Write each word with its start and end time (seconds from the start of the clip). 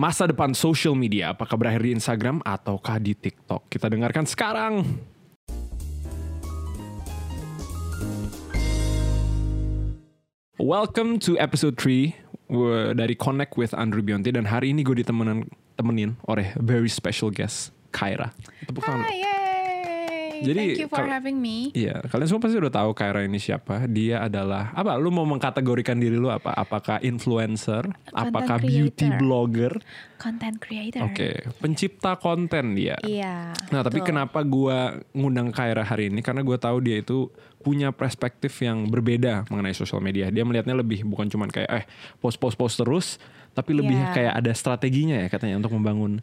Masa 0.00 0.24
depan 0.24 0.56
social 0.56 0.96
media 0.96 1.36
apakah 1.36 1.60
berakhir 1.60 1.84
di 1.84 1.92
Instagram 1.92 2.40
ataukah 2.40 2.96
di 2.96 3.12
TikTok? 3.12 3.68
Kita 3.68 3.84
dengarkan 3.84 4.24
sekarang. 4.24 4.80
Welcome 10.56 11.20
to 11.28 11.36
episode 11.36 11.76
3 11.76 12.16
uh, 12.48 12.96
dari 12.96 13.12
Connect 13.12 13.60
with 13.60 13.76
Andrew 13.76 14.00
Bionti 14.00 14.32
dan 14.32 14.48
hari 14.48 14.72
ini 14.72 14.88
gue 14.88 15.04
ditemenin 15.04 15.44
temenin 15.76 16.16
oleh 16.24 16.48
very 16.56 16.88
special 16.88 17.28
guest 17.28 17.68
Kyra. 17.92 18.32
Tepuk 18.64 18.80
tangan. 18.80 19.04
Hi, 19.04 19.20
yay! 19.20 19.49
Jadi, 20.40 20.76
Thank 20.76 20.82
you 20.82 20.88
for 20.88 21.04
having 21.04 21.36
me. 21.36 21.68
Iya, 21.72 22.00
kalian 22.08 22.26
semua 22.26 22.42
pasti 22.42 22.56
udah 22.56 22.72
tahu 22.72 22.90
Kyra 22.92 23.20
ini 23.24 23.36
siapa. 23.36 23.84
Dia 23.84 24.24
adalah 24.24 24.72
apa? 24.72 24.96
Lu 24.96 25.12
mau 25.12 25.28
mengkategorikan 25.28 26.00
diri 26.00 26.16
lu 26.16 26.32
apa? 26.32 26.56
Apakah 26.56 26.98
influencer? 27.00 27.86
apakah 28.10 28.58
beauty 28.58 29.06
creator. 29.06 29.20
blogger? 29.20 29.72
Content 30.16 30.56
creator. 30.60 31.00
Oke, 31.04 31.48
pencipta 31.60 32.16
konten 32.16 32.76
dia. 32.76 32.96
Iya. 33.00 33.56
Nah, 33.72 33.80
tapi 33.80 34.04
betul. 34.04 34.08
kenapa 34.12 34.40
gua 34.44 35.00
ngundang 35.12 35.48
Kyra 35.52 35.84
hari 35.84 36.12
ini? 36.12 36.20
Karena 36.20 36.44
gue 36.44 36.56
tahu 36.60 36.80
dia 36.84 37.00
itu 37.00 37.32
punya 37.60 37.92
perspektif 37.92 38.56
yang 38.60 38.88
berbeda 38.88 39.44
mengenai 39.48 39.72
sosial 39.72 40.00
media. 40.00 40.28
Dia 40.28 40.44
melihatnya 40.44 40.76
lebih 40.76 41.04
bukan 41.04 41.28
cuman 41.28 41.48
kayak 41.48 41.70
eh 41.72 41.84
post-post-post 42.20 42.80
terus, 42.80 43.06
tapi 43.52 43.76
lebih 43.76 43.96
Iya. 43.96 44.12
kayak 44.12 44.34
ada 44.44 44.52
strateginya 44.52 45.16
ya 45.20 45.28
katanya 45.28 45.60
untuk 45.60 45.72
membangun 45.76 46.20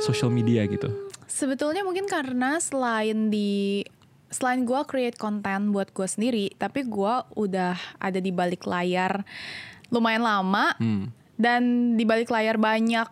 social 0.00 0.28
media 0.28 0.64
gitu. 0.64 0.88
Sebetulnya 1.28 1.84
mungkin 1.84 2.08
karena 2.08 2.56
selain 2.58 3.28
di 3.28 3.84
selain 4.28 4.64
gue 4.64 4.80
create 4.84 5.16
konten 5.16 5.70
buat 5.70 5.88
gue 5.88 6.04
sendiri, 6.04 6.52
tapi 6.56 6.84
gue 6.84 7.14
udah 7.32 7.76
ada 7.96 8.18
di 8.18 8.28
balik 8.28 8.64
layar 8.64 9.24
lumayan 9.88 10.20
lama 10.20 10.76
Hmm. 10.76 11.08
dan 11.36 11.62
di 11.96 12.04
balik 12.04 12.28
layar 12.28 12.56
banyak 12.56 13.08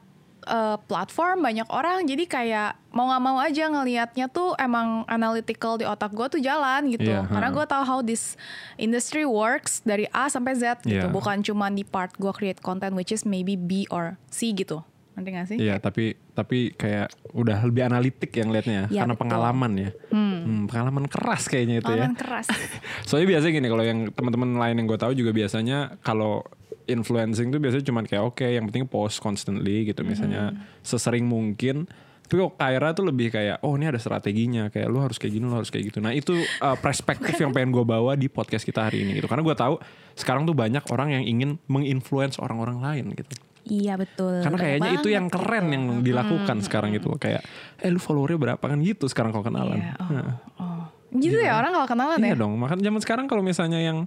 eh, 0.46 0.78
platform, 0.86 1.42
banyak 1.42 1.66
orang, 1.68 2.06
jadi 2.06 2.22
kayak 2.22 2.70
mau 2.94 3.10
nggak 3.10 3.18
mau 3.20 3.34
aja 3.36 3.66
ngelihatnya 3.66 4.30
tuh 4.30 4.54
emang 4.54 5.02
analytical 5.06 5.74
di 5.74 5.82
otak 5.82 6.14
gue 6.14 6.26
tuh 6.30 6.40
jalan 6.40 6.86
gitu. 6.86 7.10
Iya, 7.10 7.26
Karena 7.26 7.50
gue 7.50 7.66
tahu 7.66 7.82
how 7.82 7.98
this 7.98 8.38
industry 8.76 9.26
works 9.26 9.82
dari 9.82 10.06
A 10.08 10.30
sampai 10.30 10.54
Z 10.54 10.86
gitu, 10.86 11.02
Iya. 11.02 11.10
bukan 11.10 11.42
cuma 11.42 11.66
di 11.66 11.82
part 11.82 12.14
gue 12.14 12.30
create 12.30 12.62
content 12.62 12.94
which 12.94 13.10
is 13.10 13.26
maybe 13.26 13.58
B 13.58 13.90
or 13.90 14.22
C 14.30 14.54
gitu. 14.54 14.86
Nanti 15.16 15.28
gak 15.32 15.46
sih? 15.48 15.56
Iya, 15.56 15.80
tapi 15.80 16.12
tapi 16.36 16.76
kayak 16.76 17.32
udah 17.32 17.64
lebih 17.64 17.88
analitik 17.88 18.28
yang 18.36 18.52
liatnya 18.52 18.92
Iya, 18.92 19.08
karena 19.08 19.16
betul. 19.16 19.22
pengalaman 19.24 19.72
ya. 19.80 19.90
Hmm, 20.12 20.68
pengalaman 20.68 21.08
keras 21.08 21.48
kayaknya 21.48 21.80
itu 21.80 21.88
ya. 21.88 22.04
Pengalaman 22.04 22.20
keras. 22.20 22.46
Soalnya 23.08 23.28
biasanya 23.32 23.52
gini 23.56 23.68
kalau 23.72 23.84
yang 23.84 23.98
teman-teman 24.12 24.50
lain 24.60 24.76
yang 24.76 24.86
gue 24.86 25.00
tahu 25.00 25.12
juga 25.16 25.32
biasanya 25.32 25.96
kalau 26.04 26.44
influencing 26.86 27.50
tuh 27.50 27.58
biasanya 27.58 27.84
cuma 27.88 28.04
kayak 28.06 28.22
oke 28.22 28.46
yang 28.46 28.68
penting 28.70 28.86
post 28.86 29.18
constantly 29.18 29.88
gitu 29.88 30.04
misalnya 30.04 30.52
sesering 30.84 31.24
mungkin. 31.24 31.88
Tapi 32.26 32.42
kok 32.42 32.58
Kyra 32.58 32.90
tuh 32.90 33.06
lebih 33.06 33.30
kayak 33.30 33.62
oh 33.62 33.78
ini 33.78 33.86
ada 33.86 34.02
strateginya 34.02 34.66
kayak 34.66 34.90
lu 34.90 34.98
harus 34.98 35.14
kayak 35.14 35.38
gini 35.38 35.46
lu 35.46 35.54
harus 35.54 35.70
kayak 35.70 35.94
gitu. 35.94 36.02
Nah 36.02 36.10
itu 36.10 36.34
uh, 36.60 36.74
perspektif 36.76 37.38
yang 37.38 37.54
pengen 37.54 37.70
gue 37.70 37.86
bawa 37.86 38.18
di 38.18 38.26
podcast 38.26 38.66
kita 38.66 38.90
hari 38.90 39.06
ini 39.06 39.22
gitu. 39.22 39.30
Karena 39.30 39.46
gue 39.46 39.54
tahu 39.54 39.78
sekarang 40.18 40.42
tuh 40.42 40.52
banyak 40.52 40.82
orang 40.90 41.14
yang 41.14 41.24
ingin 41.24 41.50
menginfluence 41.70 42.36
orang-orang 42.42 42.82
lain 42.82 43.14
gitu. 43.14 43.30
Iya 43.66 43.98
betul. 43.98 44.40
Karena 44.40 44.56
kayaknya 44.56 44.90
itu 44.94 45.08
yang 45.10 45.26
gitu. 45.26 45.36
keren 45.36 45.66
yang 45.68 45.84
dilakukan 46.00 46.62
sekarang 46.62 46.94
itu 46.94 47.10
kayak 47.18 47.42
eh 47.76 47.90
lu 47.90 47.98
followernya 47.98 48.38
berapa 48.38 48.62
kan 48.62 48.78
gitu 48.78 49.10
sekarang 49.10 49.30
kalau 49.30 49.42
kenalan. 49.42 49.82
Iya, 49.82 49.92
oh, 49.98 50.08
Nah. 50.08 50.34
oh. 50.56 50.82
Gitu 51.12 51.34
ya 51.34 51.56
orang 51.56 51.72
kalau 51.72 51.86
kenalan 51.86 52.18
Iya 52.18 52.34
ya. 52.34 52.36
dong, 52.36 52.54
makanya 52.54 52.82
zaman 52.86 53.00
sekarang 53.00 53.24
kalau 53.26 53.40
misalnya 53.40 53.78
yang 53.78 54.06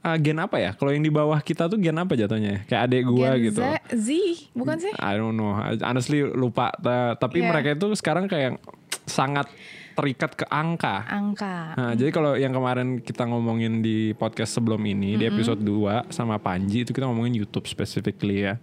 uh, 0.00 0.16
gen 0.16 0.38
apa 0.38 0.56
ya? 0.56 0.70
Kalau 0.74 0.90
yang 0.90 1.00
di 1.00 1.10
bawah 1.10 1.38
kita 1.38 1.66
tuh 1.66 1.76
gen 1.76 1.96
apa 1.96 2.14
jatuhnya? 2.14 2.62
Kayak 2.66 2.82
adek 2.86 3.02
gua 3.04 3.28
Gen 3.34 3.42
gitu. 3.50 3.60
Z, 3.60 3.66
Z, 3.96 4.08
bukan 4.52 4.76
sih? 4.78 4.92
I 4.94 5.14
don't 5.14 5.34
know. 5.34 5.58
Honestly 5.80 6.22
lupa. 6.22 6.70
Ta- 6.76 7.16
Tapi 7.16 7.42
Iya. 7.42 7.48
mereka 7.48 7.68
itu 7.72 7.86
sekarang 7.94 8.26
kayak 8.26 8.62
sangat 9.10 9.50
terikat 9.98 10.32
ke 10.38 10.46
angka. 10.48 11.04
Angka. 11.10 11.74
Nah, 11.76 11.92
jadi 11.98 12.10
kalau 12.14 12.32
yang 12.38 12.54
kemarin 12.54 13.02
kita 13.02 13.26
ngomongin 13.26 13.82
di 13.82 14.14
podcast 14.16 14.56
sebelum 14.56 14.80
ini 14.86 15.18
di 15.20 15.28
episode 15.28 15.60
2 15.60 16.08
sama 16.14 16.40
Panji 16.40 16.88
itu 16.88 16.94
kita 16.94 17.04
ngomongin 17.04 17.36
YouTube 17.36 17.66
specifically 17.68 18.46
ya. 18.48 18.56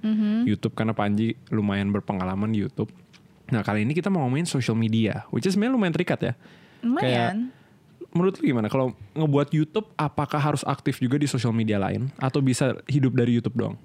YouTube 0.47 0.73
karena 0.73 0.95
Panji 0.97 1.37
lumayan 1.53 1.91
berpengalaman 1.93 2.49
di 2.49 2.65
YouTube. 2.65 2.89
Nah, 3.53 3.63
kali 3.63 3.85
ini 3.87 3.93
kita 3.93 4.11
mau 4.11 4.25
ngomongin 4.25 4.47
social 4.47 4.75
media, 4.75 5.23
which 5.31 5.47
is 5.47 5.53
sebenarnya 5.55 5.75
lumayan 5.77 5.93
terikat 5.95 6.19
ya. 6.19 6.33
Lumayan. 6.81 7.51
Menurut 8.15 8.39
lu 8.39 8.49
gimana 8.49 8.71
kalau 8.71 8.95
ngebuat 9.13 9.51
YouTube 9.53 9.87
apakah 9.99 10.39
harus 10.39 10.63
aktif 10.65 10.97
juga 10.97 11.19
di 11.19 11.27
social 11.29 11.53
media 11.53 11.77
lain 11.77 12.09
atau 12.17 12.41
bisa 12.41 12.73
hidup 12.89 13.13
dari 13.13 13.37
YouTube 13.37 13.55
doang? 13.59 13.77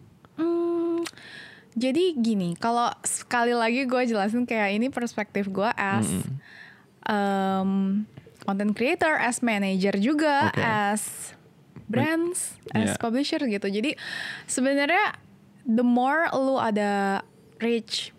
Jadi 1.73 2.13
gini, 2.15 2.53
kalau 2.55 2.93
sekali 3.01 3.57
lagi 3.57 3.85
gue 3.85 4.03
jelasin 4.05 4.45
kayak 4.45 4.77
ini 4.77 4.87
perspektif 4.89 5.49
gue 5.49 5.71
as 5.73 6.05
um, 7.09 8.05
content 8.45 8.75
creator, 8.75 9.17
as 9.17 9.41
manager 9.41 9.97
juga, 9.97 10.53
Oke. 10.53 10.61
as 10.61 11.33
brands, 11.89 12.57
as 12.73 12.93
Yeah. 12.93 13.01
publisher 13.01 13.41
gitu. 13.41 13.69
Jadi 13.69 13.97
sebenarnya 14.45 15.17
the 15.65 15.85
more 15.85 16.29
lu 16.33 16.57
ada 16.57 17.23
reach 17.59 18.11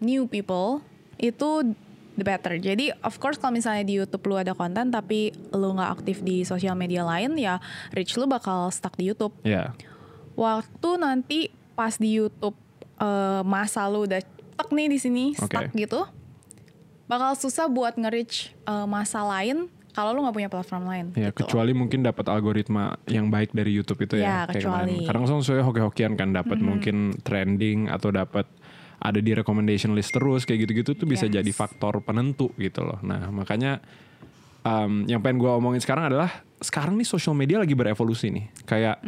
new 0.00 0.26
people 0.26 0.82
itu 1.16 1.74
the 2.14 2.24
better. 2.26 2.58
Jadi 2.58 2.90
of 3.00 3.16
course 3.16 3.38
kalau 3.38 3.54
misalnya 3.54 3.86
di 3.86 3.94
YouTube 3.96 4.26
lu 4.26 4.36
ada 4.36 4.52
konten 4.52 4.90
tapi 4.90 5.30
lu 5.50 5.72
nggak 5.72 6.02
aktif 6.02 6.20
di 6.20 6.42
sosial 6.42 6.74
media 6.74 7.06
lain 7.06 7.38
ya 7.38 7.62
reach 7.94 8.18
lu 8.18 8.26
bakal 8.26 8.68
stuck 8.68 8.98
di 8.98 9.08
YouTube 9.08 9.32
Ya. 9.46 9.70
waktu 10.34 10.90
nanti 10.98 11.38
pas 11.74 11.94
di 11.94 12.18
YouTube 12.18 12.58
eh, 12.98 13.42
masa 13.42 13.86
lu 13.86 14.04
udah 14.04 14.20
stuck 14.20 14.70
nih 14.70 14.86
di 14.86 14.98
sini 14.98 15.24
stuck 15.32 15.70
gitu 15.72 16.02
bakal 17.04 17.32
susah 17.34 17.66
buat 17.66 17.94
nge-reach 17.94 18.52
eh, 18.62 18.86
masa 18.86 19.22
lain 19.22 19.66
kalau 19.90 20.12
lu 20.12 20.22
nggak 20.22 20.36
punya 20.36 20.46
platform 20.48 20.84
lain 20.84 21.06
Ya, 21.12 21.30
gitu. 21.30 21.42
kecuali 21.42 21.72
mungkin 21.72 22.02
dapat 22.02 22.28
algoritma 22.28 22.94
yang 23.04 23.26
baik 23.28 23.50
dari 23.50 23.72
YouTube 23.72 23.98
itu 24.00 24.14
ya. 24.16 24.22
Ya, 24.22 24.38
kayak 24.46 24.62
kecuali. 24.62 24.96
Kadang 25.02 25.22
kan 25.24 25.42
soalnya 25.42 25.64
hoki-hokian 25.64 26.14
kan 26.14 26.30
dapat 26.30 26.58
mungkin 26.60 26.96
trending 27.18 27.90
atau 27.90 28.14
dapat 28.14 28.46
ada 28.98 29.18
di 29.18 29.30
recommendation 29.30 29.94
list 29.94 30.14
terus 30.14 30.42
kayak 30.42 30.66
gitu-gitu 30.66 30.94
tuh 30.94 31.02
bisa 31.02 31.26
Yes. 31.26 31.42
jadi 31.42 31.50
faktor 31.50 31.98
penentu 32.00 32.54
gitu 32.54 32.82
loh. 32.82 33.02
Nah, 33.02 33.26
makanya 33.30 33.82
um, 34.62 35.02
yang 35.04 35.18
pengen 35.18 35.38
gue 35.38 35.50
omongin 35.50 35.78
sekarang 35.78 36.14
adalah 36.14 36.30
sekarang 36.58 36.94
nih 36.94 37.06
social 37.08 37.34
media 37.34 37.58
lagi 37.58 37.74
berevolusi 37.74 38.30
nih. 38.30 38.44
Kayak 38.64 39.02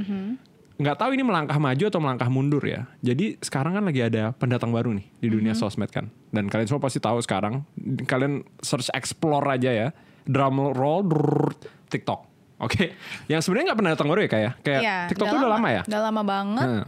nggak 0.81 0.97
tahu 0.97 1.11
ini 1.13 1.21
melangkah 1.21 1.57
maju 1.57 1.85
atau 1.85 2.01
melangkah 2.01 2.27
mundur 2.27 2.65
ya. 2.65 2.89
Jadi 2.99 3.37
sekarang 3.39 3.77
kan 3.77 3.85
lagi 3.85 4.01
ada 4.01 4.33
pendatang 4.33 4.73
baru 4.73 4.91
nih 4.91 5.05
di 5.15 5.29
dunia 5.29 5.53
sosmed 5.53 5.89
kan. 5.89 6.09
Dan 6.29 6.49
kalian 6.49 6.67
semua 6.67 6.81
pasti 6.81 6.97
tahu 6.97 7.21
sekarang. 7.21 7.63
Kalian 8.03 8.41
search 8.59 8.89
explore 8.91 9.45
aja 9.47 9.69
ya. 9.69 9.89
Drum 10.23 10.73
roll 10.73 11.05
drrrr, 11.05 11.53
TikTok. 11.87 12.21
Oke, 12.61 12.93
yang 13.25 13.41
sebenarnya 13.41 13.73
nggak 13.73 13.79
pernah 13.79 13.93
datang 13.93 14.09
baru 14.09 14.21
ya 14.21 14.31
kayak 14.31 14.53
kayak 14.61 14.81
Iya, 14.81 14.97
TikTok 15.09 15.27
tuh 15.27 15.39
udah 15.39 15.49
lama 15.51 15.69
ya. 15.71 15.83
udah 15.83 16.01
lama 16.03 16.23
banget 16.23 16.69
Hmm. 16.69 16.85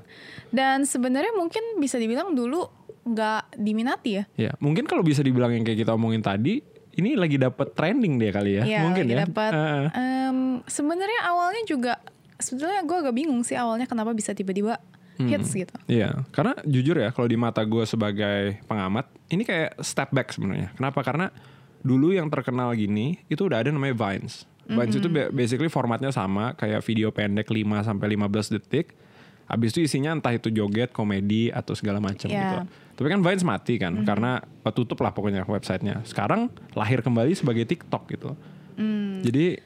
dan 0.49 0.79
sebenarnya 0.85 1.33
mungkin 1.33 1.65
bisa 1.77 1.97
dibilang 1.97 2.33
dulu 2.33 2.69
nggak 3.03 3.57
diminati 3.57 4.11
ya 4.15 4.25
Ya, 4.37 4.53
mungkin 4.61 4.85
kalau 4.85 5.01
bisa 5.01 5.21
dibilang 5.21 5.49
yang 5.49 5.65
kayak 5.65 5.81
kita 5.81 5.97
omongin 5.97 6.21
tadi, 6.21 6.61
ini 6.93 7.17
lagi 7.17 7.41
dapat 7.41 7.73
trending 7.73 8.21
dia 8.21 8.31
kali 8.31 8.53
ya. 8.53 8.63
Iya, 8.63 8.81
mungkin 8.85 9.03
lagi 9.03 9.17
ya. 9.17 9.21
dapat. 9.25 9.51
Heeh. 9.51 9.85
Em, 9.97 10.39
sebenarnya 10.69 11.21
awalnya 11.25 11.63
juga 11.65 11.93
sebetulnya 12.43 12.83
gue 12.83 12.97
agak 12.99 13.15
bingung 13.15 13.41
sih 13.41 13.55
awalnya 13.55 13.87
kenapa 13.87 14.11
bisa 14.11 14.33
tiba-tiba 14.33 14.77
Hmm. 15.13 15.29
hits 15.29 15.53
gitu 15.53 15.77
Iya, 15.87 16.25
karena 16.31 16.57
jujur 16.63 16.97
ya 16.97 17.09
kalau 17.09 17.25
di 17.25 17.37
mata 17.37 17.61
gue 17.63 17.85
sebagai 17.85 18.57
pengamat, 18.65 19.07
ini 19.29 19.45
kayak 19.45 19.77
step 19.79 20.09
back 20.09 20.33
sebenarnya. 20.33 20.73
Kenapa? 20.73 21.01
Karena 21.01 21.29
dulu 21.79 22.11
yang 22.11 22.27
terkenal 22.27 22.73
gini 22.73 23.21
itu 23.27 23.45
udah 23.45 23.61
ada 23.61 23.69
namanya 23.69 23.93
Vines. 23.93 24.49
Vines 24.65 24.95
itu 24.95 25.07
ba- 25.07 25.29
basically 25.29 25.69
formatnya 25.69 26.09
sama 26.11 26.55
kayak 26.55 26.81
video 26.81 27.11
pendek 27.11 27.45
5 27.47 27.61
sampai 27.83 28.09
15 28.11 28.49
detik. 28.51 28.97
Habis 29.45 29.77
itu 29.77 29.85
isinya 29.85 30.17
entah 30.17 30.33
itu 30.33 30.49
joget, 30.49 30.89
komedi 30.91 31.53
atau 31.53 31.75
segala 31.75 32.01
macam 32.01 32.27
Iya. 32.27 32.41
gitu. 32.41 32.59
Tapi 32.97 33.09
kan 33.11 33.21
Vines 33.21 33.45
mati 33.45 33.77
kan 33.77 33.93
karena 34.01 34.41
eh, 34.41 34.73
tutup 34.73 34.97
lah 34.99 35.13
pokoknya 35.13 35.45
websitenya. 35.45 36.01
Sekarang 36.05 36.49
lahir 36.73 37.05
kembali 37.05 37.37
sebagai 37.37 37.69
TikTok 37.69 38.09
gitu. 38.09 38.33
Jadi 39.21 39.61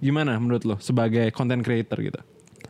gimana 0.00 0.34
menurut 0.34 0.64
lo 0.64 0.76
sebagai 0.78 1.28
content 1.30 1.60
creator 1.60 2.00
gitu? 2.00 2.20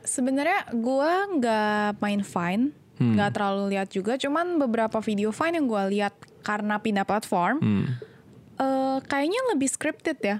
Sebenarnya 0.00 0.70
gue 0.70 1.12
nggak 1.38 1.98
main 1.98 2.20
Vine, 2.20 2.64
Hmm. 2.96 3.14
nggak 3.14 3.30
terlalu 3.32 3.64
lihat 3.72 3.88
juga. 3.88 4.14
Cuman 4.14 4.58
beberapa 4.58 5.00
video 5.00 5.30
Vine 5.30 5.54
yang 5.54 5.66
gue 5.66 5.82
lihat 5.90 6.12
karena 6.40 6.76
pindah 6.76 7.02
platform, 7.02 7.56
Hmm. 7.58 7.84
eh, 8.56 8.98
kayaknya 9.02 9.40
lebih 9.48 9.68
scripted 9.68 10.18
ya 10.18 10.38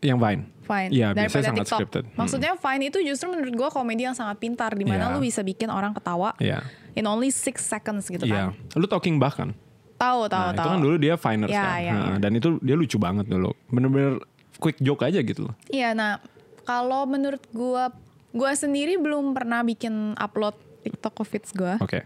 Yang 0.00 0.18
Vine. 0.18 0.42
Vine 0.64 0.90
Iya, 0.90 1.08
daripada 1.10 1.20
biasanya 1.20 1.44
sangat 1.44 1.58
TikTok. 1.60 1.76
scripted. 1.76 2.04
Hmm. 2.06 2.16
Maksudnya 2.16 2.52
Vine 2.56 2.82
itu 2.84 2.98
justru 3.00 3.26
menurut 3.28 3.52
gue 3.52 3.68
komedi 3.68 4.02
yang 4.02 4.14
sangat 4.14 4.38
pintar, 4.38 4.72
di 4.72 4.82
mana 4.82 5.06
Iya. 5.06 5.12
lu 5.12 5.18
bisa 5.20 5.40
bikin 5.40 5.68
orang 5.68 5.92
ketawa 5.92 6.32
Iya. 6.38 6.64
in 6.94 7.04
only 7.04 7.28
six 7.28 7.60
seconds 7.62 8.06
gitu 8.06 8.24
Iya. 8.24 8.54
kan. 8.56 8.74
Lu 8.74 8.86
talking 8.86 9.18
bahkan. 9.18 9.52
Tahu 9.94 10.24
tahu 10.26 10.40
Nah, 10.40 10.50
itu 10.50 10.56
tahu. 10.56 10.70
kan 10.70 10.78
dulu 10.80 10.96
dia 10.96 11.14
finers 11.14 11.52
Ya, 11.52 11.60
kan. 11.60 11.76
ya, 11.78 11.92
Nah, 11.92 12.06
ya. 12.06 12.16
Dan 12.18 12.32
itu 12.32 12.48
dia 12.58 12.72
lucu 12.72 12.96
banget 12.96 13.28
dulu. 13.28 13.52
Bener-bener 13.68 14.24
quick 14.60 14.78
joke 14.78 15.02
aja 15.02 15.18
gitu 15.24 15.48
loh. 15.50 15.54
Iya, 15.66 15.96
nah 15.96 16.20
kalau 16.62 17.08
menurut 17.08 17.40
gua 17.50 17.90
gua 18.30 18.52
sendiri 18.54 19.00
belum 19.00 19.32
pernah 19.34 19.64
bikin 19.64 20.14
upload 20.14 20.54
TikTok 20.80 21.14
feeds 21.28 21.52
gue. 21.52 21.76
Oke. 21.80 22.04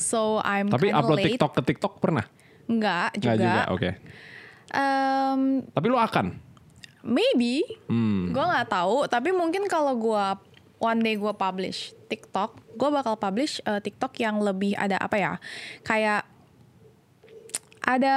So 0.00 0.40
I'm 0.40 0.72
Tapi 0.72 0.88
upload 0.90 1.20
late. 1.20 1.36
TikTok 1.36 1.52
ke 1.52 1.62
TikTok 1.72 2.00
pernah? 2.00 2.24
Enggak 2.64 3.20
Nggak 3.20 3.36
juga. 3.36 3.44
juga. 3.44 3.62
Oke. 3.72 3.90
Em, 4.74 5.40
Tapi 5.68 5.86
lu 5.86 5.98
akan? 6.00 6.26
maybe. 7.04 7.60
Hmm. 7.84 8.32
Gue 8.32 8.40
nggak 8.40 8.72
tahu. 8.72 9.04
Tapi 9.04 9.28
mungkin 9.36 9.68
kalau 9.68 9.92
gue 9.92 10.24
one 10.80 11.00
day 11.04 11.20
gue 11.20 11.32
publish 11.36 11.92
TikTok, 12.08 12.56
gue 12.80 12.88
bakal 12.88 13.20
publish 13.20 13.60
eh, 13.60 13.80
TikTok 13.84 14.16
yang 14.16 14.40
lebih 14.40 14.72
ada 14.72 14.96
apa 14.96 15.16
ya? 15.20 15.32
Kayak 15.84 16.24
ada 17.84 18.16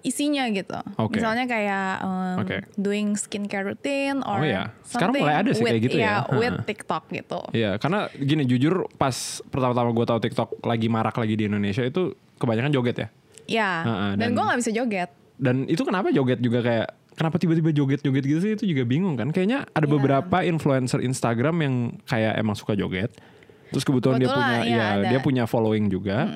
isinya 0.00 0.46
gitu. 0.48 0.78
Oke. 0.96 1.18
Misalnya 1.18 1.44
kayak 1.44 1.86
em, 1.98 2.36
Oke. 2.38 2.56
doing 2.74 3.14
skincare 3.14 3.66
routine 3.66 4.22
or 4.22 4.38
Oh 4.38 4.46
iya. 4.46 4.70
Sekarang 4.82 5.14
mulai 5.14 5.36
ada 5.36 5.50
sih 5.50 5.60
with, 5.60 5.72
kayak 5.74 5.82
gitu 5.84 5.98
ya. 5.98 6.22
with 6.30 6.54
Ha. 6.54 6.62
TikTok 6.62 7.04
gitu. 7.10 7.40
Iya, 7.50 7.76
karena 7.76 8.06
gini 8.08 8.46
jujur 8.46 8.86
pas 8.94 9.12
pertama-tama 9.44 9.90
gue 9.90 10.06
tahu 10.06 10.18
TikTok 10.20 10.48
lagi 10.62 10.86
marak 10.86 11.14
lagi 11.14 11.34
di 11.34 11.44
Indonesia 11.44 11.82
itu 11.82 12.14
kebanyakan 12.38 12.70
joget 12.70 12.96
ya. 12.96 13.08
Ya. 13.44 13.70
Ha-ha, 13.82 14.06
dan, 14.14 14.18
dan- 14.20 14.32
gue 14.32 14.44
nggak 14.46 14.60
bisa 14.62 14.72
joget. 14.72 15.10
Dan 15.34 15.66
itu 15.66 15.82
kenapa 15.82 16.14
joget 16.14 16.38
juga 16.38 16.62
kayak 16.62 16.88
kenapa 17.14 17.36
tiba-tiba 17.36 17.70
joget-joget 17.70 18.24
gitu 18.24 18.40
sih 18.40 18.52
itu 18.54 18.64
juga 18.64 18.86
bingung 18.86 19.14
kan. 19.14 19.28
Kayaknya 19.28 19.66
ada 19.68 19.82
Iya. 19.82 19.92
beberapa 19.92 20.36
influencer 20.40 21.02
Instagram 21.02 21.56
yang 21.58 21.74
kayak 22.06 22.38
emang 22.38 22.54
suka 22.54 22.72
joget. 22.72 23.10
Terus 23.74 23.82
kebetulan, 23.82 24.16
dia 24.16 24.30
Kebetulan, 24.30 24.46
punya 24.54 24.70
ya 24.70 24.86
ada. 24.94 25.08
dia 25.10 25.18
punya 25.18 25.44
following 25.44 25.90
juga 25.90 26.30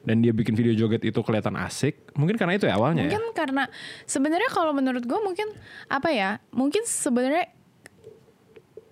dan 0.00 0.16
dia 0.18 0.30
bikin 0.30 0.54
video 0.54 0.70
joget 0.72 1.02
itu 1.02 1.18
kelihatan 1.20 1.58
asik. 1.58 2.14
Mungkin 2.14 2.38
karena 2.38 2.54
itu 2.54 2.64
ya 2.64 2.78
awalnya 2.78 3.04
ya. 3.04 3.10
Mungkin 3.10 3.34
karena 3.34 3.66
sebenarnya 4.04 4.46
kalau 4.48 4.70
menurut 4.70 5.02
gue 5.02 5.18
mungkin 5.18 5.50
apa 5.86 6.08
ya? 6.08 6.38
Mungkin 6.48 6.86
sebenarnya 6.86 7.50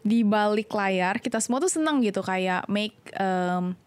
di 0.03 0.27
balik 0.27 0.67
layar 0.69 1.23
kita 1.23 1.39
semua 1.39 1.63
tuh 1.63 1.71
senang 1.71 2.03
gitu 2.03 2.21
kayak 2.21 2.67
make 2.67 2.99
em, 3.15 3.79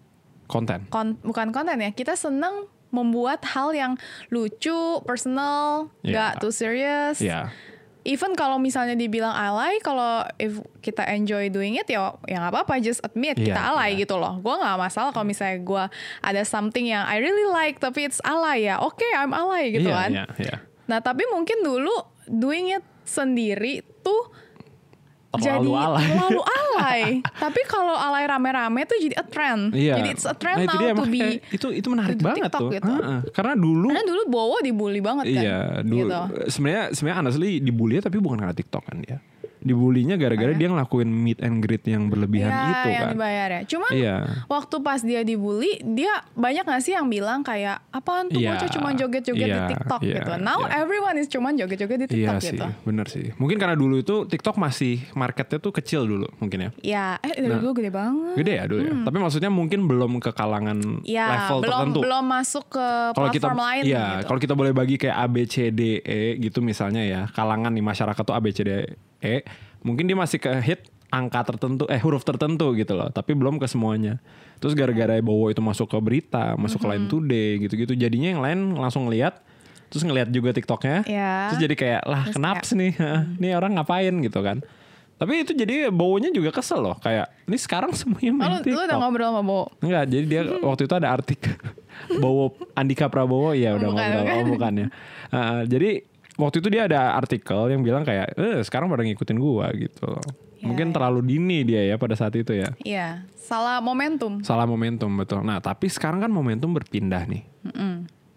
Konten. 0.48 0.88
kon- 0.88 1.20
bukan 1.20 1.52
konten 1.52 1.76
ya. 1.76 1.92
Kita 1.92 2.16
senang 2.16 2.72
membuat 2.88 3.44
hal 3.44 3.76
yang 3.76 4.00
lucu, 4.30 4.72
personal, 5.04 5.92
Iya. 6.00 6.16
gak 6.16 6.34
too 6.40 6.54
serious. 6.56 7.20
Iya. 7.20 7.52
Even 8.06 8.38
kalau 8.38 8.62
misalnya 8.62 8.94
dibilang 8.94 9.34
alay, 9.34 9.82
kalau 9.82 10.22
if 10.38 10.62
kita 10.86 11.02
enjoy 11.10 11.50
doing 11.50 11.82
it 11.82 11.90
ya 11.90 12.14
ya 12.30 12.38
nggak 12.38 12.54
apa-apa, 12.54 12.78
just 12.78 13.02
admit 13.02 13.34
kita 13.34 13.58
Iya, 13.58 13.74
alay 13.74 13.98
iya. 13.98 14.06
gitu 14.06 14.22
loh. 14.22 14.38
Gue 14.46 14.54
nggak 14.54 14.78
masalah 14.78 15.10
kalau 15.10 15.26
misalnya 15.26 15.58
gue 15.66 15.84
ada 16.22 16.42
something 16.46 16.86
yang 16.86 17.02
I 17.10 17.18
really 17.18 17.50
like 17.50 17.82
tapi 17.82 18.06
it's 18.06 18.22
alay 18.22 18.70
ya. 18.70 18.78
Oke, 18.78 19.10
I'm 19.10 19.34
alay 19.34 19.74
gitu 19.74 19.90
iya, 19.90 19.98
kan. 19.98 20.10
Iya, 20.14 20.26
iya. 20.38 20.56
Nah 20.86 21.02
tapi 21.02 21.26
mungkin 21.34 21.66
dulu 21.66 21.94
doing 22.30 22.78
it 22.78 22.86
sendiri 23.10 23.82
tuh 24.06 24.45
Terlalu 25.38 25.64
jadi 25.66 25.82
alay. 25.82 26.06
terlalu 26.08 26.42
alay. 26.46 27.02
tapi 27.36 27.62
kalau 27.66 27.94
alay 27.94 28.24
rame-rame 28.26 28.80
tuh 28.84 28.98
jadi 28.98 29.16
a 29.16 29.24
trend. 29.24 29.62
Iya. 29.72 29.94
Jadi 29.98 30.10
it's 30.12 30.24
a 30.24 30.34
trend 30.34 30.58
Nah, 30.58 30.66
itu 30.66 30.78
now 30.78 30.96
to 30.96 31.06
be. 31.06 31.24
itu 31.50 31.68
itu 31.72 31.88
menarik 31.88 32.18
banget 32.18 32.46
TikTok 32.46 32.62
tuh. 32.62 32.70
gitu. 32.72 32.92
Ha-ha. 32.92 33.16
Karena 33.32 33.54
dulu 33.54 33.88
Karena 33.88 34.04
dulu 34.04 34.22
Bowo 34.26 34.58
dibully 34.60 35.00
banget 35.00 35.26
kan. 35.32 35.42
Iya, 35.42 35.60
dulu 35.82 36.06
Gitu. 36.06 36.20
sebenarnya 36.50 36.84
sebenarnya 36.92 37.18
honestly 37.22 37.52
dibully 37.60 37.96
tapi 38.00 38.18
bukan 38.18 38.38
karena 38.38 38.54
TikTok 38.54 38.84
kan 38.84 38.98
dia. 39.00 39.18
Dibulinya 39.66 40.14
gara-gara 40.14 40.54
dia 40.54 40.70
ngelakuin 40.70 41.10
meet 41.10 41.42
and 41.42 41.58
greet 41.58 41.82
yang 41.84 42.06
berlebihan 42.06 42.48
Iya, 42.48 42.62
itu 42.70 42.88
yang 42.88 43.02
kan. 43.02 43.14
dibayar 43.18 43.50
ya. 43.50 43.62
Cuman 43.66 43.90
Iya. 43.90 44.16
waktu 44.46 44.76
pas 44.80 45.02
dia 45.02 45.22
dibully, 45.22 45.82
dia 45.84 46.14
banyak 46.32 46.62
gak 46.62 46.80
sih 46.80 46.94
yang 46.94 47.10
bilang 47.10 47.42
kayak 47.42 47.82
apaan 47.90 48.30
tuh 48.30 48.38
Iya, 48.38 48.54
bocah 48.54 48.70
cuma 48.70 48.94
joget-joget 48.94 49.42
di 49.44 49.50
iya, 49.52 49.66
TikTok 49.68 50.00
iya, 50.00 50.16
gitu. 50.16 50.32
Now 50.38 50.62
iya. 50.64 50.80
everyone 50.80 51.18
is 51.18 51.26
cuma 51.26 51.50
joget-joget 51.50 51.98
di 51.98 52.22
Iya 52.22 52.38
TikTok 52.38 52.38
sih, 52.40 52.54
gitu. 52.54 52.66
bener 52.86 53.06
sih. 53.10 53.26
Mungkin 53.36 53.58
karena 53.58 53.74
dulu 53.74 53.98
itu 53.98 54.30
TikTok 54.30 54.56
masih 54.56 55.02
marketnya 55.12 55.58
tuh 55.58 55.74
kecil 55.74 56.06
dulu 56.06 56.30
mungkin 56.38 56.60
ya. 56.62 56.70
Ya, 56.80 57.06
eh 57.20 57.34
dari 57.34 57.50
Nah. 57.50 57.58
dulu 57.58 57.74
gede 57.76 57.90
banget. 57.90 58.34
Gede 58.38 58.54
ya 58.54 58.64
dulu 58.70 58.82
ya. 58.84 58.94
Tapi 59.02 59.18
maksudnya 59.18 59.50
mungkin 59.50 59.90
belum 59.90 60.22
ke 60.22 60.30
kalangan 60.30 60.78
Ya, 61.02 61.26
level 61.50 61.58
belum 61.60 61.74
tertentu. 61.90 62.00
belum 62.06 62.24
masuk 62.24 62.66
ke 62.70 62.88
kita, 63.10 63.18
platform 63.18 63.58
lain 63.58 63.82
iya, 63.82 64.06
gitu. 64.22 64.28
kalau 64.30 64.40
kita 64.40 64.54
boleh 64.54 64.72
bagi 64.72 64.96
kayak 64.96 65.16
A 65.16 65.26
B 65.26 65.36
C 65.44 65.72
D 65.72 65.82
E 66.00 66.38
gitu 66.38 66.62
misalnya 66.62 67.02
ya, 67.02 67.22
kalangan 67.32 67.74
nih 67.74 67.82
masyarakat 67.82 68.22
tuh 68.22 68.36
A 68.36 68.40
B 68.40 68.52
C 68.52 68.62
D 68.62 68.72
E, 69.20 69.44
mungkin 69.82 70.06
dia 70.06 70.14
masih 70.14 70.38
ke 70.38 70.52
hit 70.60 70.82
angka 71.08 71.48
tertentu, 71.48 71.88
eh 71.88 71.98
huruf 71.98 72.22
tertentu 72.22 72.74
gitu 72.74 72.92
loh, 72.92 73.08
tapi 73.08 73.32
belum 73.32 73.56
ke 73.56 73.66
semuanya. 73.66 74.20
Terus 74.58 74.74
gara-gara 74.74 75.16
Bowo 75.20 75.48
itu 75.48 75.60
masuk 75.60 75.88
ke 75.88 75.98
berita, 75.98 76.56
masuk 76.56 76.82
ke 76.82 76.88
Line 76.88 77.08
Today 77.08 77.50
gitu-gitu, 77.62 77.94
jadinya 77.94 78.30
yang 78.30 78.42
lain 78.42 78.60
langsung 78.74 79.08
ngeliat, 79.08 79.40
terus 79.88 80.04
ngeliat 80.04 80.28
juga 80.28 80.52
TikToknya, 80.52 81.08
Iya. 81.08 81.32
terus 81.48 81.60
jadi 81.62 81.76
kayak 81.76 82.02
lah 82.04 82.22
Terus 82.26 82.36
kenapa 82.36 82.62
sih 82.64 82.76
nih, 82.76 82.92
nih 83.42 83.52
orang 83.54 83.76
ngapain 83.76 84.12
gitu 84.20 84.40
kan? 84.42 84.60
Tapi 85.16 85.48
itu 85.48 85.56
jadi 85.56 85.88
Bowonya 85.88 86.28
juga 86.28 86.52
kesel 86.52 86.84
loh, 86.84 87.00
kayak 87.00 87.32
ini 87.48 87.56
sekarang 87.56 87.96
semuanya 88.00 88.32
Oh, 88.32 88.38
main 88.38 88.50
lu, 88.52 88.58
udah 88.60 88.84
TikTok. 88.84 89.00
ngobrol 89.00 89.30
sama 89.32 89.42
Bo? 89.48 89.60
Enggak, 89.80 90.04
jadi 90.12 90.26
dia 90.28 90.42
waktu 90.60 90.82
itu 90.84 90.94
ada 90.94 91.08
artikel 91.10 91.56
Bowo 92.22 92.52
Andika 92.76 93.08
Prabowo 93.08 93.56
ya 93.56 93.80
udah 93.80 93.88
Bukan, 93.88 94.04
ngobrol 94.04 94.20
bukan. 94.20 94.36
oh 94.36 94.46
bukan 94.52 94.72
ya. 94.76 94.88
Uh, 95.32 95.62
jadi 95.64 95.90
waktu 96.36 96.60
itu 96.64 96.68
dia 96.72 96.88
ada 96.88 97.16
artikel 97.16 97.72
yang 97.72 97.82
bilang 97.82 98.04
kayak 98.04 98.36
eh 98.36 98.60
sekarang 98.64 98.92
pada 98.92 99.04
ngikutin 99.04 99.38
gua 99.40 99.72
gitu. 99.76 100.10
Ya, 100.60 100.66
Mungkin 100.72 100.92
ya. 100.92 100.94
terlalu 100.96 101.20
dini 101.24 101.68
dia 101.68 101.84
ya 101.84 101.96
pada 102.00 102.16
saat 102.16 102.34
itu 102.36 102.56
ya. 102.56 102.72
Iya, 102.82 103.28
salah 103.36 103.84
momentum. 103.84 104.42
Salah 104.42 104.66
momentum 104.66 105.12
betul. 105.14 105.44
Nah, 105.44 105.60
tapi 105.60 105.92
sekarang 105.92 106.24
kan 106.24 106.32
momentum 106.32 106.72
berpindah 106.74 107.24
nih. 107.28 107.44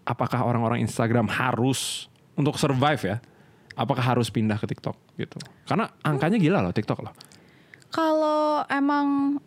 Apakah 0.05 0.41
orang-orang 0.45 0.81
Instagram 0.83 1.29
harus 1.29 2.09
untuk 2.37 2.57
survive 2.57 3.01
ya? 3.01 3.17
Apakah 3.79 4.03
harus 4.15 4.27
pindah 4.27 4.59
ke 4.59 4.67
TikTok 4.67 4.97
gitu? 5.15 5.39
Karena 5.63 5.87
angkanya 6.03 6.35
gila 6.35 6.59
loh 6.59 6.75
TikTok 6.75 6.99
loh. 6.99 7.13
Kalau 7.89 8.67
emang 8.67 9.39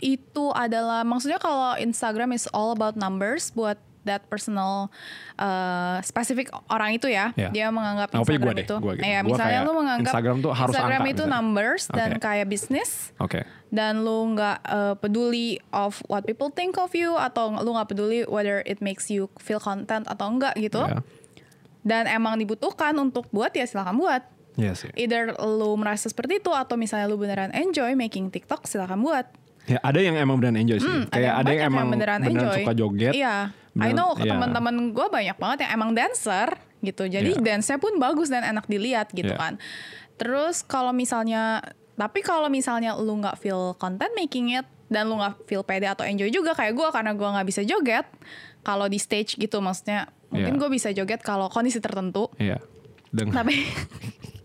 itu 0.00 0.52
adalah 0.52 1.04
maksudnya 1.04 1.40
kalau 1.40 1.76
Instagram 1.76 2.32
is 2.32 2.48
all 2.52 2.72
about 2.72 2.96
numbers 2.96 3.52
buat 3.52 3.76
that 4.02 4.24
personal 4.26 4.88
uh, 5.36 6.00
spesifik 6.00 6.48
orang 6.66 6.94
itu 6.94 7.06
ya 7.06 7.32
Ya. 7.34 7.48
dia 7.48 7.68
menganggap 7.68 8.10
Nah, 8.10 8.20
Instagram 8.20 8.42
gua 8.42 8.54
deh, 8.54 8.64
itu 8.64 8.76
gua 8.76 8.92
gitu. 8.94 9.04
ya 9.04 9.20
Gua 9.20 9.28
misalnya 9.28 9.58
lu 9.60 9.72
menganggap 9.74 10.08
Instagram 10.08 10.36
tuh 10.38 10.52
harus 10.52 10.72
Instagram 10.72 11.00
angka 11.00 11.08
itu 11.08 11.22
misalnya. 11.22 11.34
numbers 11.36 11.82
dan 11.88 12.08
Oke. 12.10 12.20
kayak 12.20 12.46
bisnis 12.46 12.90
Oke. 13.16 13.40
dan 13.68 13.92
lu 14.00 14.18
nggak 14.30 14.58
uh, 14.62 14.94
peduli 14.96 15.48
of 15.70 16.00
what 16.06 16.24
people 16.24 16.48
think 16.48 16.74
of 16.76 16.90
you 16.92 17.12
atau 17.14 17.52
lu 17.56 17.70
nggak 17.70 17.88
peduli 17.88 18.24
whether 18.24 18.64
it 18.64 18.80
makes 18.80 19.06
you 19.06 19.28
feel 19.36 19.58
content 19.58 20.04
atau 20.04 20.26
enggak 20.28 20.56
gitu 20.56 20.80
Ya. 20.80 21.00
dan 21.82 22.04
emang 22.06 22.36
dibutuhkan 22.36 22.92
untuk 22.94 23.28
buat 23.30 23.50
ya 23.50 23.64
silahkan 23.64 23.94
buat 23.94 24.22
Iya 24.54 24.74
sih. 24.74 24.90
either 24.94 25.32
lu 25.38 25.72
merasa 25.74 26.04
seperti 26.06 26.38
itu 26.38 26.50
atau 26.50 26.74
misalnya 26.74 27.06
lu 27.06 27.16
beneran 27.16 27.48
enjoy 27.50 27.94
making 27.94 28.28
TikTok 28.28 28.64
silahkan 28.64 28.96
buat 28.96 29.24
Ya 29.70 29.78
ada 29.80 29.98
yang 29.98 30.16
emang 30.16 30.36
beneran 30.36 30.58
enjoy 30.58 30.78
sih. 30.78 30.90
Hmm, 30.90 31.06
kayak 31.06 31.32
ada 31.32 31.46
yang, 31.46 31.46
banyak 31.46 31.62
emang 31.70 31.86
beneran, 31.88 32.20
enjoy. 32.20 32.54
suka 32.58 32.72
joget. 32.74 33.12
Iya. 33.14 33.36
I 33.46 33.54
beneran- 33.70 33.94
know 33.94 34.10
iya. 34.16 34.26
teman-teman 34.28 34.74
gue 34.90 35.06
banyak 35.08 35.36
banget 35.36 35.58
yang 35.62 35.72
emang 35.72 35.90
dancer 35.92 36.48
gitu. 36.80 37.06
Jadi 37.06 37.30
Iya. 37.32 37.40
dance-nya 37.40 37.78
pun 37.78 37.94
bagus 37.96 38.26
dan 38.26 38.42
enak 38.42 38.66
dilihat 38.66 39.08
gitu 39.10 39.30
Iya. 39.30 39.38
kan. 39.38 39.52
Terus 40.16 40.60
kalau 40.60 40.90
misalnya 40.90 41.62
tapi 41.94 42.20
kalau 42.20 42.48
misalnya 42.48 42.96
lu 42.96 43.14
nggak 43.14 43.36
feel 43.36 43.76
content 43.76 44.10
making 44.12 44.52
it 44.52 44.64
dan 44.86 45.06
lu 45.06 45.14
nggak 45.14 45.44
feel 45.44 45.60
pede 45.60 45.86
atau 45.86 46.02
enjoy 46.02 46.28
juga 46.28 46.50
kayak 46.50 46.72
gue 46.72 46.88
karena 46.90 47.12
gue 47.12 47.28
nggak 47.30 47.46
bisa 47.46 47.62
joget 47.62 48.08
kalau 48.60 48.84
di 48.84 48.96
stage 48.96 49.36
gitu 49.36 49.60
maksudnya 49.60 50.08
mungkin 50.26 50.50
Iya. 50.50 50.58
gue 50.58 50.68
bisa 50.70 50.88
joget 50.90 51.20
kalau 51.20 51.46
kondisi 51.46 51.78
tertentu 51.78 52.26
Iya. 52.36 52.58
Dengan 53.06 53.36
tapi 53.36 53.54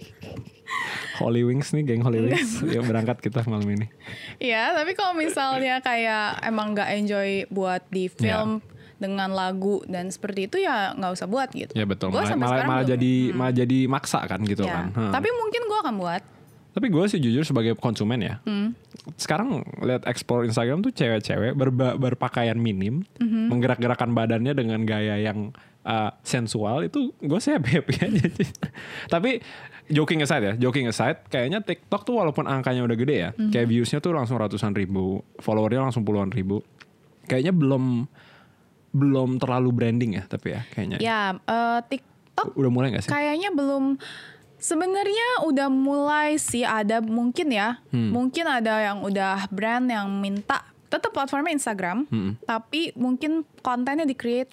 Holy 1.16 1.42
Wings 1.42 1.72
nih, 1.72 1.84
geng 1.86 2.02
Holy 2.02 2.20
Wings 2.22 2.60
yang 2.66 2.84
berangkat 2.84 3.20
kita 3.20 3.42
malam 3.44 3.66
ini. 3.66 3.88
ya 4.38 4.72
tapi 4.72 4.92
kalau 4.92 5.14
misalnya 5.14 5.80
kayak 5.80 6.42
emang 6.42 6.72
nggak 6.72 6.90
enjoy 6.94 7.30
buat 7.50 7.84
di 7.88 8.08
film 8.08 8.60
dengan 8.96 9.28
lagu 9.30 9.84
dan 9.86 10.08
seperti 10.08 10.46
itu 10.46 10.58
ya 10.58 10.92
nggak 10.92 11.12
usah 11.14 11.26
buat 11.26 11.50
gitu 11.50 11.72
Ya 11.72 11.84
betul. 11.84 12.10
Gua 12.10 12.22
Malah, 12.22 12.32
malah, 12.34 12.48
sekarang 12.50 12.70
malah 12.70 12.80
belum. 12.82 12.94
jadi 12.94 13.14
malah 13.32 13.54
jadi 13.54 13.80
maksa 13.86 14.20
kan 14.24 14.40
gitu 14.42 14.64
Ya, 14.64 14.74
kan. 14.74 14.86
Hah. 14.94 15.12
Tapi 15.12 15.30
mungkin 15.34 15.62
gue 15.66 15.80
akan 15.82 15.96
buat. 15.98 16.22
Tapi 16.72 16.88
gue 16.90 17.04
sih 17.06 17.20
jujur 17.22 17.44
sebagai 17.44 17.72
konsumen 17.74 18.20
ya. 18.20 18.36
Hmm. 18.44 18.76
Sekarang 19.16 19.64
lihat 19.80 20.04
explore 20.06 20.44
Instagram 20.44 20.80
tuh 20.82 20.92
cewek-cewek 20.92 21.54
berba- 21.54 21.96
berpakaian 21.98 22.56
minim, 22.58 23.04
Mhm. 23.16 23.48
menggerak-gerakan 23.48 24.12
badannya 24.12 24.52
dengan 24.54 24.84
gaya 24.84 25.16
yang 25.18 25.56
uh, 25.82 26.12
sensual 26.22 26.84
itu 26.84 27.16
gue 27.18 27.38
sih 27.38 27.52
happy 27.52 27.72
happy 27.74 27.96
aja. 28.02 28.28
Tapi 29.14 29.40
joking 29.88 30.20
aside 30.20 30.44
ya, 30.44 30.54
joking 30.60 30.86
aside, 30.86 31.22
kayaknya 31.26 31.60
TikTok 31.60 32.02
tuh 32.04 32.16
walaupun 32.16 32.46
angkanya 32.46 32.82
udah 32.82 32.96
gede 32.96 33.16
ya, 33.16 33.30
Mhm. 33.32 33.50
kayak 33.50 33.68
viewsnya 33.68 34.00
tuh 34.00 34.12
langsung 34.12 34.36
ratusan 34.36 34.72
ribu, 34.72 35.22
followernya 35.38 35.82
langsung 35.84 36.02
puluhan 36.02 36.30
ribu, 36.30 36.66
kayaknya 37.24 37.52
belum 37.52 38.10
belum 38.92 39.38
terlalu 39.38 39.70
branding 39.70 40.16
ya, 40.16 40.24
tapi 40.24 40.56
ya 40.56 40.62
kayaknya. 40.70 40.98
Ya, 40.98 41.20
eh, 41.38 41.80
TikTok 41.86 42.56
Udah 42.56 42.72
mulai 42.72 42.90
gak 42.92 43.04
sih? 43.04 43.12
kayaknya 43.12 43.52
belum. 43.52 44.00
Sebenarnya 44.56 45.46
udah 45.46 45.68
mulai 45.68 46.40
sih 46.40 46.64
ada 46.64 46.98
mungkin 46.98 47.52
ya, 47.52 47.84
Hmm. 47.92 48.10
mungkin 48.10 48.48
ada 48.48 48.82
yang 48.82 49.04
udah 49.04 49.52
brand 49.52 49.86
yang 49.86 50.10
minta 50.10 50.64
tetap 50.88 51.12
platformnya 51.12 51.52
Instagram, 51.52 52.08
Hmm. 52.08 52.40
tapi 52.42 52.96
mungkin 52.96 53.44
kontennya 53.60 54.04
di 54.04 54.16
create 54.16 54.50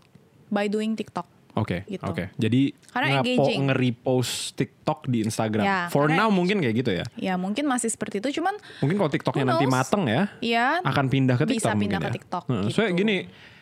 by 0.50 0.66
doing 0.66 0.92
TikTok. 0.92 1.24
Oke, 1.52 1.84
Gitu. 1.84 2.00
oke. 2.00 2.32
Jadi 2.34 2.72
Karena 2.88 3.20
ngepo- 3.20 3.28
engaging. 3.44 3.60
nge-repost 3.66 4.32
TikTok 4.54 5.04
di 5.04 5.18
Instagram. 5.20 5.62
Ya, 5.62 5.78
For 5.88 6.08
now 6.08 6.28
mungkin 6.28 6.58
kayak 6.58 6.74
gitu 6.74 6.90
ya. 6.94 7.04
Ya 7.14 7.34
mungkin 7.36 7.64
masih 7.64 7.88
seperti 7.88 8.18
itu, 8.18 8.40
cuman 8.40 8.56
Mungkin 8.80 8.96
kalau 8.96 9.10
TikToknya 9.10 9.44
nanti 9.46 9.66
mateng 9.66 10.04
ya, 10.04 10.32
ya 10.38 10.80
akan 10.80 11.06
pindah 11.06 11.36
ke 11.36 11.44
Bisa 11.44 11.68
TikTok 11.68 11.72
pindah 11.76 11.76
mungkin 11.76 12.00
ke 12.00 12.08
ya. 12.08 12.14
TikTok, 12.14 12.44
Heeh, 12.46 12.62
gitu. 12.62 12.72
Soalnya 12.72 12.92
gini, 12.94 13.16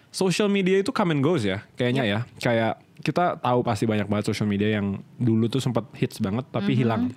social 0.09 0.47
media 0.47 0.77
itu 0.77 0.91
come 0.91 1.11
and 1.11 1.21
goes 1.21 1.43
ya, 1.43 1.67
kayaknya 1.75 2.03
ya. 2.05 2.19
Kayak 2.37 2.79
kita 3.01 3.37
tahu 3.37 3.59
pasti 3.61 3.85
banyak 3.85 4.07
banget 4.07 4.25
social 4.29 4.45
media 4.45 4.71
yang 4.73 4.87
dulu 5.17 5.49
tuh 5.49 5.59
sempat 5.59 5.89
hits 5.93 6.19
banget 6.19 6.47
tapi 6.47 6.75
hilang. 6.75 7.11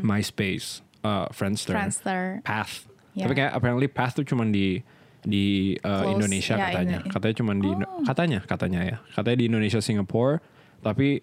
MySpace, 0.00 0.80
uh, 1.02 1.28
Friendster, 1.28 1.74
Friendster. 1.74 2.40
Path. 2.42 2.88
Ya. 3.12 3.26
Tapi 3.26 3.34
kayak 3.36 3.52
apparently 3.52 3.86
Path 3.86 4.14
tuh 4.14 4.24
cuman 4.24 4.48
di 4.48 4.80
di 5.28 5.76
uh, 5.76 5.84
Close, 5.84 6.12
Indonesia 6.16 6.54
ya, 6.56 6.64
katanya. 6.66 6.98
Indo- 7.04 7.12
Katanya 7.12 7.34
cuman 7.36 7.56
di 7.60 7.70
Oh. 7.70 7.84
katanya 8.02 8.38
katanya 8.40 8.80
ya. 8.82 8.96
Katanya 9.12 9.36
di 9.36 9.46
Indonesia 9.46 9.80
Singapore 9.80 10.40
tapi 10.80 11.20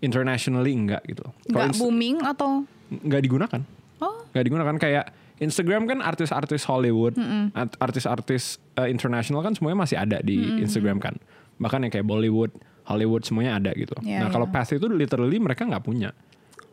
internationally 0.00 0.74
enggak 0.74 1.06
gitu. 1.06 1.22
Kalau 1.22 1.54
nggak 1.54 1.68
Inst- 1.70 1.80
booming 1.80 2.16
atau 2.20 2.66
nggak 2.90 3.22
digunakan 3.22 3.60
oh 4.00 4.26
nggak 4.34 4.44
digunakan 4.44 4.74
kayak 4.76 5.04
Instagram 5.34 5.86
kan 5.86 5.98
artis-artis 5.98 6.62
Hollywood, 6.62 7.18
art- 7.52 7.74
artis-artis 7.78 8.62
uh, 8.74 8.86
internasional 8.86 9.42
kan 9.42 9.50
semuanya 9.50 9.82
masih 9.82 9.98
ada 9.98 10.18
di 10.18 10.62
Instagram 10.62 11.02
kan. 11.02 11.18
Bahkan 11.58 11.86
yang 11.86 11.92
kayak 11.92 12.06
Bollywood, 12.06 12.54
Hollywood 12.86 13.26
semuanya 13.26 13.58
ada 13.58 13.74
gitu. 13.74 13.94
Iya, 13.98 14.22
nah 14.22 14.28
kalau 14.30 14.46
iya. 14.46 14.54
Path 14.54 14.70
itu 14.72 14.86
literally 14.86 15.38
mereka 15.38 15.66
nggak 15.66 15.82
punya 15.82 16.14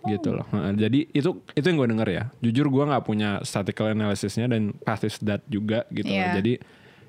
gitu 0.08 0.34
loh. 0.34 0.46
Nah, 0.50 0.74
jadi 0.74 1.06
itu 1.14 1.44
itu 1.54 1.66
yang 1.66 1.78
gue 1.78 1.90
denger 1.94 2.08
ya. 2.10 2.24
Jujur 2.42 2.68
gue 2.70 2.84
nggak 2.90 3.04
punya 3.06 3.42
statistical 3.46 3.94
analysisnya 3.94 4.50
dan 4.50 4.74
Path 4.82 5.06
is 5.06 5.18
that 5.22 5.46
juga 5.46 5.86
gitu. 5.94 6.10
loh. 6.10 6.18
Iya. 6.18 6.42
Jadi 6.42 6.54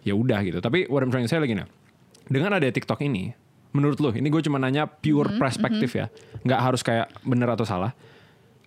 ya 0.03 0.15
udah 0.19 0.39
gitu. 0.45 0.59
Tapi 0.61 0.91
what 0.91 1.01
I'm 1.01 1.09
trying 1.09 1.25
to 1.25 1.31
say 1.31 1.41
lagi 1.41 1.55
nih, 1.55 1.69
dengan 2.29 2.59
ada 2.59 2.67
TikTok 2.67 3.01
ini, 3.07 3.33
menurut 3.73 3.99
lo 4.03 4.13
ini 4.13 4.29
gue 4.29 4.43
cuma 4.45 4.61
nanya 4.61 4.85
pure 4.85 5.41
perspektif 5.41 5.97
ya, 5.97 6.13
nggak 6.45 6.61
harus 6.61 6.81
kayak 6.85 7.09
bener 7.25 7.49
atau 7.49 7.65
salah. 7.65 7.97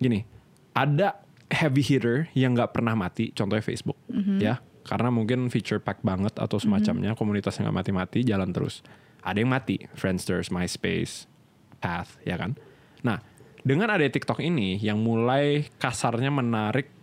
Gini, 0.02 0.26
ada 0.74 1.22
heavy 1.48 1.84
hitter 1.86 2.28
yang 2.34 2.58
nggak 2.58 2.74
pernah 2.74 2.98
mati, 2.98 3.30
contohnya 3.32 3.64
Facebook, 3.64 3.96
ya, 4.42 4.60
karena 4.84 5.14
mungkin 5.14 5.48
feature 5.54 5.80
pack 5.80 6.02
banget 6.02 6.36
atau 6.36 6.58
semacamnya, 6.58 7.14
komunitasnya 7.14 7.70
nggak 7.70 7.78
mati-mati, 7.86 8.20
jalan 8.26 8.50
terus. 8.50 8.82
Ada 9.26 9.42
yang 9.42 9.50
mati, 9.50 9.82
Friendsters, 9.98 10.54
MySpace, 10.54 11.26
Path, 11.82 12.22
ya 12.26 12.38
kan. 12.38 12.58
Nah, 13.02 13.22
dengan 13.66 13.90
ada 13.90 14.06
TikTok 14.06 14.38
ini 14.40 14.78
yang 14.78 14.96
mulai 14.98 15.66
kasarnya 15.76 16.30
menarik 16.30 16.94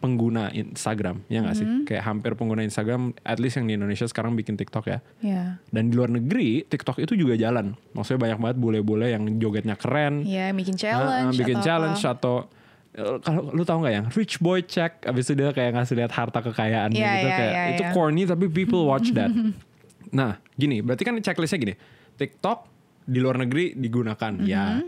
pengguna 0.00 0.48
Instagram, 0.50 1.28
ya 1.28 1.44
nggak 1.44 1.54
sih? 1.54 1.66
Kayak 1.84 2.02
hampir 2.02 2.32
pengguna 2.32 2.64
Instagram, 2.64 3.12
at 3.20 3.36
least 3.36 3.54
yang 3.54 3.68
di 3.68 3.76
Indonesia 3.76 4.02
sekarang 4.02 4.32
bikin 4.32 4.56
TikTok 4.56 4.88
ya. 4.88 4.98
ya 5.20 5.60
Dan 5.68 5.88
di 5.88 5.94
luar 5.94 6.08
negeri, 6.08 6.64
TikTok 6.64 6.98
itu 6.98 7.12
juga 7.14 7.36
jalan. 7.36 7.76
Maksudnya 7.92 8.16
banyak 8.18 8.38
banget 8.40 8.56
bule-bule 8.56 9.06
yang 9.06 9.28
jogetnya 9.36 9.76
keren, 9.76 10.24
ya 10.24 10.48
bikin 10.50 10.72
Ah, 10.74 10.80
challenge 10.80 11.28
ah, 11.28 11.38
bikin 11.38 11.54
atau 11.54 11.66
challenge 11.66 12.00
apa. 12.00 12.12
atau 12.16 12.34
eh, 12.90 13.16
kalau 13.20 13.42
lu 13.52 13.60
tahu 13.60 13.78
nggak 13.78 13.94
yang 13.94 14.06
rich 14.10 14.40
boy 14.40 14.64
check 14.64 15.04
abis 15.04 15.28
itu 15.28 15.36
dia 15.36 15.52
kayak 15.52 15.76
ngasih 15.76 15.94
lihat 15.94 16.10
harta 16.10 16.40
kekayaannya 16.40 16.96
Iya, 16.96 17.12
gitu 17.12 17.28
iya, 17.28 17.36
kayak 17.36 17.52
iya, 17.52 17.64
itu 17.70 17.82
iya. 17.84 17.92
corny 17.92 18.22
tapi 18.24 18.44
people 18.48 18.82
watch 18.82 19.12
that. 19.14 19.28
nah 20.10 20.34
gini 20.50 20.80
berarti 20.80 21.04
kan 21.04 21.14
checklistnya 21.14 21.60
gini 21.60 21.74
TikTok 22.16 22.58
di 23.04 23.20
luar 23.20 23.38
negeri 23.38 23.76
digunakan 23.76 24.32
Mhm. 24.34 24.42
ya 24.42 24.80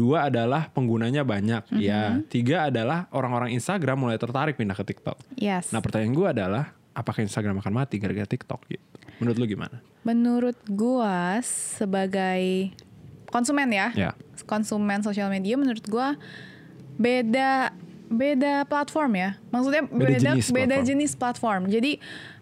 dua 0.00 0.18
adalah 0.24 0.66
penggunanya 0.66 1.20
banyak 1.22 1.68
ya 1.76 2.16
tiga 2.26 2.66
adalah 2.66 3.04
orang-orang 3.10 3.52
Instagram 3.52 4.00
mulai 4.00 4.16
tertarik 4.16 4.56
pindah 4.56 4.72
ke 4.72 4.84
TikTok. 4.86 5.20
yes 5.36 5.68
Nah 5.68 5.78
pertanyaan 5.78 6.10
gue 6.10 6.28
adalah 6.30 6.64
apakah 6.92 7.20
Instagram 7.20 7.60
akan 7.60 7.72
mati 7.74 7.96
gara-gara 7.96 8.24
TikTok 8.24 8.60
gitu? 8.66 8.84
Menurut 9.18 9.36
lu 9.36 9.46
gimana? 9.46 9.76
menurut 10.00 10.56
gua 10.66 11.36
sebagai 11.44 12.72
konsumen 13.28 13.68
ya 13.68 13.92
Ya. 13.92 14.10
konsumen 14.42 15.00
sosial 15.00 15.28
media 15.28 15.54
menurut 15.54 15.84
gua 15.84 16.16
beda 16.96 17.76
beda 18.08 18.64
platform 18.64 19.12
ya 19.14 19.30
maksudnya 19.48 19.84
Beda 19.84 19.92
beda 19.92 20.18
jenis 20.32 20.46
beda 20.48 20.66
platform. 20.72 20.88
jenis 20.88 21.12
platform 21.14 21.62
jadi 21.68 21.92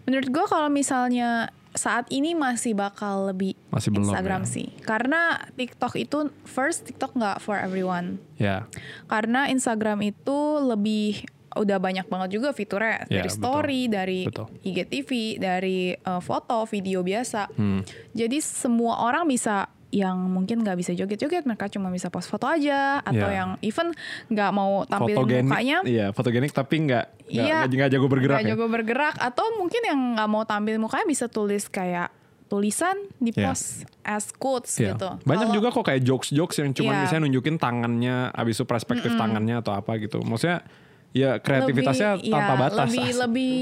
menurut 0.03 0.27
gua 0.29 0.45
kalau 0.47 0.69
misalnya 0.71 1.51
saat 1.71 2.09
ini 2.09 2.33
masih 2.33 2.73
bakal 2.73 3.29
lebih 3.29 3.53
Masih 3.69 3.89
belum, 3.89 4.09
Instagram 4.09 4.41
ya. 4.41 4.49
sih 4.49 4.67
karena 4.81 5.21
TikTok 5.53 5.93
itu 5.95 6.17
first 6.43 6.83
TikTok 6.83 7.13
nggak 7.13 7.37
for 7.39 7.55
everyone 7.55 8.17
Ya. 8.35 8.65
karena 9.05 9.45
Instagram 9.47 10.01
itu 10.01 10.37
lebih 10.59 11.23
udah 11.51 11.77
banyak 11.77 12.05
banget 12.05 12.29
juga 12.31 12.49
fiturnya 12.51 13.03
Ya, 13.03 13.19
dari 13.19 13.27
betul. 13.27 13.39
story, 13.41 13.81
dari 13.87 14.19
Betul. 14.23 14.47
IGTV, 14.61 15.09
dari 15.35 15.79
uh, 15.97 16.21
foto, 16.21 16.61
video 16.65 17.01
biasa. 17.01 17.49
Hmm. 17.51 17.81
Jadi 18.13 18.37
semua 18.37 19.01
orang 19.01 19.25
bisa 19.25 19.65
yang 19.89 20.21
mungkin 20.21 20.61
nggak 20.61 20.77
bisa 20.77 20.93
joget-joget, 20.93 21.43
mereka 21.43 21.65
cuma 21.65 21.89
bisa 21.89 22.07
post 22.07 22.29
foto 22.29 22.45
aja 22.45 23.01
atau 23.01 23.25
Ya. 23.25 23.41
yang 23.41 23.49
even 23.59 23.89
nggak 24.27 24.51
mau 24.51 24.85
tampilin 24.85 25.17
fotogenik, 25.17 25.49
mukanya. 25.49 25.77
iya 25.81 26.05
fotogenik 26.13 26.53
tapi 26.53 26.75
nggak 26.85 27.05
Iya. 27.25 27.65
nggak 27.65 27.89
jago 27.89 28.05
bergerak 28.05 28.37
nggak 28.37 28.45
ya. 28.45 28.53
jago 28.53 28.65
bergerak 28.67 29.15
atau 29.17 29.45
mungkin 29.57 29.81
yang 29.81 29.99
nggak 30.13 30.29
mau 30.29 30.45
tampil 30.45 30.77
mukanya 30.77 31.05
bisa 31.05 31.25
tulis 31.25 31.65
kayak 31.65 32.13
tulisan 32.45 32.97
di 33.17 33.29
Iya. 33.31 33.49
post 33.49 33.85
as 34.01 34.29
quotes 34.31 34.73
Iya. 34.77 34.93
gitu. 34.93 35.09
Banyak 35.21 35.49
Kalau- 35.49 35.57
juga 35.57 35.67
kok 35.69 35.85
kayak 35.85 36.01
jokes-jokes 36.01 36.57
yang 36.59 36.69
cuma 36.71 36.91
Iya. 36.93 37.01
misalnya 37.05 37.23
nunjukin 37.25 37.55
tangannya, 37.57 38.17
abis 38.29 38.57
itu 38.57 38.65
perspektif 38.65 39.13
tangannya 39.15 39.57
atau 39.57 39.73
apa 39.73 39.97
gitu. 39.97 40.17
Maksudnya 40.21 40.65
ya 41.09 41.37
kreativitasnya 41.37 42.17
Lebih- 42.17 42.29
tanpa 42.29 42.53
ya, 42.53 42.59
batas. 42.59 42.87
Lebih 42.89 43.09
lebih 43.17 43.53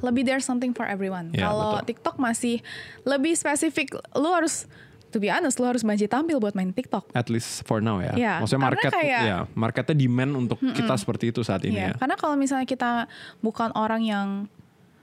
lebih 0.00 0.22
there's 0.22 0.42
something 0.42 0.70
for 0.70 0.86
everyone. 0.86 1.30
Ya, 1.30 1.50
Kalau. 1.50 1.82
TikTok 1.82 2.18
masih 2.18 2.62
lebih 3.02 3.34
spesifik, 3.34 3.94
lu 4.14 4.30
harus 4.30 4.66
to 5.16 5.18
be 5.18 5.32
honest, 5.32 5.56
lu 5.56 5.64
harus 5.64 5.80
maju 5.80 6.04
tampil 6.04 6.36
buat 6.36 6.52
main 6.52 6.68
TikTok. 6.70 7.08
At 7.10 7.26
least 7.26 7.64
for 7.64 7.80
now 7.80 7.96
ya. 7.98 8.12
Iya, 8.12 8.32
Maksudnya 8.38 8.60
market 8.62 8.92
kayak- 8.92 9.24
ya, 9.24 9.38
marketnya 9.50 9.96
demand 9.96 10.32
untuk 10.36 10.60
kita 10.60 10.92
seperti 10.94 11.32
itu 11.32 11.40
saat 11.40 11.64
ini 11.64 11.80
Iya, 11.80 11.88
ya. 11.88 11.92
karena 11.96 12.14
kalau 12.14 12.36
misalnya 12.36 12.64
kita 12.64 13.08
bukan 13.40 13.72
orang 13.72 14.04
yang 14.04 14.28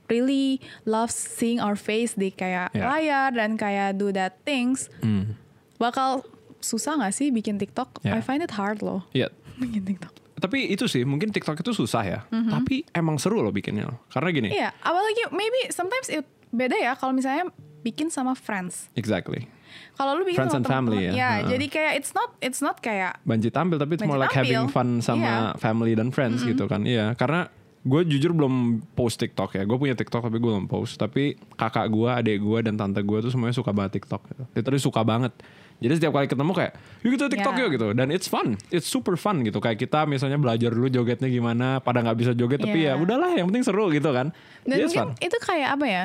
really 0.05 0.61
loves 0.83 1.15
seeing 1.15 1.57
our 1.57 1.73
face 1.73 2.13
di 2.13 2.29
kayak 2.29 2.69
Iya. 2.71 2.85
layar 2.85 3.29
dan 3.33 3.55
kayak 3.55 3.97
do 3.97 4.11
that 4.11 4.37
things, 4.43 4.91
Hmm. 4.99 5.33
bakal 5.75 6.21
susah 6.59 6.95
nggak 6.95 7.11
sih 7.11 7.27
bikin 7.27 7.57
TikTok? 7.57 7.97
Iya. 8.01 8.15
I 8.15 8.21
find 8.21 8.39
it 8.39 8.53
hard 8.53 8.79
loh 8.79 9.07
Iya. 9.11 9.33
bikin 9.57 9.81
TikTok. 9.83 10.13
Tapi 10.35 10.69
itu 10.69 10.85
sih 10.85 11.01
mungkin 11.01 11.31
TikTok 11.31 11.55
itu 11.57 11.71
susah 11.71 12.03
ya. 12.03 12.19
Tapi 12.27 12.83
emang 12.91 13.15
seru 13.15 13.39
loh 13.39 13.49
bikinnya. 13.49 13.95
Karena 14.07 14.29
gini. 14.29 14.49
Iya, 14.51 14.75
apalagi 14.75 15.31
maybe 15.31 15.71
sometimes 15.71 16.11
it 16.11 16.27
beda 16.51 16.75
ya 16.75 16.93
kalau 16.93 17.15
misalnya 17.15 17.47
bikin 17.79 18.11
sama 18.11 18.35
friends. 18.35 18.91
Exactly. 18.93 19.47
Kalau 19.93 20.11
lu 20.13 20.23
bikin 20.23 20.41
Friends 20.41 20.53
sama 20.53 20.59
and 20.59 20.69
family 20.69 20.99
ya. 21.03 21.11
ya, 21.11 21.29
Ha. 21.35 21.45
jadi 21.47 21.65
kayak 21.67 21.91
it's 21.95 22.11
not 22.11 22.29
it's 22.39 22.59
not 22.59 22.77
kayak 22.77 23.21
Banji 23.21 23.47
tampil 23.47 23.77
tapi 23.77 23.93
it's 23.93 24.03
more 24.03 24.17
like 24.17 24.29
tampil. 24.29 24.49
having 24.57 24.65
fun 24.67 24.89
sama 24.99 25.53
family 25.55 25.93
dan 25.93 26.09
friends 26.09 26.41
gitu 26.41 26.65
kan. 26.65 26.81
Iya, 26.81 27.13
karena 27.13 27.45
gue 27.79 28.01
jujur 28.07 28.31
belum 28.31 28.53
post 28.91 29.17
TikTok 29.17 29.53
ya. 29.53 29.63
Gue 29.63 29.75
punya 29.75 29.91
TikTok 29.91 30.23
tapi 30.23 30.35
gue 30.35 30.49
belum 30.49 30.65
post. 30.65 30.95
Tapi 30.95 31.35
kakak 31.51 31.87
gue, 31.87 32.09
adik 32.09 32.39
gue 32.39 32.59
dan 32.61 32.73
tante 32.73 32.99
gue 32.99 33.17
tuh 33.19 33.29
semuanya 33.29 33.51
suka 33.51 33.69
banget 33.69 33.99
TikTok. 33.99 34.23
Gitu. 34.25 34.43
Literally 34.53 34.79
suka 34.79 35.01
banget. 35.01 35.35
Jadi 35.77 35.99
setiap 35.99 36.15
kali 36.15 36.25
ketemu 36.25 36.51
kayak, 36.53 36.73
yuk 37.03 37.11
kita 37.11 37.27
TikTok 37.27 37.53
Ya. 37.53 37.59
yuk 37.59 37.69
gitu. 37.71 37.87
Dan 37.91 38.07
it's 38.07 38.25
fun, 38.25 38.55
it's 38.69 38.87
super 38.87 39.13
fun 39.13 39.43
gitu. 39.43 39.59
Kayak 39.59 39.77
kita 39.77 40.05
misalnya 40.05 40.39
belajar 40.39 40.71
dulu 40.71 40.87
jogetnya 40.87 41.27
gimana. 41.27 41.77
Pada 41.77 41.99
nggak 41.99 42.17
bisa 42.17 42.31
joget 42.31 42.57
tapi 42.57 42.81
ya 42.81 42.89
Ya. 42.89 42.93
udahlah 42.95 43.29
yang 43.31 43.45
penting 43.45 43.61
seru 43.61 43.91
gitu 43.91 44.09
kan. 44.09 44.31
dan 44.63 44.67
Jadi 44.71 44.79
it's 44.81 44.95
mungkin 44.95 45.11
fun. 45.11 45.19
itu 45.21 45.37
kayak 45.37 45.69
apa 45.71 45.85
ya? 45.85 46.03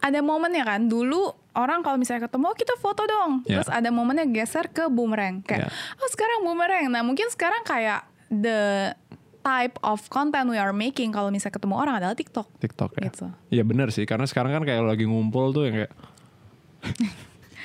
Ada 0.00 0.18
momennya 0.18 0.64
kan 0.64 0.80
dulu 0.84 1.36
orang 1.54 1.80
kalau 1.80 1.94
misalnya 1.94 2.24
ketemu 2.24 2.44
"Oh, 2.44 2.54
kita 2.54 2.74
foto 2.76 3.02
dong. 3.04 3.42
Ya. 3.44 3.58
Terus 3.58 3.70
ada 3.70 3.88
momennya 3.88 4.26
geser 4.26 4.66
ke 4.68 4.86
boomerang 4.86 5.40
kayak 5.40 5.66
Ya. 5.66 5.68
oh 5.96 6.08
sekarang 6.08 6.42
boomerang. 6.42 6.86
Nah, 6.88 7.00
mungkin 7.00 7.26
sekarang 7.28 7.62
kayak 7.62 8.02
the 8.28 8.92
type 9.40 9.76
of 9.80 10.00
content 10.08 10.46
we 10.46 10.56
are 10.56 10.72
making 10.72 11.08
kalau 11.08 11.28
misalnya 11.28 11.54
ketemu 11.54 11.74
orang 11.76 11.94
adalah 11.96 12.12
TikTok. 12.12 12.48
TikTok 12.58 12.90
ya. 12.94 13.02
Gitu. 13.06 13.26
Iya 13.50 13.62
bener 13.62 13.88
sih, 13.88 14.02
karena 14.02 14.24
sekarang 14.24 14.50
kan 14.50 14.62
kayak 14.62 14.82
lagi 14.82 15.04
ngumpul 15.04 15.50
tuh 15.50 15.64
yang 15.64 15.74
kayak 15.78 15.92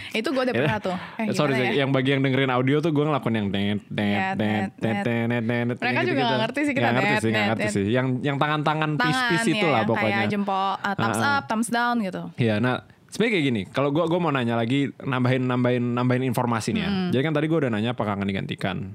Itu 0.09 0.33
gue 0.33 0.41
udah 0.41 0.55
pernah 0.55 0.81
tuh. 0.81 0.97
Eh, 1.19 1.29
Sorry 1.31 1.53
gimana 1.53 1.61
sih, 1.61 1.67
ya? 1.69 1.85
yang 1.85 1.89
bagi 1.93 2.09
yang 2.09 2.25
dengerin 2.25 2.49
audio 2.49 2.81
tuh 2.81 2.89
gue 2.89 3.05
ngelakuin 3.05 3.35
yang 3.35 3.47
net 3.47 3.81
net 3.85 4.33
net 4.33 4.33
net, 4.33 4.69
net 4.81 5.05
net 5.05 5.43
net 5.43 5.65
net 5.67 5.77
Mereka 5.77 6.01
juga 6.03 6.21
nggak 6.25 6.39
ngerti 6.41 6.59
sih 6.59 6.73
kita 6.73 6.81
Nggak 6.81 6.95
ngerti 6.95 7.13
net, 7.13 7.21
sih, 7.21 7.29
net, 7.31 7.45
ngerti 7.45 7.61
net. 7.61 7.71
sih. 7.71 7.85
Yang 7.87 8.07
yang 8.19 8.37
tangan-tangan 8.37 8.91
Tangan 8.91 9.05
pis-pis 9.05 9.43
itu 9.47 9.61
ya, 9.61 9.69
lah 9.69 9.79
yang 9.79 9.89
pokoknya. 9.93 10.17
Kayak 10.17 10.31
jempol 10.33 10.65
uh, 10.73 10.95
thumbs 10.97 11.13
Ah, 11.15 11.21
ah. 11.23 11.37
up, 11.37 11.43
thumbs 11.45 11.69
down 11.69 11.95
gitu. 12.01 12.23
Iya, 12.35 12.55
nah 12.57 12.75
sebenarnya 13.09 13.33
kayak 13.37 13.45
gini. 13.45 13.61
Kalau 13.69 13.89
gue 13.89 14.03
gua 14.05 14.19
mau 14.21 14.31
nanya 14.31 14.55
lagi, 14.55 14.89
nambahin 15.01 15.43
nambahin 15.45 15.83
nambahin 15.97 16.23
informasi 16.29 16.73
nih 16.73 16.81
ya. 16.81 16.91
Jadi 17.13 17.21
kan 17.25 17.33
tadi 17.35 17.45
gue 17.49 17.59
udah 17.65 17.71
nanya 17.73 17.91
apakah 17.97 18.17
akan 18.17 18.27
digantikan. 18.29 18.93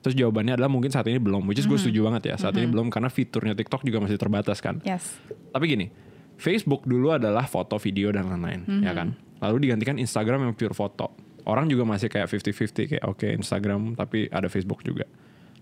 Terus 0.00 0.16
jawabannya 0.16 0.56
adalah 0.56 0.72
mungkin 0.72 0.88
saat 0.88 1.04
ini 1.12 1.20
belum. 1.20 1.44
Which 1.44 1.60
is 1.60 1.68
gue 1.68 1.76
setuju 1.76 2.08
banget 2.08 2.32
ya. 2.32 2.36
Saat 2.40 2.56
ini 2.56 2.66
belum 2.66 2.88
karena 2.88 3.12
fiturnya 3.12 3.52
TikTok 3.52 3.84
juga 3.84 4.00
masih 4.00 4.16
terbatas 4.16 4.64
kan. 4.64 4.80
Yes. 4.80 5.20
Tapi 5.52 5.64
gini, 5.68 5.92
Facebook 6.40 6.88
dulu 6.88 7.12
adalah 7.12 7.44
foto, 7.44 7.76
video 7.76 8.08
dan 8.08 8.32
lain-lain, 8.32 8.64
ya 8.80 8.96
kan. 8.96 9.12
Lalu 9.44 9.68
digantikan 9.68 10.00
Instagram 10.00 10.48
yang 10.48 10.54
pure 10.56 10.72
foto. 10.72 11.12
Orang 11.44 11.68
juga 11.68 11.84
masih 11.84 12.08
kayak 12.08 12.28
50-50 12.32 12.96
kayak 12.96 13.04
oke 13.04 13.28
Instagram 13.28 13.92
tapi 13.96 14.28
ada 14.32 14.48
Facebook 14.48 14.80
juga. 14.84 15.04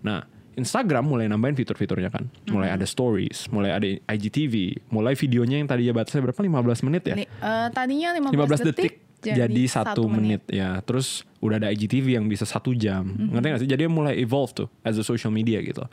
Nah, 0.03 0.23
Instagram 0.59 1.01
mulai 1.01 1.25
nambahin 1.25 1.55
fitur-fiturnya 1.55 2.07
kan. 2.07 2.27
Mulai 2.45 2.69
ada 2.71 2.83
stories, 2.83 3.47
mulai 3.47 3.71
ada 3.71 3.87
IGTV, 4.05 4.53
mulai 4.89 5.13
videonya 5.13 5.57
yang 5.57 5.65
tadinya 5.65 5.95
batasnya 5.95 6.21
berapa 6.21 6.37
15 6.37 6.83
menit 6.83 7.03
ya. 7.05 7.15
Eh, 7.17 7.27
tadinya 7.71 8.11
15, 8.11 8.35
15 8.35 8.61
detik. 8.65 8.93
jadi, 9.19 9.63
satu 9.65 10.07
menit. 10.07 10.47
ya 10.47 10.79
terus 10.79 11.27
udah 11.39 11.57
ada 11.57 11.67
IGTV 11.67 12.15
yang 12.15 12.25
bisa 12.25 12.43
satu 12.43 12.71
jam 12.71 13.03
Mhm. 13.03 13.31
ngerti 13.31 13.47
gak 13.47 13.59
sih 13.59 13.69
jadi 13.69 13.83
mulai 13.85 14.15
evolve 14.15 14.51
tuh 14.53 14.67
as 14.79 14.95
a 14.95 15.03
social 15.03 15.27
media 15.29 15.59
gitu 15.59 15.83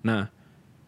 nah 0.00 0.26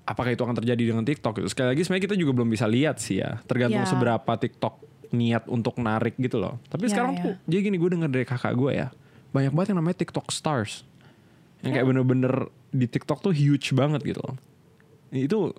apakah 0.02 0.28
itu 0.28 0.42
akan 0.42 0.54
terjadi 0.56 0.82
dengan 0.84 1.02
TikTok 1.02 1.38
itu 1.38 1.48
sekali 1.48 1.70
lagi 1.70 1.82
sebenarnya 1.82 2.04
kita 2.04 2.16
juga 2.16 2.32
belum 2.32 2.48
bisa 2.48 2.66
lihat 2.66 2.98
sih 2.98 3.18
ya 3.18 3.38
tergantung 3.44 3.82
Ya. 3.82 3.86
seberapa 3.86 4.32
TikTok 4.34 4.82
niat 5.12 5.46
untuk 5.46 5.78
narik 5.78 6.18
gitu 6.18 6.38
loh 6.38 6.58
tapi 6.66 6.86
Ya, 6.86 6.90
sekarang 6.90 7.12
ya. 7.12 7.22
tuh 7.22 7.34
jadi 7.46 7.60
gini 7.62 7.76
gue 7.78 7.90
denger 7.92 8.10
dari 8.10 8.24
kakak 8.24 8.52
gue 8.52 8.70
ya 8.72 8.88
banyak 9.30 9.52
banget 9.52 9.68
yang 9.70 9.78
namanya 9.78 9.96
TikTok 9.96 10.26
stars 10.28 10.82
yang 11.60 11.70
Ya. 11.70 11.74
kayak 11.78 11.86
bener-bener 11.88 12.34
di 12.76 12.86
TikTok 12.86 13.24
tuh 13.24 13.32
huge 13.32 13.72
banget 13.72 14.04
gitu 14.04 14.20
loh 14.20 14.36
itu 15.10 15.50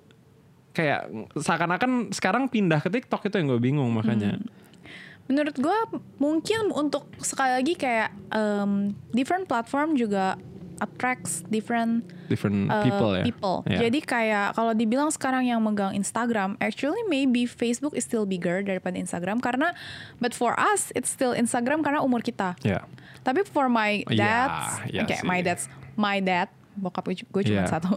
kayak 0.72 1.10
seakan-akan 1.34 2.14
sekarang 2.14 2.46
pindah 2.46 2.78
ke 2.78 2.88
TikTok 2.88 3.26
itu 3.26 3.34
yang 3.42 3.48
gue 3.50 3.60
bingung 3.60 3.90
makanya 3.90 4.38
Menurut 5.28 5.60
gue 5.60 5.78
mungkin 6.16 6.72
untuk 6.72 7.04
sekali 7.20 7.60
lagi 7.60 7.76
kayak 7.76 8.16
um, 8.32 8.96
different 9.12 9.44
platform 9.44 9.92
juga 9.92 10.40
attracts 10.80 11.42
different 11.52 12.06
different 12.32 12.70
uh, 12.70 12.80
people 12.80 13.12
ya 13.12 13.24
people. 13.26 13.60
Ya. 13.68 13.86
Jadi 13.86 14.00
kayak 14.00 14.56
kalau 14.56 14.72
dibilang 14.72 15.12
sekarang 15.12 15.44
yang 15.44 15.60
megang 15.60 15.92
Instagram, 15.92 16.56
actually 16.62 17.02
maybe 17.12 17.44
Facebook 17.44 17.92
is 17.92 18.08
still 18.08 18.24
bigger 18.24 18.64
daripada 18.64 18.96
Instagram 18.96 19.42
karena 19.42 19.76
but 20.16 20.32
for 20.32 20.56
us 20.56 20.94
it's 20.96 21.12
still 21.12 21.36
Instagram 21.36 21.84
karena 21.84 22.00
umur 22.00 22.24
kita. 22.24 22.56
ya 22.64 22.88
Tapi 23.20 23.44
for 23.44 23.68
my 23.68 24.08
dads, 24.08 24.80
iya 24.88 25.04
kayak 25.04 25.20
sih. 25.20 25.28
my 25.28 25.40
dads, 25.44 25.64
my 26.00 26.18
dad, 26.24 26.48
bokap 26.78 27.04
gue, 27.04 27.14
cuma 27.44 27.62
Iya. 27.62 27.66
satu. 27.68 27.94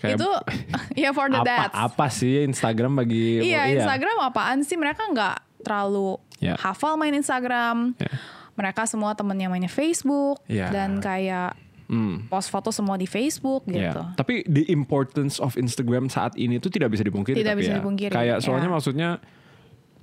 Kayak- 0.00 0.16
itu 0.16 0.28
ya 1.04 1.10
for 1.10 1.28
the 1.28 1.38
apa 1.38 1.46
dads. 1.46 1.74
apa 1.74 2.06
sih 2.08 2.42
Instagram 2.42 2.96
bagi 2.96 3.44
Iya, 3.44 3.68
Instagram 3.70 4.16
apaan 4.24 4.60
sih? 4.60 4.74
Mereka 4.74 5.04
nggak 5.06 5.36
terlalu 5.60 6.16
Iya. 6.38 6.56
hafal 6.56 6.96
main 6.96 7.12
Instagram. 7.12 7.94
Iya. 7.96 8.12
Mereka 8.54 8.84
semua 8.84 9.12
temennya 9.12 9.46
mainnya 9.46 9.66
Facebook 9.66 10.38
Iya. 10.44 10.68
dan 10.68 10.98
kayak 10.98 11.58
Hmm. 11.84 12.24
post 12.26 12.48
foto 12.48 12.70
semua 12.70 12.96
di 12.96 13.04
Facebook 13.04 13.66
Ya, 13.66 13.92
gitu. 13.92 14.02
Tapi 14.16 14.40
the 14.46 14.64
importance 14.68 15.36
of 15.36 15.52
Instagram 15.54 16.08
saat 16.08 16.32
ini 16.34 16.56
tuh 16.56 16.68
tidak 16.68 16.88
bisa 16.88 17.02
dipungkiri. 17.02 17.36
Tidak 17.36 17.50
tapi 17.50 17.60
bisa 17.60 17.72
ya. 17.72 17.78
dipungkiri, 17.78 18.08
Kayak 18.10 18.40
soalnya 18.40 18.66
ya. 18.66 18.72
maksudnya 18.72 19.10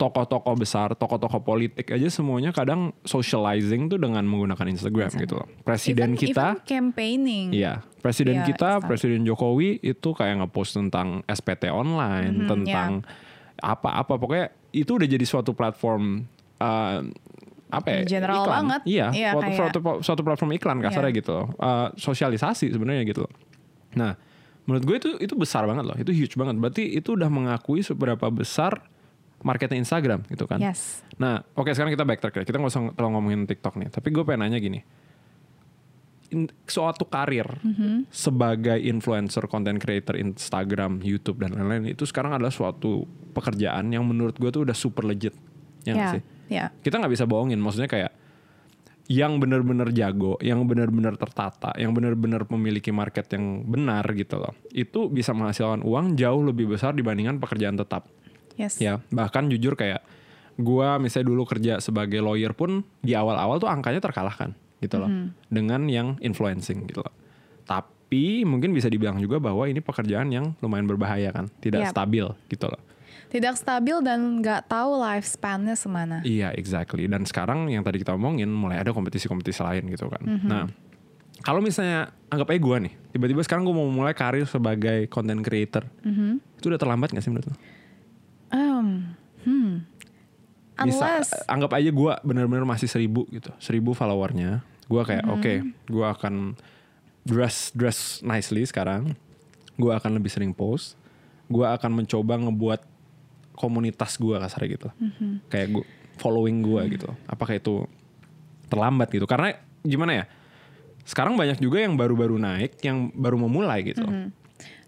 tokoh-tokoh 0.01 0.57
besar, 0.57 0.97
tokoh-tokoh 0.97 1.45
politik 1.45 1.85
aja 1.87 2.09
semuanya 2.09 2.49
kadang 2.49 2.89
socializing 3.05 3.85
tuh 3.85 4.01
dengan 4.01 4.25
menggunakan 4.25 4.65
Instagram 4.65 5.13
gitu 5.13 5.37
loh. 5.37 5.45
Presiden 5.61 6.17
Even- 6.17 6.17
kita, 6.17 6.47
even 6.57 6.65
campaigning. 6.65 7.47
iya, 7.53 7.85
presiden 8.01 8.41
Iya, 8.41 8.49
kita. 8.49 8.81
Presiden 8.81 9.21
Jokowi 9.21 9.77
itu 9.77 10.09
kayak 10.11 10.41
ngepost 10.41 10.73
tentang 10.73 11.21
SPT 11.25 11.69
online, 11.69 12.33
Mhm, 12.33 12.49
tentang 12.49 12.89
apa-apa 13.55 14.17
pokoknya 14.17 14.49
itu 14.73 14.89
udah 14.89 15.05
jadi 15.05 15.21
suatu 15.21 15.53
platform 15.53 16.25
uh, 16.57 17.05
apa 17.69 17.87
ya? 17.87 18.01
General 18.03 18.41
iklan. 18.41 18.53
banget. 18.57 18.81
Iya, 18.83 19.07
Iya, 19.13 19.29
suatu, 19.31 19.41
kayak- 19.45 19.57
suatu, 19.61 19.79
suatu 20.01 20.21
platform 20.25 20.51
iklan 20.57 20.77
kasarnya 20.81 21.13
Iya. 21.13 21.19
gitu 21.21 21.31
loh. 21.31 21.47
Uh, 21.55 21.87
sosialisasi 21.93 22.73
sebenarnya 22.73 23.05
gitu 23.05 23.23
loh. 23.23 23.33
Nah, 23.93 24.17
menurut 24.65 24.83
gue 24.83 24.95
itu 24.97 25.09
itu 25.21 25.33
besar 25.35 25.63
banget 25.63 25.85
loh. 25.85 25.95
Itu 25.95 26.09
huge 26.09 26.33
banget. 26.35 26.57
Berarti 26.57 26.89
itu 26.89 27.13
udah 27.13 27.29
mengakui 27.29 27.79
seberapa 27.79 28.27
besar 28.27 28.81
marketnya 29.41 29.77
Instagram 29.77 30.23
gitu 30.27 30.45
kan. 30.45 30.57
Yes. 30.57 31.01
Nah, 31.17 31.41
oke 31.53 31.69
sekarang 31.69 31.91
kita 31.91 32.03
backtrack 32.03 32.35
ya. 32.37 32.43
Kita 32.43 32.57
nggak 32.57 32.71
usah 32.71 32.83
terlalu 32.93 33.11
ngomongin 33.15 33.41
TikTok 33.45 33.75
nih. 33.75 33.89
Tapi 33.89 34.07
gue 34.09 34.23
pengen 34.23 34.45
nanya 34.45 34.57
gini. 34.57 34.79
In- 36.31 36.47
suatu 36.63 37.03
karir 37.03 37.43
Mm-hmm. 37.59 38.07
sebagai 38.07 38.79
influencer, 38.79 39.43
content 39.45 39.75
creator 39.75 40.15
Instagram, 40.15 41.03
YouTube 41.03 41.43
dan 41.43 41.51
lain-lain 41.51 41.91
itu 41.91 42.07
sekarang 42.07 42.31
adalah 42.31 42.49
suatu 42.49 43.03
pekerjaan 43.31 43.91
yang 43.91 44.07
menurut 44.07 44.39
gue 44.39 44.47
tuh 44.47 44.63
udah 44.63 44.71
super 44.73 45.03
legit. 45.03 45.35
Ya 45.83 45.93
Ya, 45.93 46.07
sih? 46.15 46.21
ya. 46.47 46.65
Kita 46.79 47.03
nggak 47.03 47.11
bisa 47.11 47.27
bohongin. 47.27 47.59
Maksudnya 47.59 47.91
kayak 47.91 48.15
yang 49.11 49.43
benar-benar 49.43 49.91
jago, 49.91 50.39
yang 50.39 50.63
benar-benar 50.63 51.19
tertata, 51.19 51.75
yang 51.75 51.91
benar-benar 51.91 52.47
memiliki 52.47 52.95
market 52.95 53.27
yang 53.35 53.67
benar 53.67 54.07
gitu 54.15 54.39
loh. 54.39 54.55
Itu 54.71 55.11
bisa 55.11 55.35
menghasilkan 55.35 55.83
uang 55.83 56.15
jauh 56.15 56.39
lebih 56.39 56.71
besar 56.71 56.95
dibandingkan 56.95 57.35
pekerjaan 57.35 57.75
tetap. 57.75 58.07
Yes. 58.59 58.79
Ya, 58.79 58.99
bahkan 59.13 59.47
jujur 59.47 59.75
kayak 59.75 60.03
gua 60.59 60.99
misalnya 60.99 61.31
dulu 61.31 61.47
kerja 61.47 61.79
sebagai 61.79 62.19
lawyer 62.19 62.51
pun 62.51 62.83
di 63.01 63.15
awal-awal 63.15 63.57
tuh 63.57 63.71
angkanya 63.71 64.03
terkalahkan 64.03 64.53
gitu 64.81 64.97
loh 64.97 65.09
dengan 65.47 65.85
yang 65.87 66.17
influencing 66.19 66.89
gitu 66.89 67.05
loh. 67.05 67.13
Tapi 67.65 68.43
mungkin 68.43 68.75
bisa 68.75 68.91
dibilang 68.91 69.21
juga 69.21 69.39
bahwa 69.39 69.69
ini 69.69 69.79
pekerjaan 69.79 70.33
yang 70.33 70.57
lumayan 70.59 70.89
berbahaya 70.89 71.31
kan, 71.31 71.47
tidak 71.63 71.89
Yap. 71.89 71.93
stabil 71.95 72.25
gitu 72.51 72.65
loh. 72.67 72.81
Tidak 73.31 73.55
stabil 73.55 73.95
dan 74.03 74.43
nggak 74.43 74.67
tahu 74.67 74.99
lifespan-nya 74.99 75.79
semana. 75.79 76.19
Iya, 76.27 76.51
exactly. 76.51 77.07
Dan 77.07 77.23
sekarang 77.23 77.71
yang 77.71 77.79
tadi 77.79 78.03
kita 78.03 78.11
omongin 78.11 78.51
mulai 78.51 78.83
ada 78.83 78.91
kompetisi-kompetisi 78.91 79.63
lain 79.63 79.87
gitu 79.87 80.11
kan. 80.11 80.19
Nah, 80.43 80.67
kalau 81.39 81.63
misalnya 81.63 82.11
anggap 82.27 82.51
aja 82.51 82.59
gua 82.59 82.77
nih, 82.83 82.91
tiba-tiba 83.15 83.41
sekarang 83.47 83.63
gue 83.63 83.71
mau 83.71 83.87
mulai 83.87 84.11
karir 84.11 84.43
sebagai 84.43 85.07
content 85.07 85.39
creator, 85.39 85.87
itu 86.59 86.65
udah 86.67 86.79
terlambat 86.81 87.15
gak 87.15 87.23
sih 87.23 87.31
menurut 87.31 87.47
lo? 87.49 87.55
Um, 88.51 89.15
hmm. 89.47 89.71
Bisa, 90.87 91.05
Unless 91.21 91.29
anggap 91.45 91.71
aja 91.77 91.89
gue 91.89 92.13
bener-bener 92.25 92.65
masih 92.65 92.87
seribu 92.89 93.27
gitu, 93.29 93.49
seribu 93.57 93.91
followernya. 93.93 94.63
Gue 94.89 95.01
kayak 95.07 95.25
oke, 95.29 95.53
gue 95.87 96.05
akan 96.05 96.55
dress 97.23 97.71
dress 97.75 98.19
nicely 98.25 98.65
sekarang. 98.65 99.15
Gue 99.77 99.91
akan 99.93 100.17
lebih 100.19 100.29
sering 100.29 100.51
post. 100.51 100.99
Gue 101.51 101.67
akan 101.67 102.03
mencoba 102.03 102.39
ngebuat 102.39 102.81
komunitas 103.51 104.15
gue 104.17 104.35
kasar 104.39 104.65
gitu, 104.65 104.89
kayak 105.51 105.67
gue 105.75 105.85
following 106.17 106.63
gue 106.63 106.97
gitu. 106.97 107.09
Apakah 107.27 107.59
itu 107.59 107.83
terlambat 108.71 109.11
gitu? 109.11 109.27
Karena 109.27 109.53
gimana 109.83 110.23
ya? 110.23 110.25
Sekarang 111.03 111.35
banyak 111.35 111.59
juga 111.59 111.81
yang 111.83 111.97
baru-baru 111.97 112.39
naik, 112.39 112.79
yang 112.85 113.11
baru 113.11 113.35
memulai 113.41 113.83
gitu. 113.83 114.05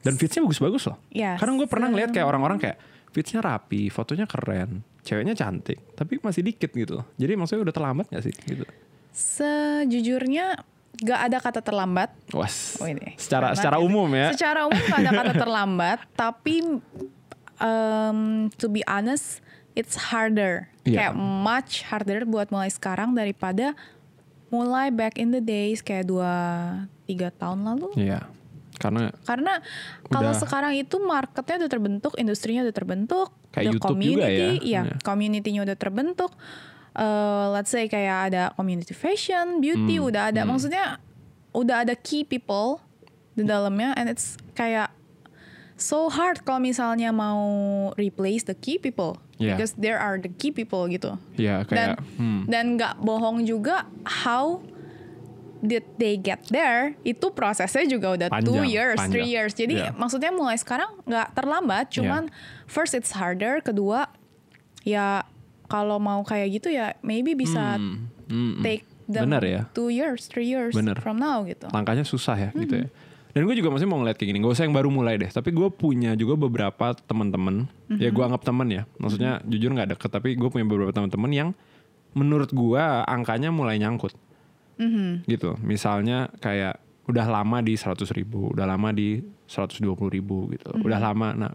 Dan 0.04 0.14
feedsnya 0.20 0.44
bagus-bagus 0.44 0.88
loh. 0.88 1.00
Yes. 1.12 1.40
Karena 1.40 1.60
gue 1.60 1.68
pernah 1.68 1.88
ngeliat 1.92 2.12
kayak 2.16 2.28
orang-orang 2.28 2.60
kayak 2.60 2.78
feedsnya 3.12 3.44
rapi, 3.44 3.88
fotonya 3.92 4.28
keren, 4.28 4.84
ceweknya 5.04 5.36
cantik, 5.36 5.78
tapi 5.94 6.18
masih 6.24 6.42
dikit 6.42 6.72
gitu. 6.72 7.04
loh. 7.04 7.06
Jadi 7.20 7.34
maksudnya 7.36 7.62
udah 7.70 7.76
terlambat 7.76 8.06
gak 8.10 8.24
sih? 8.24 8.34
Gitu. 8.34 8.66
sejujurnya 9.14 10.58
nggak 10.98 11.20
ada 11.30 11.38
kata 11.38 11.62
terlambat. 11.62 12.10
Was. 12.34 12.82
Oh, 12.82 12.90
ini. 12.90 13.14
Secara 13.20 13.54
Karena 13.54 13.58
secara 13.62 13.78
umum 13.78 14.10
ya. 14.10 14.34
Secara 14.34 14.66
umum 14.66 14.82
gak 14.90 15.02
ada 15.06 15.12
kata 15.14 15.34
terlambat, 15.38 16.00
tapi 16.26 16.82
um, 17.62 18.50
to 18.58 18.66
be 18.72 18.82
honest, 18.90 19.44
it's 19.78 19.98
harder. 20.10 20.70
Iya. 20.82 21.10
Kayak 21.10 21.14
much 21.20 21.74
harder 21.86 22.26
buat 22.26 22.50
mulai 22.50 22.70
sekarang 22.74 23.14
daripada 23.14 23.78
mulai 24.54 24.94
back 24.94 25.18
in 25.18 25.34
the 25.34 25.42
days 25.42 25.82
kayak 25.82 26.10
dua 26.10 26.34
tiga 27.10 27.34
tahun 27.34 27.66
lalu. 27.66 27.90
Iya. 27.98 28.30
Karena 28.84 29.14
Karena 29.24 29.54
kalau 30.06 30.32
sekarang 30.36 30.74
itu 30.74 31.00
marketnya 31.00 31.64
udah 31.64 31.72
terbentuk, 31.72 32.12
industrinya 32.16 32.62
udah 32.64 32.76
terbentuk, 32.76 33.28
Kayak 33.50 33.56
the 33.56 33.64
YouTube 33.72 33.80
juga 33.80 33.88
community, 33.88 34.34
ya. 34.34 34.52
iya, 34.60 34.82
Iya. 34.84 34.96
community-nya 35.02 35.62
udah 35.64 35.78
terbentuk. 35.78 36.32
Eh, 36.94 37.46
let's 37.50 37.70
say 37.70 37.88
kayak 37.88 38.30
ada 38.30 38.44
community 38.54 38.94
fashion, 38.94 39.58
beauty, 39.58 39.98
Hmm, 39.98 40.10
udah 40.10 40.30
ada. 40.30 40.44
Maksudnya 40.44 41.02
udah 41.52 41.82
ada 41.82 41.96
key 41.96 42.22
people 42.22 42.84
di 43.34 43.42
dalamnya, 43.42 43.96
and 43.96 44.06
it's 44.08 44.38
kayak 44.54 44.94
so 45.74 46.06
hard 46.06 46.42
kalau 46.42 46.62
misalnya 46.62 47.10
mau 47.10 47.42
replace 47.96 48.46
the 48.46 48.54
key 48.54 48.78
people, 48.78 49.18
Iya. 49.36 49.58
because 49.58 49.74
there 49.74 49.98
are 49.98 50.22
the 50.22 50.30
key 50.30 50.50
people 50.50 50.86
gitu. 50.86 51.18
ya 51.34 51.66
Dan 51.66 51.98
kayak 51.98 51.98
hmm, 52.16 52.42
dan 52.46 52.78
nggak 52.78 53.02
bohong 53.02 53.42
juga 53.42 53.90
how 54.06 54.62
did 55.64 55.88
they 55.96 56.14
get 56.14 56.44
there 56.52 56.92
itu 57.02 57.32
prosesnya 57.32 57.88
juga 57.88 58.08
udah 58.14 58.28
two 58.44 58.52
Panjang, 58.52 58.68
years, 58.68 58.98
panjang. 59.00 59.12
three 59.16 59.30
years. 59.30 59.52
Jadi 59.54 59.76
Iya. 59.80 59.96
maksudnya 59.96 60.30
mulai 60.30 60.60
sekarang 60.60 60.92
nggak 61.04 61.28
terlambat, 61.32 61.88
cuman 61.90 62.28
first 62.68 62.92
it's 62.92 63.16
harder, 63.16 63.64
kedua 63.64 64.12
ya 64.84 65.24
kalau 65.66 65.98
mau 65.98 66.20
kayak 66.22 66.52
gitu 66.54 66.68
ya 66.68 66.92
maybe 67.00 67.32
bisa 67.34 67.80
hmm, 67.80 68.12
hmm, 68.28 68.54
take 68.60 68.84
them 69.08 69.26
Bener 69.26 69.42
ya. 69.42 69.62
two 69.72 69.88
years, 69.88 70.28
three 70.28 70.46
years 70.46 70.76
Bener. 70.76 71.00
from 71.00 71.16
now 71.16 71.42
gitu. 71.44 71.72
langkahnya 71.72 72.04
susah 72.04 72.36
ya 72.36 72.50
gitu 72.54 72.84
ya. 72.84 72.88
Mm-hmm. 72.88 73.32
Dan 73.34 73.50
gue 73.50 73.56
juga 73.58 73.74
masih 73.74 73.90
mau 73.90 73.98
ngeliat 73.98 74.14
kayak 74.14 74.30
gini. 74.30 74.46
Gak 74.46 74.54
usah 74.54 74.64
yang 74.70 74.78
baru 74.78 74.94
mulai 74.94 75.18
deh. 75.18 75.26
Tapi 75.26 75.50
gue 75.50 75.66
punya 75.68 76.14
juga 76.14 76.38
beberapa 76.38 76.94
teman-teman. 76.94 77.66
Ya 77.90 77.98
Mm-hmm. 77.98 78.14
gue 78.14 78.24
anggap 78.24 78.44
teman 78.46 78.68
ya. 78.70 78.86
Maksudnya 79.02 79.42
jujur 79.42 79.74
nggak 79.74 79.98
deket. 79.98 80.10
Tapi 80.14 80.38
gue 80.38 80.50
punya 80.54 80.62
beberapa 80.64 80.94
teman-teman 80.94 81.32
yang 81.34 81.50
menurut 82.14 82.54
gue 82.54 82.78
angkanya 83.10 83.50
mulai 83.50 83.82
nyangkut. 83.82 84.14
Mhm. 84.78 85.28
Gitu. 85.28 85.58
Misalnya 85.62 86.30
kayak 86.40 86.80
udah 87.04 87.28
lama 87.28 87.60
di 87.60 87.76
100 87.76 88.10
ribu. 88.16 88.52
Udah 88.56 88.64
lama 88.64 88.90
di 88.96 89.20
120 89.46 90.08
ribu 90.08 90.48
gitu. 90.50 90.72
Mm-hmm. 90.72 90.88
Udah 90.88 91.00
lama. 91.04 91.28
Nah 91.36 91.54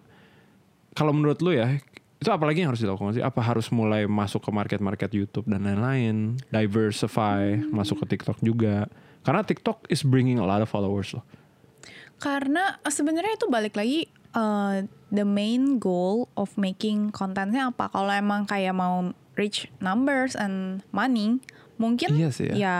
kalau 0.92 1.14
menurut 1.14 1.38
lu 1.40 1.54
ya. 1.54 1.78
Itu 2.18 2.34
apalagi 2.34 2.66
yang 2.66 2.74
harus 2.74 2.82
dilakukan 2.82 3.14
sih? 3.14 3.22
Apa 3.22 3.38
harus 3.38 3.70
mulai 3.70 4.02
masuk 4.10 4.42
ke 4.42 4.50
market-market 4.50 5.14
YouTube 5.14 5.46
dan 5.46 5.62
lain-lain? 5.62 6.34
Diversify, 6.50 7.54
Hmm. 7.62 7.70
masuk 7.70 8.02
ke 8.02 8.18
TikTok 8.18 8.42
juga. 8.42 8.90
Karena 9.22 9.46
TikTok 9.46 9.86
is 9.86 10.02
bringing 10.02 10.42
a 10.42 10.46
lot 10.46 10.58
of 10.58 10.66
followers 10.66 11.14
loh. 11.14 11.22
Karena 12.18 12.74
eh, 12.82 12.90
sebenarnya 12.90 13.38
itu 13.38 13.46
balik 13.46 13.78
lagi 13.78 14.10
uh, 14.34 14.82
the 15.14 15.22
main 15.22 15.78
goal 15.78 16.26
of 16.34 16.50
making 16.58 17.14
kontennya 17.14 17.70
apa? 17.70 17.86
Kalau 17.86 18.10
emang 18.10 18.50
kayak 18.50 18.74
mau 18.74 19.14
reach 19.38 19.70
numbers 19.78 20.34
and 20.34 20.82
money, 20.90 21.38
mungkin 21.78 22.10
Iya 22.12 22.28
sih 22.28 22.50
ya. 22.50 22.54
ya 22.58 22.78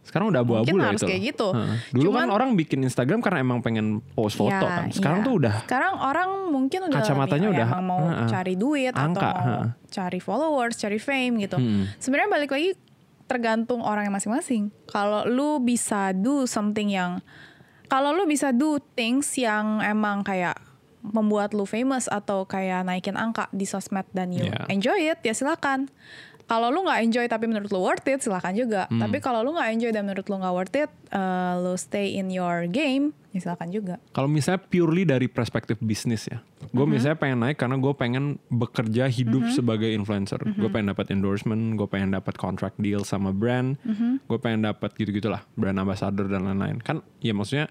Sekarang 0.00 0.32
udah 0.32 0.40
abu-abu 0.40 0.64
Mungkin 0.64 0.80
lah 0.80 0.90
harus 0.90 1.04
itu. 1.04 1.06
kayak 1.06 1.22
gitu. 1.28 1.48
Heeh. 1.52 1.76
Dulu 1.92 2.08
kan 2.10 2.24
Cuman- 2.26 2.32
orang 2.32 2.50
bikin 2.56 2.80
Instagram 2.80 3.20
karena 3.20 3.38
emang 3.38 3.60
pengen 3.60 3.86
post 4.10 4.34
foto 4.34 4.50
ya, 4.50 4.80
kan. 4.80 4.88
Sekarang 4.90 5.20
iya. 5.20 5.26
tuh 5.28 5.34
udah 5.36 5.54
Sekarang 5.62 5.94
orang 6.00 6.30
mungkin 6.48 6.80
udah 6.88 6.98
Kacamatanya 6.98 7.46
lebih, 7.46 7.54
ya, 7.54 7.58
udah, 7.60 7.68
emang 7.70 7.84
mau 7.84 8.00
heeh. 8.02 8.26
cari 8.26 8.54
duit 8.54 8.90
Angka, 8.90 9.20
atau 9.20 9.30
mau 9.30 9.44
heeh. 9.46 9.68
cari 9.86 10.18
followers, 10.18 10.74
cari 10.74 10.98
fame 10.98 11.34
gitu. 11.38 11.56
Hmm. 11.56 11.84
Sebenarnya 11.96 12.30
balik 12.32 12.50
lagi 12.50 12.70
tergantung 13.24 13.80
orang 13.80 14.08
yang 14.08 14.16
masing-masing. 14.16 14.74
Kalau 14.86 15.22
lu 15.24 15.60
bisa 15.60 16.10
do 16.10 16.42
something 16.44 16.88
yang 16.88 17.22
kalau 17.86 18.10
lu 18.10 18.24
bisa 18.24 18.50
do 18.50 18.78
things 18.90 19.30
yang 19.36 19.78
emang 19.80 20.22
kayak 20.22 20.58
membuat 21.02 21.52
lu 21.52 21.64
famous 21.64 22.06
atau 22.06 22.44
kayak 22.44 22.82
naikin 22.82 23.14
angka 23.14 23.46
di 23.50 23.64
sosmed 23.64 24.04
dan 24.10 24.30
you 24.30 24.44
Yeah. 24.44 24.66
enjoy 24.66 24.98
it 25.06 25.20
ya 25.20 25.32
silakan. 25.32 25.86
Kalau 26.50 26.66
lu 26.66 26.82
nggak 26.82 26.98
enjoy 27.00 27.24
tapi 27.24 27.46
menurut 27.46 27.70
lu 27.70 27.78
worth 27.78 28.02
it 28.04 28.18
silakan 28.18 28.52
juga. 28.52 28.84
Hmm. 28.84 28.98
Tapi 28.98 29.22
kalau 29.22 29.40
lu 29.40 29.54
nggak 29.54 29.70
enjoy 29.70 29.90
dan 29.90 30.02
menurut 30.02 30.26
lu 30.26 30.34
nggak 30.34 30.50
worth 30.52 30.74
it, 30.76 30.90
uh, 31.08 31.54
lu 31.56 31.78
stay 31.78 32.18
in 32.18 32.26
your 32.26 32.66
game 32.66 33.14
ya 33.30 33.38
silakan 33.40 33.70
juga. 33.70 33.94
kalau 34.10 34.26
misalnya 34.26 34.58
purely 34.60 35.06
dari 35.06 35.30
perspektif 35.30 35.78
bisnis 35.78 36.26
ya. 36.26 36.42
Gue 36.68 36.82
Mm-hmm. 36.82 36.90
misalnya 36.90 37.14
pengen 37.16 37.38
naik 37.40 37.56
karena 37.56 37.78
gue 37.78 37.94
pengen 37.94 38.24
bekerja 38.44 39.06
hidup 39.06 39.46
sebagai 39.48 39.86
influencer. 39.88 40.42
Gue 40.42 40.50
Mm-hmm. 40.50 40.66
pengen 40.68 40.88
dapat 40.88 41.06
endorsement, 41.08 41.62
gue 41.72 41.86
pengen 41.86 42.10
dapat 42.10 42.34
contract 42.34 42.74
deal 42.76 43.06
sama 43.06 43.30
brand, 43.30 43.78
Mm-hmm. 43.80 44.26
gue 44.26 44.38
pengen 44.38 44.60
dapat 44.64 44.90
gitu-gitulah, 44.92 45.46
brand 45.54 45.78
ambassador 45.78 46.26
dan 46.26 46.42
lain-lain. 46.42 46.82
Kan 46.82 47.06
ya 47.18 47.30
maksudnya 47.30 47.70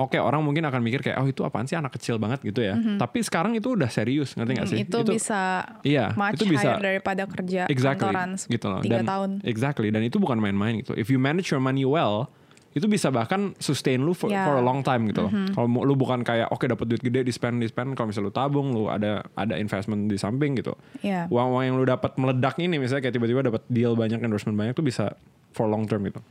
Oke 0.00 0.16
orang 0.16 0.40
mungkin 0.40 0.64
akan 0.64 0.80
mikir 0.80 1.04
kayak 1.04 1.20
oh 1.20 1.28
itu 1.28 1.44
apaan 1.44 1.68
sih 1.68 1.76
anak 1.76 1.92
kecil 1.92 2.16
banget 2.16 2.40
gitu 2.40 2.64
ya. 2.64 2.72
Tapi 2.72 3.20
sekarang 3.20 3.52
itu 3.52 3.76
udah 3.76 3.86
serius 3.86 4.32
ngerti 4.32 4.52
gak 4.56 4.64
sih? 4.66 4.78
Mm-hmm. 4.80 4.88
Itu, 4.88 4.98
bisa 5.04 5.40
iya, 5.84 6.16
much 6.16 6.40
itu 6.40 6.48
bisa- 6.48 6.80
daripada 6.80 7.28
kerja 7.28 7.68
exactly 7.68 8.08
kantoran 8.08 8.30
gitu 8.40 8.66
loh. 8.66 8.80
dan, 8.80 9.04
tahun. 9.04 9.30
Exactly 9.44 9.92
dan 9.92 10.00
itu 10.00 10.16
bukan 10.16 10.40
main-main 10.40 10.80
gitu. 10.80 10.96
If 10.96 11.06
you 11.06 11.20
manage 11.20 11.52
your 11.52 11.60
money 11.60 11.84
well, 11.84 12.32
itu 12.70 12.86
bisa 12.86 13.10
bahkan 13.10 13.52
sustain 13.58 13.98
lu 13.98 14.14
for, 14.14 14.30
Yeah. 14.30 14.46
for 14.46 14.56
a 14.56 14.64
long 14.64 14.80
time 14.80 15.04
gitu 15.04 15.26
Mm-hmm. 15.26 15.52
loh. 15.52 15.68
Kalau 15.68 15.84
lu 15.84 15.94
bukan 15.94 16.22
kayak 16.22 16.48
oke 16.48 16.64
dapat 16.64 16.86
duit 16.86 17.02
gede 17.02 17.20
di 17.20 17.30
spend 17.30 17.58
di 17.58 17.66
spend 17.66 17.92
kalau 17.92 18.08
misalnya 18.08 18.30
lu 18.30 18.34
tabung, 18.34 18.72
lu 18.72 18.86
ada 18.86 19.20
ada 19.34 19.54
investment 19.54 20.06
di 20.06 20.16
samping 20.16 20.56
gitu. 20.56 20.72
Iya. 21.02 21.28
Uang-uang 21.28 21.62
yang 21.62 21.76
lu 21.76 21.84
dapat 21.84 22.16
meledak 22.16 22.56
ini 22.56 22.78
misalnya 22.78 23.04
kayak 23.04 23.14
tiba-tiba 23.14 23.44
dapat 23.44 23.62
deal 23.66 23.92
banyak 23.92 24.16
endorsement 24.16 24.54
banyak 24.54 24.72
tuh 24.72 24.82
bisa 24.82 25.12
for 25.50 25.66
long 25.66 25.84
term 25.84 26.06
gitu. 26.06 26.24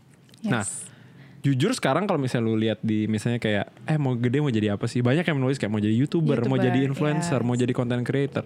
Nah, 0.44 0.64
Yes. 0.64 0.88
Jujur 1.40 1.72
sekarang 1.72 2.04
kalau 2.04 2.20
misalnya 2.20 2.46
lu 2.52 2.60
lihat 2.60 2.80
di 2.84 3.08
misalnya 3.08 3.40
kayak 3.40 3.72
eh 3.88 3.96
mau 3.96 4.16
gede 4.16 4.44
mau 4.44 4.52
jadi 4.52 4.76
apa 4.76 4.86
sih? 4.92 5.00
Banyak 5.00 5.24
yang 5.24 5.38
menulis 5.40 5.56
kayak 5.56 5.72
mau 5.72 5.80
jadi 5.80 5.96
YouTuber, 5.96 6.44
mau 6.46 6.60
YouTuber, 6.60 6.66
jadi 6.68 6.80
influencer, 6.84 7.40
yes. 7.40 7.48
mau 7.48 7.56
jadi 7.56 7.74
content 7.76 8.04
creator. 8.04 8.44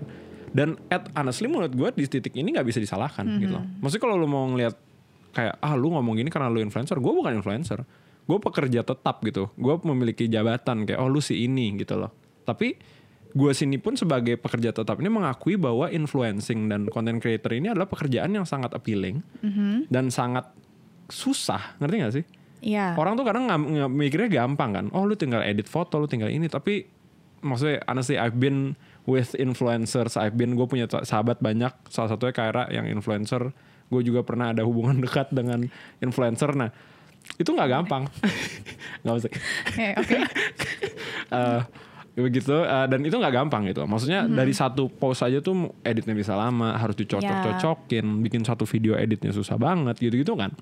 Dan 0.54 0.78
at 0.94 1.10
honestly 1.18 1.50
menurut 1.50 1.74
gue 1.74 1.90
di 1.98 2.06
titik 2.06 2.38
ini 2.38 2.54
nggak 2.54 2.68
bisa 2.70 2.78
disalahkan 2.78 3.26
Mm-hmm. 3.26 3.42
gitu 3.42 3.54
loh. 3.58 3.66
Maksudnya 3.82 4.04
kalau 4.06 4.16
lu 4.22 4.28
mau 4.30 4.46
ngelihat 4.54 4.76
kayak 5.34 5.58
ah 5.58 5.74
lu 5.74 5.90
ngomong 5.98 6.14
gini 6.22 6.30
karena 6.30 6.54
lu 6.54 6.62
influencer, 6.62 7.02
gue 7.02 7.14
bukan 7.14 7.34
influencer. 7.34 7.82
Gue 8.24 8.38
pekerja 8.38 8.86
tetap 8.86 9.26
gitu. 9.26 9.50
Gue 9.58 9.76
memiliki 9.82 10.30
jabatan 10.30 10.86
kayak 10.86 11.02
oh 11.02 11.10
lu 11.10 11.20
si 11.20 11.44
ini 11.44 11.74
gitu 11.82 11.98
loh. 11.98 12.14
Tapi 12.46 12.78
gue 13.34 13.52
sini 13.58 13.82
pun 13.82 13.98
sebagai 13.98 14.38
pekerja 14.38 14.70
tetap 14.70 15.02
ini 15.02 15.10
mengakui 15.10 15.58
bahwa 15.58 15.90
influencing 15.90 16.70
dan 16.70 16.86
content 16.94 17.18
creator 17.18 17.50
ini 17.58 17.74
adalah 17.74 17.90
pekerjaan 17.90 18.30
yang 18.30 18.46
sangat 18.46 18.78
appealing 18.78 19.26
Mm-hmm. 19.42 19.90
dan 19.90 20.14
sangat 20.14 20.54
susah, 21.10 21.82
ngerti 21.82 21.96
gak 21.98 22.14
sih? 22.14 22.26
Iya. 22.64 22.96
Orang 22.96 23.20
tuh 23.20 23.28
kadang 23.28 23.46
nggak 23.46 23.92
mikirnya 23.92 24.30
gampang 24.32 24.72
kan. 24.72 24.86
Oh 24.96 25.04
lu 25.04 25.14
tinggal 25.14 25.44
edit 25.44 25.68
foto, 25.68 26.00
lu 26.00 26.08
tinggal 26.08 26.32
ini. 26.32 26.48
Tapi 26.48 26.88
maksudnya 27.44 27.84
honestly 27.86 28.16
I've 28.16 28.40
been 28.40 28.80
with 29.04 29.36
influencers. 29.36 30.16
I've 30.16 30.40
been 30.40 30.56
gue 30.56 30.64
punya 30.64 30.88
sahabat 30.88 31.44
banyak. 31.44 31.76
Salah 31.92 32.16
satunya 32.16 32.32
Kaira 32.32 32.72
yang 32.72 32.88
influencer. 32.88 33.52
Gue 33.92 34.02
juga 34.02 34.24
pernah 34.24 34.56
ada 34.56 34.64
hubungan 34.64 34.98
dekat 35.06 35.30
dengan 35.36 35.68
influencer. 36.00 36.56
Nah 36.56 36.72
itu 37.36 37.48
nggak 37.48 37.70
gampang. 37.72 38.04
Nggak 39.04 39.16
usah. 39.20 39.32
Oke. 40.00 40.18
Eh, 41.34 41.62
begitu 42.14 42.54
eh, 42.54 42.86
dan 42.86 43.02
itu 43.02 43.18
nggak 43.18 43.34
gampang 43.34 43.66
gitu. 43.66 43.90
Maksudnya 43.90 44.22
Mm-hmm. 44.28 44.38
dari 44.38 44.54
satu 44.54 44.86
post 44.86 45.26
aja 45.26 45.42
tuh 45.42 45.74
editnya 45.82 46.14
bisa 46.14 46.38
lama, 46.38 46.78
harus 46.78 46.94
dicocok-cocokin, 46.94 48.06
bikin 48.22 48.46
satu 48.46 48.70
video 48.70 48.94
editnya 48.94 49.34
susah 49.34 49.58
banget 49.58 49.98
gitu-gitu 49.98 50.38
kan. 50.38 50.54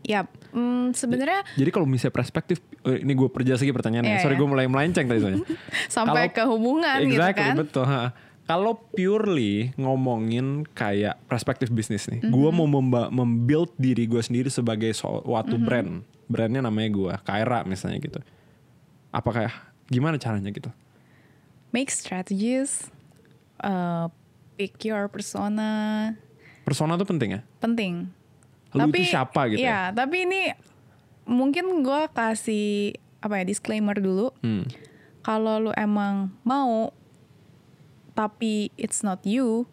Ya, 0.00 0.24
mm, 0.50 0.92
sebenarnya 0.92 1.42
Jadi 1.54 1.70
kalau 1.70 1.84
misalnya 1.84 2.12
perspektif, 2.12 2.58
eh, 2.82 3.00
ini 3.00 3.12
gue 3.12 3.28
perjelas 3.28 3.58
lagi 3.58 3.70
pertanyaannya. 3.70 4.14
Iya, 4.14 4.22
Sorry 4.22 4.34
iya. 4.34 4.40
gue 4.40 4.48
mulai 4.48 4.66
melenceng 4.66 5.06
tadi 5.06 5.18
soalnya. 5.18 5.42
sampai 5.90 6.28
Kalau- 6.28 6.34
ke 6.34 6.42
hubungan 6.46 6.96
gitu 7.02 7.14
exactly, 7.14 7.44
kan. 7.44 7.54
betul. 7.56 7.84
ha. 7.84 8.04
Kalau 8.44 8.72
purely 8.90 9.76
ngomongin 9.76 10.64
kayak 10.68 11.20
perspektif 11.24 11.68
bisnis 11.68 12.08
nih, 12.08 12.22
Mhm. 12.22 12.30
gue 12.30 12.50
mau 12.50 12.64
memba- 12.64 13.08
membuild 13.08 13.76
diri 13.76 14.04
gue 14.04 14.18
sendiri 14.18 14.48
sebagai 14.48 14.88
suatu 14.90 15.54
Mhm. 15.54 15.62
brand, 15.62 15.90
brandnya 16.26 16.62
namanya 16.62 16.88
gue, 16.88 17.12
Kaira 17.22 17.60
misalnya 17.62 17.98
gitu. 17.98 18.20
Apakah 19.08 19.52
gimana 19.86 20.16
caranya 20.16 20.48
gitu? 20.48 20.72
Make 21.70 21.88
strategies, 21.88 22.88
uh, 23.60 24.08
pick 24.54 24.80
your 24.82 25.06
persona, 25.06 26.12
Persona 26.64 26.96
tuh 26.96 27.04
penting 27.04 27.36
ya. 27.36 27.40
penting. 27.58 28.08
Lu 28.70 28.84
itu 28.86 29.04
siapa 29.06 29.48
gitu 29.48 29.58
ya? 29.58 29.64
Iya, 29.64 29.80
tapi 29.94 30.24
ini 30.24 30.52
mungkin 31.24 31.80
gue 31.80 32.02
kasih 32.10 32.92
apa 33.18 33.38
ya 33.38 33.44
disclaimer 33.44 33.94
dulu. 33.94 34.32
Hmm. 34.38 34.68
Kalau 35.20 35.60
lu 35.60 35.72
emang 35.72 36.32
mau, 36.40 36.92
tapi 38.12 38.72
it's 38.74 39.00
not 39.00 39.22
you, 39.22 39.64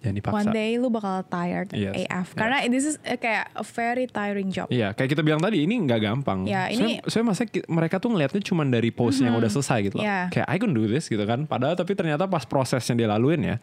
Jangan 0.00 0.14
dipaksa. 0.18 0.34
one 0.34 0.48
day 0.50 0.70
lu 0.74 0.90
bakal 0.90 1.22
tired 1.22 1.70
Yes, 1.70 1.94
AF. 1.96 2.34
yeah. 2.34 2.34
Karena 2.34 2.56
this 2.66 2.84
is 2.84 2.96
eh, 3.02 3.14
kayak 3.14 3.52
a 3.52 3.62
very 3.62 4.04
tiring 4.04 4.50
job. 4.50 4.66
Iya, 4.66 4.90
kayak 4.92 5.10
kita 5.10 5.22
bilang 5.22 5.38
tadi 5.38 5.62
ini 5.62 5.78
nggak 5.78 6.00
gampang. 6.02 6.42
Ya, 6.44 6.66
ini- 6.66 6.98
saya, 7.06 7.22
saya 7.22 7.22
masa 7.22 7.42
mereka 7.68 7.96
tuh 7.96 8.10
ngelihatnya 8.10 8.42
cuma 8.42 8.64
dari 8.64 8.90
post 8.90 9.20
yang 9.20 9.32
udah 9.32 9.46
selesai 9.48 9.78
gitu 9.84 9.96
loh. 9.96 10.04
Iya. 10.04 10.28
Kayak 10.28 10.46
I 10.48 10.56
can 10.58 10.72
do 10.72 10.84
this 10.84 11.06
gitu 11.06 11.22
kan. 11.22 11.46
Padahal 11.46 11.72
tapi 11.72 11.94
ternyata 11.94 12.26
pas 12.26 12.42
prosesnya 12.42 12.94
dia 12.96 13.06
laluin 13.06 13.40
ya, 13.44 13.56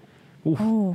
uh 0.45 0.56
Oh, 0.56 0.91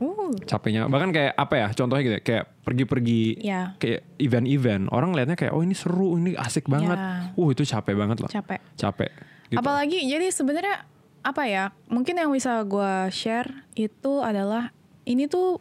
uh, 0.00 0.32
capeknya. 0.44 0.86
Bahkan 0.86 1.10
kayak 1.10 1.32
apa 1.34 1.54
ya? 1.56 1.68
Contohnya 1.72 2.02
gitu, 2.02 2.16
ya, 2.18 2.22
kayak 2.22 2.44
pergi-pergi 2.62 3.22
Iya. 3.42 3.62
kayak 3.78 4.00
event-event. 4.18 4.88
Orang 4.90 5.12
ngelihatnya 5.12 5.36
kayak 5.38 5.52
oh 5.52 5.62
ini 5.64 5.74
seru, 5.74 6.16
ini 6.18 6.36
asik 6.36 6.66
banget. 6.68 6.96
Iya. 6.98 7.34
Uh 7.38 7.48
itu 7.50 7.62
capek 7.66 7.94
banget 7.96 8.16
loh. 8.22 8.30
capek. 8.30 8.60
Capek. 8.76 9.10
Gitu. 9.52 9.58
Apalagi 9.60 9.98
jadi 10.08 10.26
sebenarnya 10.32 10.86
apa 11.22 11.42
ya? 11.46 11.70
Mungkin 11.92 12.18
yang 12.18 12.30
bisa 12.32 12.62
gue 12.64 13.12
share 13.12 13.68
itu 13.74 14.22
adalah 14.24 14.72
ini 15.04 15.26
tuh 15.26 15.58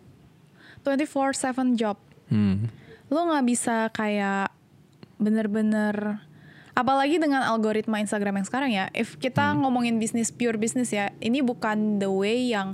24/7 0.83 1.77
job. 1.77 1.97
Hmm. 2.31 2.71
Lo 3.11 3.27
nggak 3.27 3.45
bisa 3.45 3.91
kayak 3.91 4.49
bener-bener 5.21 6.23
apalagi 6.71 7.19
dengan 7.21 7.45
algoritma 7.45 7.99
Instagram 8.01 8.41
yang 8.41 8.47
sekarang 8.47 8.71
ya. 8.73 8.85
If 8.95 9.19
kita 9.19 9.53
ngomongin 9.59 9.99
bisnis 10.01 10.31
pure 10.31 10.57
bisnis 10.57 10.89
ya, 10.89 11.11
ini 11.19 11.43
bukan 11.43 11.99
the 12.01 12.09
way 12.09 12.49
yang 12.49 12.73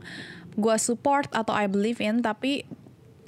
gue 0.58 0.76
support 0.82 1.30
atau 1.32 1.54
I 1.54 1.70
believe 1.70 2.02
in, 2.02 2.26
tapi 2.26 2.66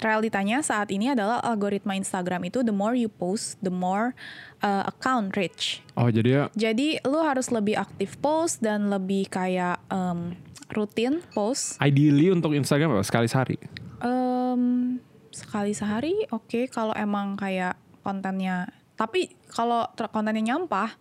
realitanya 0.00 0.64
saat 0.64 0.88
ini 0.90 1.12
adalah 1.12 1.44
algoritma 1.44 1.92
Instagram 1.94 2.48
itu 2.48 2.64
the 2.64 2.74
more 2.74 2.96
you 2.96 3.06
post, 3.06 3.60
the 3.60 3.70
more 3.70 4.16
uh, 4.64 4.88
account 4.88 5.36
reach. 5.36 5.84
Oh 5.94 6.08
jadi 6.08 6.28
ya 6.28 6.44
Jadi 6.56 6.98
lu 7.04 7.20
harus 7.20 7.52
lebih 7.52 7.76
aktif 7.76 8.16
post 8.18 8.64
dan 8.64 8.88
lebih 8.88 9.28
kayak 9.28 9.78
em, 9.92 10.34
rutin 10.72 11.20
post. 11.36 11.76
ideally 11.84 12.32
untuk 12.32 12.56
Instagram 12.56 12.96
apa? 12.96 13.04
Sekali 13.04 13.28
sehari. 13.28 13.56
Em, 14.00 14.96
sekali 15.30 15.76
sehari 15.76 16.26
oke 16.32 16.66
kalau 16.72 16.96
emang 16.96 17.36
kayak 17.36 17.76
kontennya. 18.00 18.72
Tapi 18.96 19.32
kalau 19.52 19.84
kontennya 20.12 20.56
nyampah, 20.56 20.96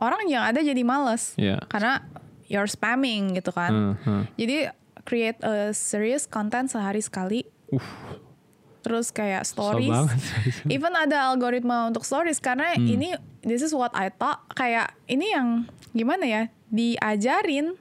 orang 0.00 0.28
yang 0.28 0.44
ada 0.44 0.60
jadi 0.60 0.80
males. 0.84 1.32
Iya. 1.40 1.64
Karena 1.68 2.04
you're 2.48 2.68
spamming 2.68 3.40
gitu 3.40 3.52
kan. 3.56 3.72
Hmm, 3.72 3.94
hmm. 4.04 4.22
Jadi 4.36 4.83
create 5.04 5.38
a 5.40 5.70
serious 5.70 6.24
content 6.24 6.68
sehari 6.68 7.00
sekali. 7.00 7.44
Uh, 7.68 7.80
Terus 8.80 9.08
kayak 9.08 9.48
stories. 9.48 9.96
Even 10.68 10.92
ada 10.92 11.32
algoritma 11.32 11.88
untuk 11.88 12.04
stories 12.04 12.36
karena 12.36 12.76
Hmm. 12.76 12.84
ini 12.84 13.16
this 13.40 13.60
is 13.60 13.72
what 13.72 13.88
I 13.96 14.12
thought 14.12 14.44
kayak 14.52 14.92
ini 15.06 15.32
yang 15.32 15.64
gimana 15.90 16.24
ya 16.24 16.42
diajarin 16.68 17.80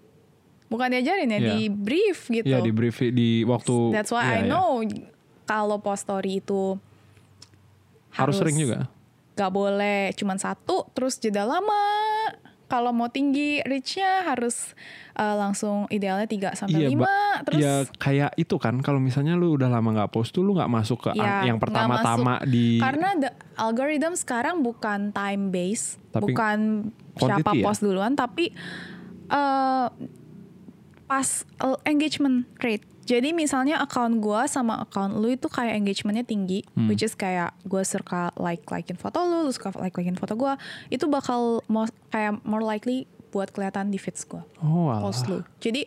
bukan 0.71 0.87
diajarin 0.89 1.27
ya 1.27 1.39
Iya. 1.39 1.49
di 1.51 1.59
brief 1.67 2.31
gitu. 2.31 2.47
Iya 2.47 2.63
di 2.63 2.71
brief 2.71 3.03
di 3.03 3.43
waktu. 3.43 3.91
That's 3.91 4.15
why 4.15 4.23
Iya, 4.23 4.31
I 4.31 4.39
iya. 4.39 4.47
know 4.47 4.79
kalau 5.43 5.75
post 5.77 6.07
story 6.07 6.39
itu 6.39 6.79
Harus 8.09 8.39
sering 8.39 8.55
juga. 8.55 8.87
Gak 9.33 9.51
boleh 9.51 10.13
cuman 10.15 10.37
satu 10.37 10.87
terus 10.93 11.17
jeda 11.17 11.43
lama. 11.43 11.83
Kalau 12.73 12.89
mau 12.89 13.05
tinggi 13.05 13.61
reach-nya 13.61 14.25
harus 14.25 14.73
uh, 15.13 15.37
langsung 15.37 15.85
idealnya 15.87 16.25
3 16.25 16.57
sampai 16.57 16.89
Ba- 16.89 17.05
5 17.37 17.45
terus 17.45 17.61
ya 17.61 17.75
kayak 17.93 18.33
itu 18.33 18.55
kan 18.57 18.81
kalau 18.81 18.97
misalnya 18.97 19.33
lu 19.33 19.53
udah 19.53 19.69
lama 19.69 19.93
nggak 19.93 20.09
post 20.09 20.33
tuh 20.33 20.41
lu 20.41 20.57
nggak 20.57 20.73
masuk 20.73 20.97
ke 20.99 21.09
Ya, 21.13 21.21
ang- 21.37 21.45
yang 21.45 21.57
pertama-tama 21.57 22.41
di 22.43 22.81
Karena 22.81 23.13
the 23.15 23.29
algorithm 23.55 24.13
sekarang 24.13 24.59
bukan 24.59 25.13
time 25.13 25.53
based, 25.53 26.01
Tapi 26.09 26.33
bukan 26.33 26.89
siapa 27.15 27.53
ya? 27.53 27.61
post 27.61 27.85
duluan, 27.85 28.17
tapi 28.17 28.49
uh, 29.29 29.93
pas 31.05 31.27
uh, 31.59 31.77
engagement 31.83 32.49
rate. 32.57 32.89
Jadi 33.03 33.31
misalnya 33.31 33.79
account 33.79 34.17
gue 34.17 34.41
sama 34.45 34.79
account 34.79 35.15
lu 35.15 35.27
itu 35.29 35.45
kayak 35.45 35.75
engagementnya 35.75 36.23
tinggi, 36.23 36.63
Hmm. 36.71 36.87
which 36.87 37.01
is 37.01 37.13
kayak 37.13 37.51
gue 37.61 37.83
suka 37.83 38.31
like 38.35 38.63
likein 38.65 38.95
foto 38.95 39.19
lu, 39.21 39.43
lu 39.43 39.51
suka 39.51 39.75
like 39.75 39.91
likein 39.93 40.15
foto 40.15 40.33
gue, 40.33 40.53
itu 40.89 41.03
bakal 41.05 41.59
mo- 41.65 41.83
kayak 42.09 42.39
more 42.41 42.61
likely 42.61 43.03
buat 43.29 43.49
kelihatan 43.49 43.89
di 43.89 43.97
feeds 43.97 44.23
gue, 44.23 44.39
Oh, 44.57 44.87
alah. 44.87 45.03
post 45.03 45.25
lu. 45.25 45.43
Jadi 45.59 45.83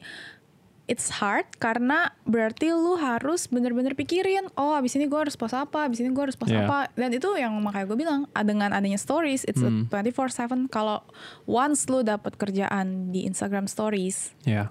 it's 0.84 1.10
hard 1.10 1.42
karena 1.56 2.14
berarti 2.22 2.70
lu 2.70 2.94
harus 2.94 3.46
bener-bener 3.46 3.90
pikirin, 3.92 4.46
oh 4.54 4.70
abis 4.72 4.94
ini 4.94 5.04
gue 5.04 5.18
harus 5.18 5.34
post 5.34 5.50
apa, 5.52 5.82
abis 5.82 5.98
ini 5.98 6.10
gue 6.10 6.22
harus 6.22 6.34
post 6.34 6.50
Yeah. 6.50 6.62
apa, 6.62 6.92
dan 6.92 7.10
itu 7.10 7.26
yang 7.34 7.56
makanya 7.56 7.86
gue 7.86 7.98
bilang 7.98 8.20
ah, 8.30 8.42
dengan 8.42 8.70
adanya 8.70 8.94
stories, 8.94 9.42
it's 9.42 9.58
Hmm. 9.58 9.86
a 9.86 9.96
24/7. 9.96 10.68
Kalau 10.68 11.02
once 11.44 11.86
lu 11.86 12.02
dapat 12.02 12.36
kerjaan 12.36 13.08
di 13.08 13.24
Instagram 13.24 13.66
Stories, 13.66 14.30
Ya. 14.42 14.70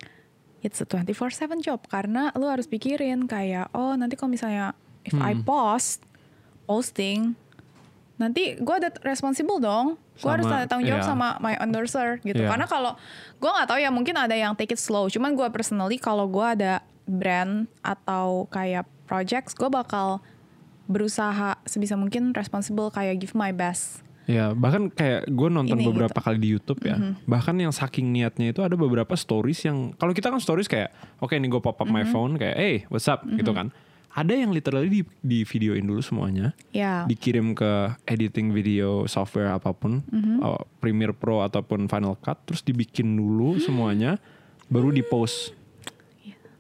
It's 0.65 0.81
a 0.81 0.87
24/7 0.89 1.61
job 1.61 1.85
karena 1.85 2.33
lu 2.33 2.49
harus 2.49 2.65
pikirin 2.65 3.29
kayak 3.29 3.69
oh 3.71 3.93
nanti 3.93 4.17
kalau 4.17 4.33
misalnya 4.33 4.73
if 5.05 5.13
I 5.13 5.37
Hmm. 5.37 5.45
post 5.45 6.01
posting 6.65 7.37
nanti 8.15 8.55
gue 8.57 8.75
ada 8.75 8.89
responsible 9.03 9.59
dong 9.59 9.99
gue 10.15 10.31
harus 10.31 10.47
ada 10.47 10.65
tanggung 10.65 10.87
jawab 10.87 11.03
iya. 11.03 11.09
sama 11.11 11.27
my 11.37 11.59
endorser 11.59 12.17
gitu 12.23 12.41
Iya. 12.41 12.49
karena 12.49 12.65
kalau 12.65 12.95
gue 13.37 13.51
nggak 13.51 13.67
tahu 13.67 13.79
ya 13.79 13.91
mungkin 13.91 14.15
ada 14.15 14.31
yang 14.31 14.55
take 14.55 14.73
it 14.73 14.79
slow 14.79 15.11
cuman 15.11 15.35
gue 15.35 15.43
personally 15.51 15.99
kalau 15.99 16.25
gue 16.25 16.41
ada 16.41 16.79
brand 17.05 17.67
atau 17.83 18.47
kayak 18.49 18.87
projects 19.05 19.53
gue 19.53 19.67
bakal 19.67 20.23
berusaha 20.87 21.59
sebisa 21.67 21.99
mungkin 21.99 22.31
responsible 22.31 22.87
kayak 22.89 23.19
give 23.19 23.35
my 23.35 23.51
best 23.51 24.01
Ya, 24.25 24.57
bahkan 24.57 24.89
kayak 24.89 25.29
gue 25.29 25.49
nonton 25.53 25.77
Ini 25.77 25.85
beberapa 25.85 26.17
gitu. 26.17 26.25
kali 26.25 26.37
di 26.41 26.49
YouTube 26.49 26.81
ya. 26.81 26.97
Bahkan 27.29 27.55
yang 27.61 27.69
saking 27.69 28.09
niatnya 28.09 28.49
itu 28.49 28.65
ada 28.65 28.73
beberapa 28.73 29.13
stories 29.13 29.61
yang 29.65 29.93
kalau 29.95 30.17
kita 30.17 30.33
kan 30.33 30.41
stories 30.41 30.65
kayak 30.65 30.89
oke 31.21 31.33
nih 31.37 31.45
gue 31.45 31.61
pop 31.61 31.77
up 31.77 31.85
my 31.85 32.01
phone 32.09 32.37
kayak 32.41 32.55
hey 32.57 32.75
what's 32.89 33.05
up 33.05 33.21
gitu 33.25 33.53
kan. 33.53 33.69
Ada 34.15 34.31
yang 34.31 34.55
literally 34.55 34.87
di, 34.87 35.01
di 35.19 35.43
videoin 35.43 35.83
dulu 35.83 35.99
semuanya, 35.99 36.55
ya 36.71 37.03
dikirim 37.03 37.51
ke 37.51 37.99
editing 38.07 38.55
video 38.55 39.03
software 39.11 39.51
apa 39.51 39.75
pun, 39.75 40.07
uh, 40.39 40.55
Premiere 40.79 41.11
Pro 41.11 41.43
ataupun 41.43 41.91
Final 41.91 42.15
Cut, 42.23 42.39
terus 42.47 42.63
dibikin 42.63 43.11
dulu 43.11 43.59
semuanya, 43.59 44.15
baru 44.71 44.95
di 44.95 45.03
post. 45.03 45.51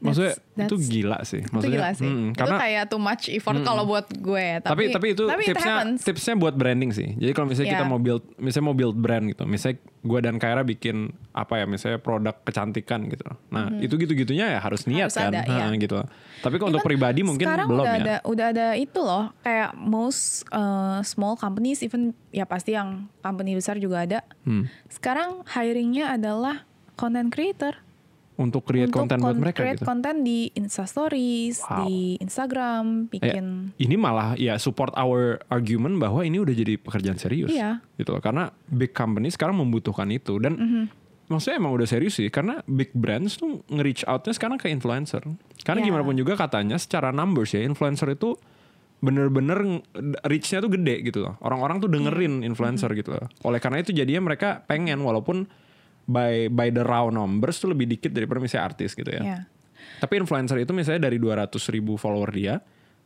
Maksudnya 0.05 0.33
That's- 0.35 0.65
itu 0.65 0.75
gila 0.79 1.19
sih. 1.21 1.41
itu 1.41 1.51
Maksudnya, 1.51 1.75
gila 1.75 1.89
sih 1.91 2.05
mm, 2.05 2.25
itu 2.25 2.37
karena 2.37 2.57
kayak 2.57 2.83
too 2.87 2.97
much 2.97 3.23
effort 3.27 3.57
kalau 3.61 3.83
buat 3.83 4.05
gue 4.07 4.41
ya. 4.41 4.57
tapi 4.59 4.83
tapi 4.89 5.07
itu 5.11 5.23
it 5.25 5.37
tipsnya 5.47 5.75
tipsnya 5.97 6.33
buat 6.33 6.53
branding 6.53 6.91
sih. 6.91 7.13
Jadi 7.13 7.31
kalau 7.31 7.47
misalnya 7.47 7.71
kita 7.71 7.81
Yeah. 7.81 7.91
mau 7.91 7.99
build 7.99 8.23
misalnya 8.37 8.65
mau 8.65 8.75
build 8.75 8.95
brand 8.95 9.25
gitu. 9.27 9.43
Misalnya 9.43 9.77
gue 10.01 10.19
dan 10.21 10.35
Kaira 10.35 10.61
bikin 10.61 10.97
apa 11.31 11.57
ya 11.57 11.65
misalnya 11.65 11.97
produk 11.97 12.35
kecantikan 12.39 13.05
gitu. 13.05 13.25
Nah, 13.47 13.73
itu 13.75 13.93
gitu-gitunya 13.95 14.45
ya 14.47 14.59
harus 14.59 14.85
niat 14.85 15.09
Harus 15.09 15.17
kan. 15.17 15.29
ada, 15.29 15.41
iya. 15.43 15.65
Nah, 15.65 15.73
gitu. 15.75 15.97
Tapi 16.39 16.55
kalau 16.55 16.69
untuk 16.69 16.85
pribadi 16.85 17.21
mungkin 17.21 17.41
sekarang 17.43 17.67
belum 17.67 17.81
udah 17.81 17.91
ya. 17.91 18.01
ada 18.01 18.15
udah 18.23 18.45
ada 18.47 18.67
itu 18.75 18.99
loh 18.99 19.33
kayak 19.39 19.73
most 19.73 20.25
uh, 20.49 21.01
small 21.01 21.33
companies 21.33 21.81
even 21.81 22.01
ya 22.29 22.43
pasti 22.43 22.71
yang 22.71 23.09
company 23.19 23.53
besar 23.53 23.75
juga 23.75 24.01
ada 24.01 24.19
Hmm. 24.41 24.69
sekarang 24.87 25.41
hiringnya 25.47 26.11
adalah 26.11 26.63
content 26.93 27.27
creator 27.27 27.81
Untuk 28.35 28.67
create 28.67 28.91
untuk 28.91 29.07
konten 29.07 29.23
buat 29.23 29.39
mereka 29.39 29.63
create 29.63 29.79
gitu. 29.79 29.87
konten 29.87 30.27
di 30.27 30.51
Insta 30.53 30.83
Stories 30.83 31.63
Wow. 31.63 31.87
di 31.87 32.19
Instagram 32.19 33.07
Ya, 33.07 33.31
bikin 33.31 33.45
ini 33.79 33.95
malah 33.95 34.35
ya 34.35 34.59
support 34.59 34.91
our 34.93 35.39
argument 35.47 35.95
bahwa 35.97 36.19
ini 36.19 36.43
udah 36.43 36.51
jadi 36.51 36.75
pekerjaan 36.75 37.15
serius. 37.15 37.47
Iya. 37.47 37.79
Gitu 37.95 38.11
loh. 38.11 38.19
Karena 38.19 38.51
big 38.67 38.91
company 38.91 39.31
sekarang 39.31 39.55
membutuhkan 39.55 40.11
itu 40.11 40.35
dan 40.37 40.53
Mhm. 40.53 40.83
maksudnya 41.25 41.57
emang 41.57 41.73
udah 41.73 41.87
serius 41.87 42.19
sih 42.19 42.27
karena 42.27 42.59
big 42.65 42.91
brands 42.91 43.39
tuh 43.39 43.63
nge-reach 43.65 44.03
outnya 44.03 44.35
sekarang 44.35 44.59
ke 44.59 44.67
influencer. 44.67 45.23
Karena 45.63 45.79
Iya. 45.79 45.87
gimana 45.87 46.03
pun 46.03 46.13
juga 46.13 46.35
katanya 46.35 46.75
secara 46.75 47.09
numbers 47.09 47.49
ya 47.49 47.63
influencer 47.63 48.11
itu 48.11 48.35
bener-bener 48.99 49.79
reach-nya 50.23 50.59
tuh 50.59 50.71
gede 50.71 51.03
gitu 51.03 51.23
loh. 51.23 51.39
Orang-orang 51.39 51.79
tuh 51.79 51.87
dengerin 51.87 52.41
Iya. 52.41 52.47
influencer 52.47 52.89
Mhm. 52.89 52.97
gitu 52.99 53.09
loh. 53.13 53.27
Oleh 53.43 53.59
karena 53.59 53.79
itu 53.79 53.91
jadinya 53.91 54.25
mereka 54.25 54.63
pengen 54.65 54.99
walaupun 54.99 55.47
by 56.05 56.47
by 56.47 56.69
the 56.69 56.81
raw 56.81 57.09
numbers 57.09 57.57
tuh 57.57 57.69
lebih 57.69 57.89
dikit 57.89 58.09
daripada 58.09 58.37
misalnya 58.37 58.69
artis 58.69 58.93
gitu 58.93 59.09
ya. 59.09 59.21
ya 59.21 59.39
Tapi 59.97 60.17
influencer 60.17 60.57
itu 60.57 60.71
misalnya 60.71 61.07
dari 61.07 61.17
200 61.17 61.49
ribu 61.71 61.95
follower 61.95 62.29
dia, 62.29 62.59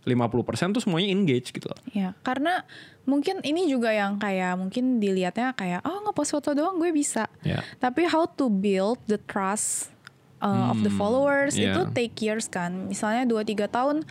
50% 0.03 0.73
tuh 0.73 0.81
semuanya 0.81 1.07
engage 1.07 1.51
gitu 1.51 1.67
loh. 1.67 1.79
ya 1.89 2.15
karena 2.21 2.63
mungkin 3.03 3.39
ini 3.41 3.67
juga 3.67 3.91
yang 3.91 4.17
kayak 4.17 4.55
mungkin 4.55 4.97
dilihatnya 4.97 5.53
kayak 5.53 5.83
oh 5.83 6.01
ngepost 6.03 6.31
foto 6.31 6.51
doang 6.51 6.77
gue 6.77 6.89
bisa 6.89 7.27
Ya. 7.39 7.63
Tapi 7.77 8.03
how 8.03 8.25
to 8.25 8.47
build 8.47 8.99
the 9.05 9.19
trust 9.21 9.91
uh, 10.39 10.71
of 10.71 10.81
the 10.81 10.89
Hmm, 10.89 10.97
followers 10.97 11.55
yeah. 11.55 11.71
itu 11.71 11.81
take 11.91 12.15
years 12.19 12.47
kan. 12.47 12.87
Misalnya 12.87 13.23
2-3 13.23 13.67
tahun, 13.67 14.03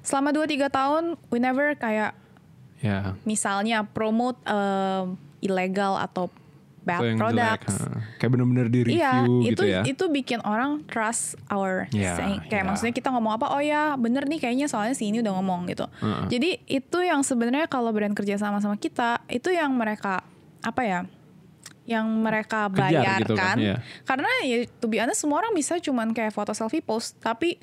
selama 0.00 0.32
2-3 0.32 0.68
tahun 0.68 1.02
we 1.28 1.38
never 1.38 1.72
kayak 1.74 2.12
Ya. 2.78 3.16
misalnya 3.24 3.80
promote 3.86 4.36
um, 4.44 5.16
ilegal 5.40 5.96
atau 5.96 6.28
bad 6.84 7.00
Itu 7.00 7.06
yang 7.08 7.18
jelek, 7.18 7.60
products. 7.64 7.76
ha. 7.80 7.88
Kayak 8.16 8.30
bener-bener 8.30 8.66
di 8.68 8.80
review 8.84 9.00
Iya, 9.00 9.12
gitu 9.24 9.42
itu 9.50 9.62
ya. 9.64 9.80
itu 9.82 10.04
bikin 10.06 10.40
orang 10.40 10.84
trust 10.84 11.34
our 11.48 11.88
Iya, 11.90 12.12
saying. 12.14 12.40
Kayak 12.46 12.60
iya. 12.60 12.68
maksudnya 12.68 12.92
kita 12.92 13.08
ngomong 13.08 13.32
apa, 13.34 13.46
oh 13.50 13.58
ya 13.58 13.96
bener 13.96 14.24
nih 14.24 14.38
kayaknya 14.38 14.68
soalnya 14.68 14.92
si 14.92 15.08
ini 15.08 15.18
udah 15.18 15.32
ngomong 15.34 15.64
gitu. 15.66 15.88
Heeh. 15.98 16.24
Jadi 16.28 16.50
itu 16.66 16.98
yang 17.00 17.20
sebenarnya 17.20 17.64
kalau 17.66 17.88
brand 17.88 18.12
kerja 18.12 18.36
sama 18.36 18.60
sama 18.60 18.76
kita, 18.76 19.24
itu 19.26 19.48
yang 19.48 19.72
mereka 19.72 20.20
apa 20.60 20.82
ya? 20.82 21.00
Yang 21.84 22.06
mereka 22.14 22.68
Kejar 22.68 22.78
bayar 22.94 23.18
gitu 23.20 23.34
kan, 23.34 23.44
kan. 23.46 23.56
iya. 23.58 23.76
Karena 24.02 24.28
ya 24.42 24.56
to 24.78 24.86
be 24.86 24.96
honest, 24.96 25.20
semua 25.20 25.40
orang 25.40 25.52
bisa 25.52 25.76
cuman 25.76 26.12
kayak 26.12 26.30
foto 26.30 26.52
selfie 26.52 26.80
post, 26.80 27.16
tapi 27.18 27.56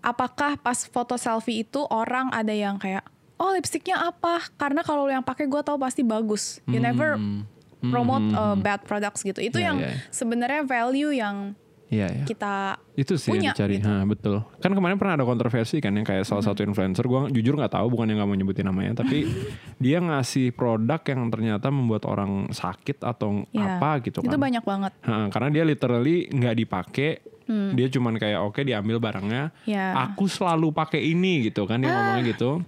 apakah 0.00 0.56
pas 0.56 0.84
foto 0.84 1.16
selfie 1.16 1.62
itu 1.62 1.80
orang 1.86 2.28
ada 2.28 2.52
yang 2.52 2.76
kayak 2.76 3.04
oh 3.34 3.50
lipstiknya 3.50 3.98
apa? 3.98 4.40
Karena 4.54 4.80
kalau 4.80 5.04
yang 5.06 5.20
pakai 5.20 5.44
gue 5.44 5.60
tahu 5.60 5.76
pasti 5.76 6.00
bagus. 6.00 6.60
You 6.66 6.78
never 6.78 7.16
Hmm. 7.16 7.48
Promote 7.86 8.24
Hmm, 8.24 8.32
uh, 8.32 8.52
hmm, 8.52 8.60
bad 8.60 8.80
products 8.82 9.20
gitu. 9.20 9.38
Itu 9.38 9.56
Iya, 9.56 9.66
yang 9.66 9.76
iya. 9.78 9.92
sebenarnya 10.08 10.62
value 10.62 11.12
yang 11.12 11.36
Iya 11.84 12.10
ya. 12.10 12.24
kita 12.24 12.80
Itu 12.94 13.14
sih 13.14 13.30
punya, 13.30 13.50
yang 13.50 13.54
dicari. 13.54 13.78
gitu. 13.78 13.86
Ha, 13.86 14.02
betul. 14.02 14.36
Kan 14.58 14.72
kemarin 14.72 14.96
pernah 14.96 15.14
ada 15.14 15.22
kontroversi 15.22 15.78
kan 15.78 15.92
yang 15.92 16.02
kayak 16.02 16.24
salah 16.24 16.42
satu 16.42 16.60
influencer 16.60 17.04
gua 17.04 17.28
jujur 17.28 17.54
nggak 17.54 17.70
tahu 17.70 17.86
bukan 17.88 18.08
yang 18.08 18.18
nggak 18.18 18.28
mau 18.28 18.34
nyebutin 18.34 18.66
namanya 18.66 18.92
tapi 18.98 19.28
dia 19.84 19.98
ngasih 19.98 20.50
produk 20.50 20.98
yang 21.04 21.28
ternyata 21.28 21.68
membuat 21.68 22.02
orang 22.04 22.50
sakit 22.50 22.98
atau 22.98 23.46
Ya, 23.48 23.78
apa 23.78 24.02
gitu 24.02 24.20
kan. 24.20 24.26
Itu 24.26 24.38
banyak 24.38 24.64
banget. 24.64 24.92
Ha, 25.02 25.28
karena 25.28 25.48
dia 25.50 25.62
literally 25.62 26.26
nggak 26.28 26.54
dipakai. 26.56 27.10
Dia 27.46 27.92
cuman 27.92 28.16
kayak 28.16 28.40
oke 28.40 28.56
diambil 28.58 28.96
barangnya. 28.96 29.52
Hmm. 29.52 29.68
Ya. 29.68 29.92
Aku 30.08 30.24
selalu 30.24 30.72
pakai 30.72 31.04
ini 31.04 31.46
gitu 31.46 31.68
kan 31.68 31.76
dia 31.76 31.92
ngomongnya 31.92 32.24
gitu. 32.26 32.64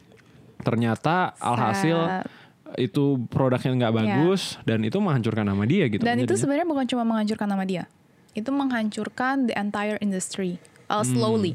Ternyata 0.61 1.33
alhasil. 1.35 1.97
Itu 2.75 3.23
produknya 3.27 3.71
nggak 3.77 3.93
Ya. 3.93 3.97
bagus 3.97 4.59
dan 4.63 4.83
itu 4.83 4.99
menghancurkan 4.99 5.47
nama 5.47 5.63
dia 5.63 5.87
gitu. 5.87 6.03
Dan 6.03 6.19
itu 6.19 6.35
sebenarnya 6.35 6.67
bukan 6.67 6.85
cuma 6.85 7.03
menghancurkan 7.03 7.47
nama 7.47 7.63
dia. 7.63 7.85
Itu 8.33 8.51
menghancurkan 8.51 9.47
the 9.47 9.55
entire 9.55 9.97
industry 9.99 10.59
uh, 10.87 11.01
slowly. 11.01 11.55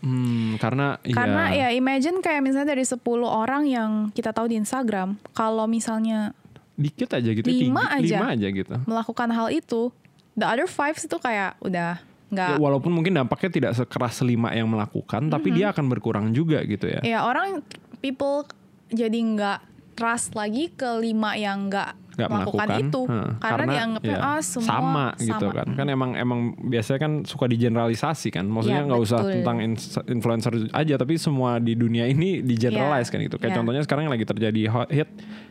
Hmm, 0.00 0.56
karena 0.56 0.96
Karena 1.04 1.52
iya, 1.52 1.68
ya 1.68 1.76
imagine 1.76 2.18
kayak 2.18 2.40
misalnya 2.40 2.72
dari 2.72 2.84
10 2.84 3.00
orang 3.20 3.68
yang 3.68 3.90
kita 4.10 4.32
tahu 4.32 4.48
di 4.48 4.56
Instagram, 4.56 5.20
kalau 5.30 5.68
misalnya 5.68 6.32
dikit 6.74 7.12
aja 7.12 7.28
gitu, 7.28 7.44
Lima 7.44 7.84
aja. 7.92 8.00
lima 8.00 8.32
aja 8.32 8.48
gitu. 8.48 8.74
melakukan 8.88 9.28
hal 9.28 9.52
itu, 9.52 9.92
the 10.32 10.48
other 10.48 10.64
five 10.64 10.96
itu 10.96 11.16
kayak 11.20 11.60
udah 11.60 12.00
nggak 12.32 12.48
Ya, 12.48 12.56
walaupun 12.56 12.88
mungkin 12.88 13.12
dampaknya 13.12 13.50
tidak 13.52 13.72
sekeras 13.76 14.24
lima 14.24 14.48
yang 14.56 14.72
melakukan, 14.72 15.28
tapi 15.28 15.52
dia 15.52 15.68
akan 15.68 15.84
berkurang 15.92 16.32
juga 16.32 16.64
gitu 16.64 16.88
ya. 16.88 17.00
ya 17.04 17.18
orang 17.20 17.60
people 18.00 18.48
jadi 18.88 19.12
nggak 19.12 19.58
trust 19.92 20.32
lagi 20.32 20.70
ke 20.70 20.98
lima 20.98 21.34
yang 21.34 21.66
nggak 21.66 21.96
melakukan 22.20 22.68
melakukan 22.68 22.68
itu 22.82 23.00
Heeh, 23.06 23.30
karena, 23.40 23.64
dianggapnya 23.72 24.12
ya, 24.12 24.28
ah 24.28 24.40
semua 24.40 24.68
sama, 24.68 25.06
gitu 25.16 25.40
sama. 25.42 25.56
kan 25.56 25.68
kan 25.72 25.86
emang 25.88 26.10
emang 26.14 26.40
biasanya 26.60 26.98
kan 27.00 27.12
suka 27.24 27.44
digeneralisasi 27.46 28.28
kan 28.28 28.44
maksudnya 28.44 28.82
Ya, 28.82 28.86
nggak 28.86 29.00
usah 29.00 29.18
betul. 29.20 29.32
tentang 29.40 29.56
influencer 30.06 30.52
aja 30.70 30.94
tapi 30.96 31.16
semua 31.16 31.56
di 31.56 31.72
dunia 31.72 32.04
ini 32.04 32.40
digeneralize 32.40 33.08
Ya, 33.08 33.12
kan 33.12 33.18
gitu 33.22 33.36
kayak 33.36 33.52
ya. 33.52 33.56
contohnya 33.56 33.80
sekarang 33.80 34.02
yang 34.04 34.14
lagi 34.14 34.26
terjadi 34.26 34.60
hot 34.68 34.88
hit 34.90 35.08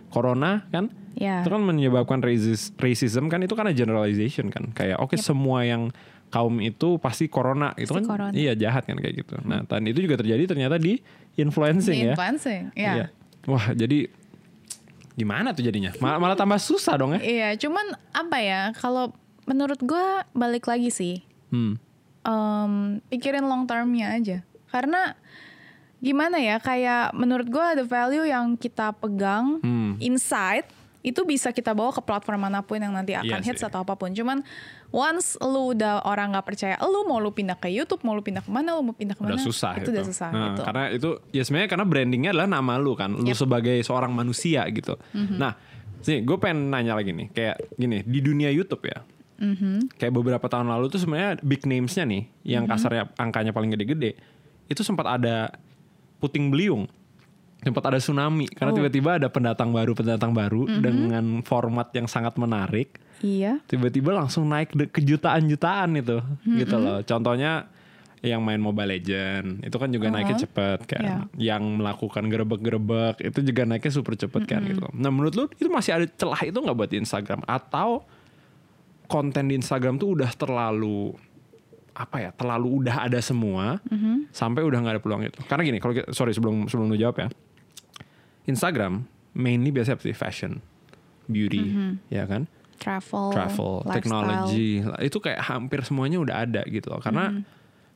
corona 0.07 0.65
kan 0.69 0.93
Ya. 1.13 1.41
itu 1.41 1.49
kan 1.49 1.59
menyebabkan 1.59 2.21
rasis, 2.21 2.71
racism 2.75 3.27
kan 3.27 3.41
itu 3.41 3.51
karena 3.51 3.73
generalization 3.73 4.47
kan 4.47 4.71
kayak 4.71 4.95
oke 4.95 5.17
semua 5.17 5.63
yang 5.63 5.89
kaum 6.29 6.61
itu 6.61 6.95
pasti 6.95 7.27
corona 7.27 7.73
itu 7.75 7.89
Pasti 7.89 7.97
kan 7.97 8.05
corona. 8.07 8.31
iya 8.31 8.53
jahat 8.53 8.85
kan 8.85 8.95
kayak 8.95 9.25
gitu 9.25 9.35
nah 9.41 9.65
dan 9.65 9.83
itu 9.83 9.99
juga 9.99 10.15
terjadi 10.15 10.45
ternyata 10.47 10.77
di 10.77 11.01
influencing 11.33 11.97
ya 12.03 12.13
Influencing, 12.13 12.61
ya. 12.71 12.93
Iya. 12.93 13.05
wah 13.45 13.73
jadi 13.73 14.07
gimana 15.19 15.51
tuh 15.51 15.61
jadinya 15.61 15.91
malah, 15.99 16.15
malah 16.17 16.33
tambah 16.33 16.55
susah 16.57 16.95
dong 16.95 17.11
ya 17.13 17.21
Iya, 17.21 17.49
cuman 17.59 17.83
apa 18.09 18.37
ya? 18.39 18.71
Kalau 18.73 19.11
menurut 19.43 19.77
gua 19.81 20.23
balik 20.31 20.63
lagi 20.63 20.87
sih, 20.87 21.19
hmm. 21.49 21.75
em, 22.23 22.73
pikirin 23.07 23.43
long 23.43 23.65
termnya 23.65 24.15
aja. 24.15 24.39
Karena 24.69 25.17
gimana 25.99 26.39
ya? 26.39 26.55
Kayak 26.57 27.11
menurut 27.11 27.47
gua 27.47 27.75
ada 27.75 27.83
value 27.83 28.23
yang 28.23 28.55
kita 28.55 28.95
pegang 28.95 29.59
Hmm. 29.59 29.99
inside 29.99 30.63
itu 30.99 31.23
bisa 31.23 31.49
kita 31.49 31.71
bawa 31.71 31.89
ke 31.89 31.99
platform 31.99 32.39
mana 32.41 32.59
pun 32.59 32.75
yang 32.75 32.91
nanti 32.91 33.15
akan 33.15 33.39
Iya 33.39 33.45
hits 33.45 33.59
sih. 33.59 33.67
atau 33.67 33.81
apa 33.81 33.95
pun. 33.95 34.11
Cuman 34.11 34.43
once 34.89 35.37
lu 35.37 35.77
udah 35.77 36.01
orang 36.01 36.33
nggak 36.33 36.45
percaya, 36.45 36.75
lu 36.81 37.05
mau 37.05 37.21
lu 37.21 37.29
pindah 37.29 37.53
ke 37.55 37.69
YouTube, 37.69 38.01
mau 38.01 38.17
lu 38.17 38.25
pindah 38.25 38.41
ke 38.41 38.49
mana, 38.49 38.73
lu 38.73 38.81
mau 38.81 38.95
pindah 38.97 39.13
ke 39.13 39.21
mana, 39.21 39.37
udah 39.37 39.45
susah 39.45 39.77
itu, 39.77 39.93
udah 39.93 40.05
susah 40.05 40.29
Nah, 40.33 40.41
gitu. 40.49 40.61
Karena 40.65 40.83
itu 40.89 41.09
ya 41.29 41.43
sebenarnya 41.45 41.69
karena 41.69 41.85
brandingnya 41.85 42.29
adalah 42.33 42.49
nama 42.49 42.73
lu 42.81 42.97
kan, 42.97 43.13
lu 43.13 43.21
Yep. 43.21 43.37
sebagai 43.37 43.77
seorang 43.85 44.09
manusia 44.09 44.65
gitu. 44.73 44.97
Mhm. 45.13 45.37
Nah, 45.37 45.53
sih 46.01 46.25
gue 46.25 46.37
pengen 46.41 46.73
nanya 46.73 46.97
lagi 46.97 47.13
nih, 47.13 47.29
kayak 47.29 47.55
gini 47.77 48.01
di 48.01 48.19
dunia 48.19 48.49
YouTube 48.49 48.81
ya, 48.89 49.05
Mhm. 49.37 49.93
kayak 50.01 50.13
beberapa 50.15 50.45
tahun 50.49 50.73
lalu 50.73 50.89
tuh 50.89 50.99
sebenarnya 51.05 51.37
big 51.45 51.61
names-nya 51.69 52.09
nih, 52.09 52.23
yang 52.57 52.63
Mhm. 52.65 52.71
kasarnya 52.73 53.03
angkanya 53.13 53.53
paling 53.53 53.69
gede-gede, 53.69 54.17
itu 54.65 54.81
sempat 54.81 55.05
ada 55.05 55.53
puting 56.17 56.49
beliung, 56.49 56.89
sempat 57.59 57.83
ada 57.85 57.99
tsunami 57.99 58.47
karena 58.47 58.71
Oh. 58.71 58.77
tiba-tiba 58.77 59.19
ada 59.19 59.27
pendatang 59.27 59.69
baru 59.69 59.91
pendatang 59.91 60.31
baru 60.31 60.63
Mhm. 60.63 60.79
dengan 60.79 61.25
format 61.43 61.91
yang 61.91 62.07
sangat 62.07 62.35
menarik 62.35 62.95
Iya. 63.19 63.59
tiba-tiba 63.65 64.15
langsung 64.15 64.47
naik 64.47 64.71
ke 64.89 65.01
jutaan-jutaan 65.01 65.91
itu 65.93 66.23
gitu 66.45 66.71
Mm-hmm. 66.71 66.85
loh 66.87 66.99
contohnya 67.03 67.67
yang 68.19 68.39
main 68.39 68.59
Mobile 68.59 68.95
Legend 68.95 69.63
itu 69.63 69.75
kan 69.75 69.87
juga 69.87 70.07
naiknya 70.07 70.35
Uh-huh. 70.35 70.43
cepet 70.45 70.79
kan 70.87 71.01
Yeah. 71.01 71.21
yang 71.55 71.63
melakukan 71.75 72.27
gerebek-gerebek 72.27 73.23
itu 73.23 73.39
juga 73.41 73.63
naiknya 73.63 73.91
super 73.91 74.15
cepet 74.15 74.43
kan 74.45 74.59
Mm-hmm. 74.59 74.71
gitu 74.75 74.87
nah 74.95 75.07
menurut 75.09 75.33
lu 75.35 75.43
itu 75.53 75.67
masih 75.67 75.91
ada 75.93 76.05
celah 76.09 76.39
itu 76.41 76.55
nggak 76.55 76.75
buat 76.75 76.89
di 76.89 76.97
Instagram 76.97 77.43
atau 77.43 78.07
konten 79.05 79.47
di 79.47 79.55
Instagram 79.55 79.97
tuh 79.97 80.15
udah 80.15 80.31
terlalu 80.31 81.11
apa 81.91 82.17
ya 82.21 82.31
terlalu 82.31 82.85
udah 82.85 83.03
ada 83.03 83.19
semua 83.19 83.83
Mhm. 83.83 84.31
sampai 84.31 84.63
udah 84.63 84.79
nggak 84.79 84.95
ada 84.95 85.03
peluang 85.03 85.23
itu 85.25 85.39
karena 85.43 85.63
gini 85.65 85.77
kalau 85.77 85.91
sorry 86.09 86.31
sebelum 86.31 86.63
sebelum 86.65 86.87
lu 86.87 86.95
jawab 86.95 87.17
ya 87.17 87.27
Instagram 88.45 89.03
mainly 89.31 89.69
biasanya 89.69 89.97
apa 89.97 90.05
sih 90.05 90.13
fashion 90.13 90.63
beauty 91.25 91.61
ya 92.07 92.25
kan 92.25 92.45
Travel, 92.79 93.35
travel, 93.35 93.83
lifestyle. 93.83 93.91
technology, 93.91 94.69
itu 95.03 95.19
kayak 95.19 95.43
hampir 95.43 95.83
semuanya 95.83 96.15
udah 96.15 96.47
ada 96.47 96.63
gitu 96.63 96.87
loh. 96.87 97.03
Karena 97.03 97.27
Mm-hmm. 97.27 97.43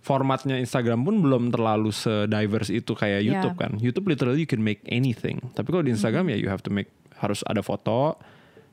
formatnya 0.04 0.60
Instagram 0.60 1.08
pun 1.08 1.24
belum 1.24 1.56
terlalu 1.56 1.88
se-diverse 1.88 2.68
itu 2.68 2.92
kayak 2.92 3.24
Yeah. 3.24 3.40
YouTube 3.40 3.56
kan. 3.56 3.72
YouTube 3.80 4.12
literally 4.12 4.44
you 4.44 4.50
can 4.50 4.60
make 4.60 4.84
anything. 4.84 5.40
Tapi 5.56 5.72
kalau 5.72 5.88
di 5.88 5.96
Instagram 5.96 6.28
Mm-hmm. 6.28 6.36
ya 6.36 6.44
you 6.44 6.52
have 6.52 6.60
to 6.60 6.68
make 6.68 6.92
harus 7.16 7.48
ada 7.48 7.64
foto, 7.64 8.20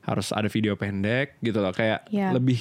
harus 0.03 0.35
ada 0.35 0.51
video 0.51 0.75
pendek 0.75 1.39
gitu 1.39 1.63
loh. 1.63 1.71
Kayak 1.71 2.03
Yeah. 2.11 2.35
lebih 2.35 2.59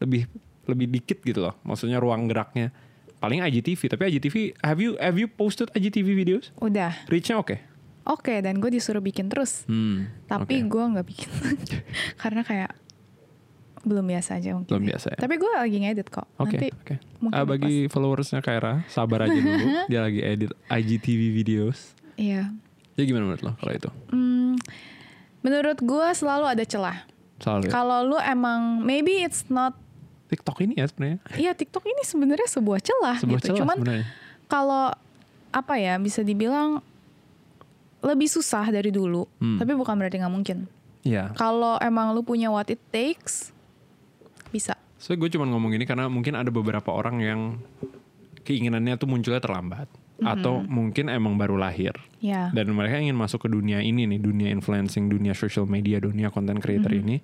lebih 0.00 0.24
lebih 0.64 0.88
dikit 0.88 1.20
gitu 1.20 1.44
loh. 1.44 1.60
Maksudnya 1.60 2.00
ruang 2.00 2.32
geraknya. 2.32 2.72
Paling 3.20 3.44
IGTV, 3.44 3.92
tapi 3.92 4.08
IGTV 4.08 4.56
have 4.64 4.80
you 4.80 4.96
have 4.96 5.20
you 5.20 5.28
posted 5.28 5.68
IGTV 5.76 6.16
videos? 6.16 6.48
Udah. 6.56 6.96
Reach-nya 7.12 7.36
oke. 7.36 7.60
Oke, 8.02 8.40
dan 8.40 8.58
gue 8.58 8.70
disuruh 8.70 9.00
bikin 9.00 9.28
terus. 9.28 9.64
Hmm, 9.64 10.08
Tapi 10.24 10.64
oke. 10.64 10.68
gue 10.68 10.84
nggak 10.96 11.06
bikin. 11.06 11.30
Karena 12.22 12.40
kayak 12.40 12.72
belum 13.80 14.04
biasa 14.04 14.36
aja 14.36 14.52
mungkin. 14.52 14.68
belum 14.68 14.84
ya. 14.84 14.88
biasa 14.92 15.06
ya. 15.12 15.18
Tapi 15.20 15.34
gue 15.36 15.50
lagi 15.52 15.76
ngedit 15.80 16.08
kok. 16.08 16.26
Oke, 16.36 16.56
Nanti 16.56 16.68
oke. 16.70 16.94
mungkin 17.18 17.36
Ah, 17.36 17.44
bagi 17.44 17.88
followersnya 17.88 18.40
Kaira, 18.40 18.84
sabar 18.86 19.24
aja 19.24 19.32
dulu. 19.32 19.66
Dia 19.90 20.00
lagi 20.04 20.20
edit 20.20 20.52
IGTV 20.68 21.20
videos. 21.32 21.96
Iya. 22.16 22.52
Jadi 22.96 23.04
gimana 23.08 23.24
menurut 23.26 23.40
lo 23.40 23.52
kalau 23.56 23.72
itu? 23.72 23.90
Hmm, 24.12 24.60
menurut 25.40 25.78
gue 25.80 26.06
selalu 26.12 26.44
ada 26.46 26.64
celah. 26.64 27.08
Soal 27.40 27.64
ya? 27.64 27.72
Kalau 27.72 28.04
lu 28.04 28.18
emang 28.20 28.84
maybe 28.84 29.24
it's 29.24 29.48
not 29.48 29.72
TikTok 30.28 30.60
ini 30.60 30.76
ya 30.76 30.84
sebenarnya. 30.84 31.18
Iya 31.34 31.52
TikTok 31.56 31.84
ini 31.84 32.02
sebenarnya 32.04 32.46
sebuah 32.46 32.78
celah 32.78 33.16
Sebuah 33.18 33.40
gitu. 33.40 33.46
celah 33.50 33.58
Cuman 33.64 33.76
kalau 34.44 34.92
apa 35.50 35.74
ya 35.74 35.96
bisa 35.96 36.20
dibilang 36.20 36.84
lebih 38.00 38.26
susah 38.26 38.68
dari 38.68 38.88
dulu, 38.88 39.24
Hmm. 39.38 39.58
tapi 39.60 39.72
bukan 39.72 39.96
berarti 39.96 40.18
nggak 40.18 40.34
mungkin. 40.34 40.58
Iya. 41.00 41.32
Kalau 41.32 41.80
emang 41.80 42.12
lu 42.12 42.20
punya 42.20 42.48
what 42.48 42.68
it 42.68 42.80
takes, 42.90 43.52
bisa. 44.50 44.76
So 45.00 45.16
gue 45.16 45.32
cuma 45.32 45.48
ngomong 45.48 45.72
ini 45.72 45.88
karena 45.88 46.12
mungkin 46.12 46.36
ada 46.36 46.52
beberapa 46.52 46.92
orang 46.92 47.16
yang 47.24 47.40
keinginannya 48.44 49.00
tuh 49.00 49.08
munculnya 49.08 49.40
terlambat. 49.40 49.88
Atau 50.20 50.60
mungkin 50.60 51.08
emang 51.08 51.40
baru 51.40 51.56
lahir. 51.56 51.96
Ya. 52.20 52.52
Dan 52.52 52.76
mereka 52.76 53.00
ingin 53.00 53.16
masuk 53.16 53.40
ke 53.40 53.48
dunia 53.48 53.80
ini 53.80 54.04
nih. 54.04 54.20
Dunia 54.20 54.52
influencing, 54.52 55.08
dunia 55.08 55.32
social 55.32 55.64
media, 55.64 55.96
dunia 55.96 56.28
content 56.28 56.60
creator 56.60 56.92
Hmm. 56.92 57.00
ini. 57.00 57.16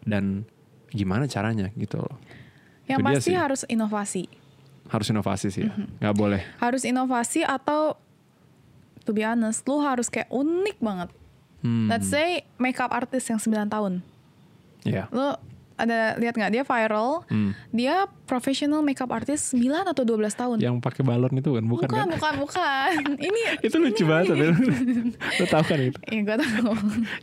Dan 0.00 0.48
gimana 0.88 1.28
caranya 1.28 1.68
gitu 1.76 2.00
loh. 2.00 2.16
Yang 2.88 2.98
Itu 2.98 3.08
pasti 3.12 3.32
harus 3.36 3.60
inovasi. 3.68 4.24
Harus 4.88 5.06
inovasi 5.12 5.52
sih 5.52 5.68
ya. 5.68 5.72
Nggak 6.00 6.16
boleh. 6.16 6.40
Harus 6.56 6.88
inovasi 6.88 7.44
atau 7.44 8.00
to 9.10 9.12
be 9.12 9.26
honest, 9.26 9.66
lu 9.66 9.82
harus 9.82 10.06
kayak 10.06 10.30
unik 10.30 10.78
banget. 10.78 11.10
Hmm. 11.66 11.90
Let's 11.90 12.06
say 12.06 12.46
makeup 12.56 12.94
artist 12.94 13.26
yang 13.26 13.42
9 13.42 13.66
tahun. 13.66 14.06
Iya. 14.86 15.10
Lu 15.10 15.34
ada 15.74 16.12
lihat 16.20 16.36
nggak 16.36 16.52
dia 16.52 16.62
viral? 16.62 17.24
Hmm. 17.26 17.56
Dia 17.72 18.04
professional 18.28 18.84
makeup 18.84 19.08
artist 19.10 19.56
9 19.56 19.90
atau 19.90 20.04
12 20.04 20.28
tahun. 20.30 20.56
Yang 20.60 20.76
pakai 20.78 21.02
balon 21.02 21.32
itu 21.34 21.50
kan 21.56 21.64
bukan, 21.64 21.88
bukan, 21.88 21.96
kan? 21.96 22.08
bukan, 22.14 22.34
bukan. 22.44 22.90
Ini 23.28 23.40
itu 23.64 23.76
lucu 23.80 24.04
banget 24.06 24.24
tapi 24.30 24.44
lu, 24.46 24.54
lu 25.40 25.44
tahu 25.48 25.64
kan 25.66 25.78
itu 25.80 25.98
Iya, 26.12 26.20
gue 26.22 26.36
tahu. 26.36 26.72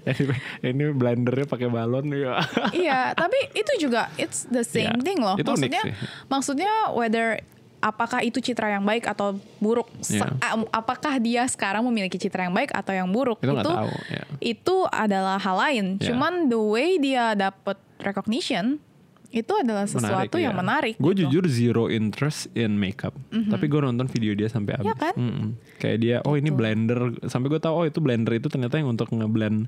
ini, 0.09 0.35
ini 0.65 0.83
blendernya 0.91 1.45
pakai 1.45 1.69
balon 1.69 2.05
ya 2.09 2.41
iya, 2.73 3.13
tapi 3.13 3.37
itu 3.53 3.87
juga 3.87 4.09
it's 4.17 4.49
the 4.49 4.65
same 4.65 4.97
Iya, 4.97 5.05
thing 5.05 5.19
loh. 5.21 5.37
itu 5.37 5.45
unik 5.45 5.53
maksudnya, 5.53 5.81
sih. 5.85 5.93
maksudnya 6.27 6.73
whether 6.93 7.41
apakah 7.79 8.25
itu 8.25 8.41
citra 8.41 8.73
yang 8.73 8.83
baik 8.85 9.05
atau 9.05 9.37
buruk? 9.61 9.89
Am- 10.41 10.69
apakah 10.73 11.21
dia 11.21 11.45
sekarang 11.45 11.85
memiliki 11.85 12.17
citra 12.17 12.49
yang 12.49 12.55
baik 12.55 12.73
atau 12.73 12.93
yang 12.93 13.09
buruk? 13.09 13.37
itu 13.41 13.53
nggak 13.53 13.65
tahu 13.65 13.91
ya 14.09 14.23
itu 14.41 14.75
adalah 14.89 15.37
hal 15.41 15.57
lain. 15.57 15.85
Iya. 15.97 16.13
Cuman 16.13 16.49
the 16.49 16.61
way 16.61 16.89
dia 17.01 17.33
dapat 17.33 17.77
recognition 18.01 18.77
itu 19.27 19.51
adalah 19.51 19.83
sesuatu 19.83 20.39
yang 20.39 20.55
menarik. 20.55 20.95
gue 20.95 21.13
gitu. 21.13 21.27
jujur 21.27 21.43
zero 21.45 21.83
interest 21.87 22.47
in 22.53 22.73
makeup 22.73 23.11
tapi 23.29 23.65
gue 23.65 23.79
nonton 23.79 24.07
video 24.07 24.31
dia 24.31 24.47
sampai 24.47 24.79
habis 24.79 24.87
Iya 24.87 24.95
kan? 24.95 25.13
Mm-mm. 25.13 25.47
kayak 25.77 25.97
dia 25.99 26.15
oh 26.23 26.33
ini 26.33 26.47
Gitu. 26.47 26.55
blender 26.55 26.99
sampai 27.27 27.47
gue 27.49 27.59
tahu 27.59 27.73
oh 27.73 27.85
itu 27.85 27.99
blender 27.99 28.33
itu 28.33 28.47
ternyata 28.47 28.79
yang 28.79 28.87
untuk 28.87 29.11
ngeblend 29.11 29.67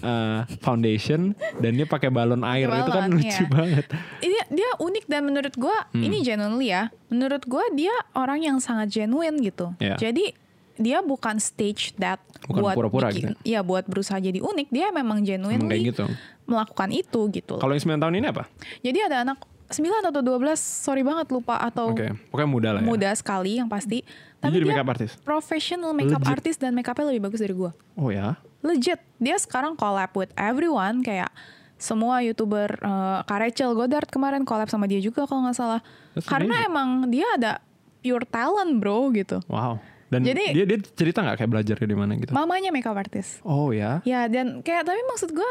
uh, 0.00 0.44
foundation 0.60 1.32
dan 1.58 1.70
dia 1.72 1.86
pakai 1.86 2.08
balon 2.08 2.44
air 2.44 2.68
itu 2.68 2.90
kan 2.90 3.08
balon, 3.08 3.16
lucu 3.18 3.42
iya. 3.42 3.48
banget 3.48 3.86
Ini 4.20 4.38
dia 4.50 4.70
unik 4.78 5.04
dan 5.06 5.22
menurut 5.24 5.54
gua 5.56 5.76
Hmm. 5.88 6.04
ini 6.04 6.20
genuinely 6.20 6.68
ya. 6.68 6.92
Menurut 7.08 7.42
gua 7.48 7.64
dia 7.72 7.94
orang 8.12 8.38
yang 8.38 8.58
sangat 8.58 8.92
genuine 8.92 9.40
gitu. 9.40 9.72
Iya. 9.78 9.96
Jadi 9.96 10.36
dia 10.76 11.02
bukan 11.02 11.40
stage 11.40 11.96
that 11.96 12.20
Bukan 12.46 12.62
buat 12.62 12.74
pura-pura 12.76 13.08
gitu. 13.10 13.34
Iya 13.42 13.64
buat 13.64 13.88
berusaha 13.88 14.18
jadi 14.18 14.38
unik. 14.38 14.68
Dia 14.68 14.92
memang 14.92 15.18
Emang 15.18 15.26
genuinely 15.26 15.66
kayak 15.66 15.86
gitu 15.90 16.04
melakukan 16.48 16.88
itu 16.90 17.20
gitu. 17.30 17.54
kalau 17.56 17.70
yang 17.70 17.84
9 17.84 18.00
tahun 18.00 18.14
ini 18.16 18.26
apa 18.26 18.48
Jadi 18.80 18.98
ada 18.98 19.16
anak 19.22 19.38
9 19.68 19.84
atau 20.02 20.24
12 20.24 20.56
sorry 20.56 21.04
banget 21.04 21.28
lupa 21.28 21.60
atau 21.60 21.92
oke 21.92 22.08
pokoknya 22.32 22.48
muda 22.48 22.68
lah 22.72 22.80
ya 22.80 22.86
muda 22.86 23.10
sekali 23.12 23.60
yang 23.60 23.68
pasti. 23.68 24.00
Dia 24.00 24.40
Tapi 24.40 24.54
jadi 24.54 24.64
dia 24.64 24.72
makeup 24.72 24.88
artist 24.88 25.14
professional 25.22 25.92
makeup 25.92 26.18
Legit. 26.18 26.32
artist 26.32 26.58
dan 26.58 26.72
makeupnya 26.72 27.06
lebih 27.06 27.22
bagus 27.22 27.38
dari 27.38 27.52
gua. 27.52 27.76
oh 27.94 28.08
ya 28.08 28.40
Legit. 28.58 28.98
Dia 29.18 29.36
sekarang 29.36 29.74
collab 29.74 30.10
with 30.14 30.32
everyone 30.34 31.00
kayak 31.00 31.28
semua 31.76 32.18
youtuber 32.20 32.74
uh, 32.80 33.22
Kak 33.22 33.38
Rachel 33.40 33.70
Goddard 33.70 34.08
kemarin 34.08 34.42
collab 34.42 34.66
sama 34.66 34.84
dia 34.84 34.98
juga 34.98 35.22
kalau 35.24 35.44
nggak 35.44 35.54
salah. 35.54 35.80
That's 36.12 36.24
Karena 36.24 36.58
amazing. 36.58 36.70
emang 36.70 36.88
dia 37.06 37.26
ada 37.30 37.52
pure 37.98 38.24
talent 38.24 38.78
bro 38.78 39.10
gitu. 39.12 39.42
wow 39.46 39.76
dan 40.08 40.24
Jadi- 40.24 40.54
dia 40.54 40.64
dia 40.64 40.78
cerita 40.88 41.20
nggak 41.20 41.36
kayak 41.36 41.50
belajarnya 41.52 41.84
di 41.84 41.94
mana 41.94 42.16
gitu 42.16 42.32
Mamanya 42.32 42.72
makeup 42.72 42.96
artist. 42.96 43.44
oh 43.44 43.68
ya 43.70 44.00
Ya 44.02 44.24
dan 44.24 44.64
kayak 44.64 44.82
tapi 44.82 45.02
maksud 45.04 45.30
gua 45.30 45.50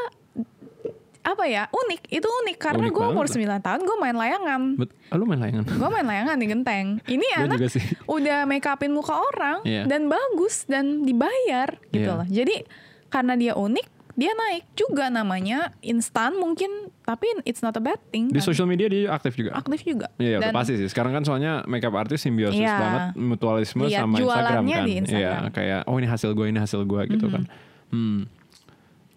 apa 1.28 1.44
ya 1.44 1.68
unik 1.68 2.08
itu 2.08 2.24
unik 2.24 2.56
karena 2.56 2.88
gue 2.88 3.04
umur 3.04 3.28
banget 3.28 3.60
9 3.60 3.68
tahun 3.68 3.80
gue 3.84 3.98
main 4.00 4.16
layangan 4.16 4.62
Bet, 4.74 4.90
ah, 5.12 5.16
lu 5.16 5.28
main 5.28 5.40
layangan 5.40 5.64
gue 5.68 5.90
main 5.92 6.08
layangan 6.08 6.36
di 6.36 6.48
genteng 6.48 6.88
ini 7.06 7.28
anak 7.36 7.60
udah 8.08 8.48
make 8.48 8.64
upin 8.64 8.96
muka 8.96 9.12
orang 9.12 9.60
Iya. 9.62 9.84
dan 9.84 10.08
bagus 10.08 10.64
dan 10.64 11.04
dibayar 11.04 11.76
gitu 11.90 12.08
Iya. 12.08 12.16
loh 12.16 12.28
jadi 12.28 12.64
karena 13.08 13.36
dia 13.36 13.54
unik 13.54 13.88
dia 14.16 14.34
naik 14.34 14.66
juga 14.74 15.14
namanya 15.14 15.76
instan 15.80 16.34
mungkin 16.34 16.90
tapi 17.04 17.28
it's 17.44 17.62
not 17.62 17.72
a 17.72 17.84
bad 17.84 18.02
thing 18.10 18.28
Di 18.28 18.40
kan. 18.40 18.48
social 18.48 18.66
media 18.66 18.88
dia 18.88 19.12
aktif 19.12 19.36
juga. 19.36 19.54
aktif 19.54 19.86
juga 19.86 20.10
Iya, 20.18 20.42
dan 20.42 20.50
pasti 20.50 20.74
sih. 20.74 20.90
Sekarang 20.90 21.14
kan 21.14 21.22
soalnya 21.22 21.62
makeup 21.66 21.94
artist 21.94 22.26
simbiosis 22.26 22.58
Iya. 22.58 22.76
banget 22.76 23.04
mutualisme 23.14 23.86
Lihat 23.86 24.02
sama 24.02 24.18
Instagram 24.18 24.64
kan. 24.66 24.84
di 24.84 24.94
Instagram. 24.98 25.42
Iya, 25.44 25.54
kayak 25.54 25.80
oh 25.86 25.96
ini 25.96 26.08
hasil 26.10 26.34
gue, 26.34 26.46
ini 26.48 26.58
hasil 26.58 26.82
gue 26.82 27.02
gitu 27.14 27.30
kan. 27.30 27.46
Hmm. 27.88 28.26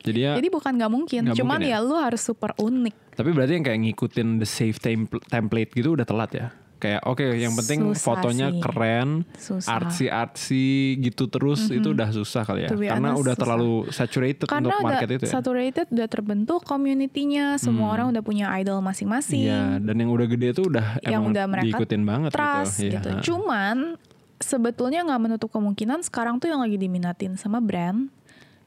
Jadi 0.00 0.18
ya 0.24 0.32
jadi 0.34 0.48
bukan 0.48 0.72
nggak 0.74 0.92
mungkin 0.92 1.20
Nggak 1.28 1.36
cuman 1.36 1.58
mungkin 1.60 1.72
ya. 1.72 1.78
ya 1.78 1.84
lu 1.84 1.94
harus 1.94 2.20
super 2.20 2.56
unik 2.56 2.94
tapi 3.12 3.36
berarti 3.36 3.52
yang 3.52 3.64
kayak 3.64 3.80
ngikutin 3.84 4.28
the 4.40 4.48
safe 4.48 4.80
templ- 4.80 5.20
template 5.28 5.76
gitu 5.76 5.92
udah 5.92 6.08
telat 6.08 6.32
ya. 6.32 6.48
Kayak 6.80 7.04
oke 7.04 7.20
yang 7.36 7.52
penting 7.52 7.92
Susah 7.92 8.01
fotonya 8.01 8.48
sih. 8.48 8.61
keren, 8.64 9.09
Susah. 9.36 9.68
artsy 9.76 10.07
artsy 10.09 10.66
gitu 10.96 11.28
terus 11.28 11.68
itu 11.68 11.92
udah 11.92 12.09
susah 12.09 12.40
kali 12.40 12.64
ya. 12.64 12.72
Karena 12.72 13.12
honest, 13.12 13.20
udah 13.20 13.34
susah. 13.36 13.42
terlalu 13.44 13.72
saturated 13.92 14.46
karena 14.48 14.72
untuk 14.72 14.80
market 14.80 15.09
itu 15.12 15.24
ya. 15.28 15.32
saturated 15.36 15.86
udah 15.92 16.09
terbentuk 16.09 16.64
community-nya 16.64 17.61
semua 17.61 17.92
orang 17.92 18.09
udah 18.09 18.24
punya 18.24 18.48
idol 18.57 18.80
masing-masing 18.80 19.44
Iya, 19.44 19.76
dan 19.76 19.94
yang 19.94 20.09
udah 20.09 20.24
gede 20.24 20.48
tuh 20.57 20.72
udah 20.72 20.86
yang 21.05 21.20
emang 21.20 21.36
udah 21.36 21.44
mereka 21.44 21.64
diikutin 21.68 22.03
banget 22.09 22.30
trust 22.32 22.80
gitu. 22.80 22.96
gitu. 22.96 23.11
Cuman 23.28 24.01
sebetulnya 24.40 25.05
nggak 25.05 25.20
menutup 25.20 25.53
kemungkinan 25.53 26.01
sekarang 26.01 26.40
tuh 26.40 26.48
yang 26.48 26.64
lagi 26.64 26.80
diminatin 26.80 27.36
sama 27.36 27.61
brand 27.61 28.09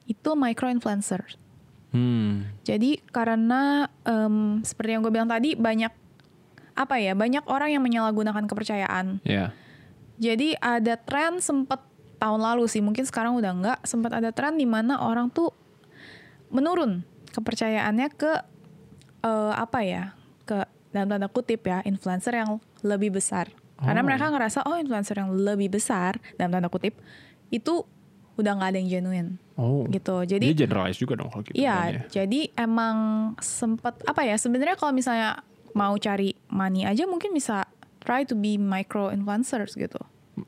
itu 0.05 0.29
micro 0.35 0.67
influencer. 0.67 1.23
Hmm. 1.93 2.49
Jadi 2.65 2.99
karena 3.13 3.85
em, 4.03 4.65
seperti 4.65 4.97
yang 4.97 5.01
gue 5.05 5.13
bilang 5.13 5.29
tadi 5.29 5.53
banyak 5.53 5.93
apa 6.73 6.97
ya 6.97 7.13
banyak 7.13 7.45
orang 7.45 7.69
yang 7.69 7.83
menyalahgunakan 7.85 8.49
kepercayaan. 8.49 9.21
Ya. 9.21 9.53
Jadi 10.17 10.57
ada 10.57 10.97
tren 10.97 11.37
sempet 11.37 11.77
tahun 12.17 12.41
lalu 12.41 12.65
sih 12.65 12.81
mungkin 12.81 13.05
sekarang 13.05 13.37
udah 13.37 13.51
enggak 13.53 13.79
sempat 13.85 14.15
ada 14.15 14.33
tren 14.33 14.57
di 14.57 14.65
mana 14.65 14.97
orang 15.03 15.29
tuh 15.29 15.53
menurun 16.49 17.05
kepercayaannya 17.33 18.07
ke 18.13 18.31
eh, 19.21 19.53
apa 19.53 19.79
ya 19.85 20.13
ke 20.49 20.65
dalam 20.93 21.09
tanda 21.09 21.29
kutip 21.29 21.65
ya 21.65 21.81
influencer 21.85 22.33
yang 22.33 22.57
lebih 22.81 23.13
besar. 23.17 23.49
Karena 23.83 24.01
Oh. 24.01 24.07
mereka 24.07 24.29
ngerasa 24.31 24.63
oh 24.65 24.77
influencer 24.79 25.17
yang 25.19 25.33
lebih 25.33 25.73
besar 25.73 26.17
dalam 26.37 26.53
tanda 26.53 26.69
kutip 26.69 26.97
itu 27.49 27.83
udah 28.34 28.51
nggak 28.53 28.69
ada 28.69 28.77
yang 28.77 28.89
genuine 28.91 29.29
Oh. 29.53 29.86
gitu. 29.86 30.25
Jadi 30.25 30.49
Dia 30.49 30.65
generalize 30.65 30.97
juga 30.97 31.13
dong 31.13 31.29
kalau 31.29 31.45
gitu. 31.45 31.53
kan 31.53 31.61
ya. 31.61 31.77
Iya, 31.86 32.01
jadi 32.11 32.39
emang 32.55 32.97
sempet 33.38 34.01
apa 34.03 34.21
ya? 34.21 34.34
Sebenarnya 34.34 34.73
kalau 34.73 34.89
misalnya 34.89 35.45
mau 35.71 35.93
cari 35.95 36.34
money 36.49 36.84
aja 36.84 37.05
mungkin 37.05 37.29
bisa 37.29 37.69
try 37.99 38.21
to 38.21 38.34
be 38.34 38.57
micro 38.57 39.09
influencers 39.09 39.73
gitu. 39.73 40.01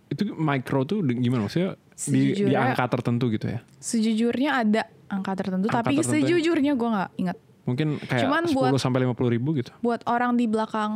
Itu 0.10 0.34
micro 0.34 0.82
tuh 0.84 1.06
gimana 1.06 1.46
maksudnya 1.46 1.78
di, 2.04 2.34
di 2.36 2.54
angka 2.54 2.90
tertentu 2.90 3.30
gitu 3.30 3.46
ya? 3.48 3.62
Sejujurnya 3.78 4.52
ada 4.58 4.82
angka 5.06 5.38
tertentu, 5.38 5.70
Angka 5.70 5.78
tapi 5.80 5.96
tertentu 5.96 6.10
ya? 6.10 6.22
sejujurnya 6.26 6.74
gue 6.74 6.90
nggak 6.90 7.12
ingat. 7.16 7.38
Mungkin 7.66 7.88
kayak 8.00 8.22
Cuman 8.26 8.44
10 8.44 8.58
buat- 8.58 8.82
sampai 8.82 9.06
50 9.06 9.30
ribu 9.32 9.50
gitu. 9.54 9.70
Buat 9.80 10.02
orang 10.06 10.34
di 10.34 10.46
belakang 10.46 10.94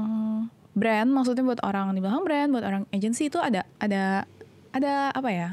brand, 0.74 1.10
maksudnya 1.10 1.46
buat 1.46 1.62
orang 1.62 1.94
di 1.94 2.02
belakang 2.02 2.26
brand, 2.26 2.50
buat 2.50 2.66
orang 2.66 2.84
agency 2.90 3.30
itu 3.30 3.38
ada 3.38 3.62
ada 3.78 4.26
ada 4.72 4.94
apa 5.10 5.30
ya? 5.30 5.50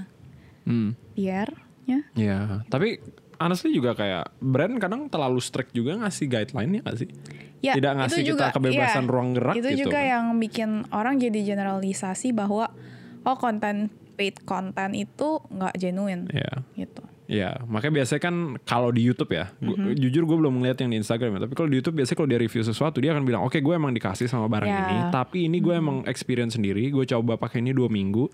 Hmm. 0.67 0.99
PR-nya. 1.15 1.99
Ya, 2.13 2.39
tapi 2.67 2.99
honestly 3.37 3.71
juga 3.71 3.93
kayak 3.93 4.35
brand 4.37 4.75
kadang 4.77 5.07
terlalu 5.07 5.39
strict 5.39 5.71
juga 5.71 5.95
ngasih 5.97 6.27
guideline-nya 6.27 6.81
gak 6.83 6.99
sih? 6.99 7.11
Ya, 7.59 7.73
Tidak 7.73 7.93
ngasih 7.95 8.21
itu 8.21 8.35
kita 8.35 8.51
kebebasan 8.51 9.05
iya, 9.05 9.11
ruang 9.11 9.31
gerak 9.33 9.55
Itu 9.55 9.69
gitu 9.69 9.89
juga 9.89 9.97
kan. 9.97 10.07
yang 10.07 10.25
bikin 10.37 10.71
orang 10.91 11.17
jadi 11.17 11.41
generalisasi 11.47 12.31
bahwa 12.31 12.69
oh 13.23 13.37
konten 13.37 13.89
paid 14.15 14.43
konten 14.43 14.93
itu 14.93 15.41
nggak 15.47 15.75
genuine 15.75 16.29
Ya. 16.29 16.63
gitu. 16.75 17.03
Ya, 17.27 17.59
makanya 17.65 18.01
biasanya 18.01 18.23
kan 18.23 18.37
kalau 18.63 18.89
di 18.89 19.03
YouTube 19.03 19.31
ya, 19.31 19.51
gua- 19.59 19.75
Mm-hmm. 19.75 19.99
jujur 19.99 20.23
gue 20.25 20.37
belum 20.39 20.55
ngeliat 20.57 20.79
yang 20.79 20.91
di 20.91 20.97
Instagram 20.97 21.35
ya. 21.35 21.41
Tapi 21.43 21.55
kalau 21.55 21.67
di 21.67 21.77
YouTube 21.77 21.97
biasanya 21.97 22.17
kalau 22.17 22.31
dia 22.31 22.39
review 22.39 22.63
sesuatu 22.63 22.97
dia 22.97 23.11
akan 23.11 23.25
bilang, 23.25 23.43
oke 23.43 23.57
gue 23.57 23.75
emang 23.75 23.91
dikasih 23.91 24.25
sama 24.25 24.47
barang 24.47 24.65
Ya. 24.65 24.79
ini, 24.81 24.97
tapi 25.11 25.39
ini 25.45 25.59
gue 25.59 25.75
emang 25.75 26.07
experience 26.07 26.55
sendiri, 26.55 26.87
gue 26.89 27.03
coba 27.05 27.35
pakai 27.37 27.59
ini 27.59 27.73
dua 27.73 27.89
minggu, 27.89 28.31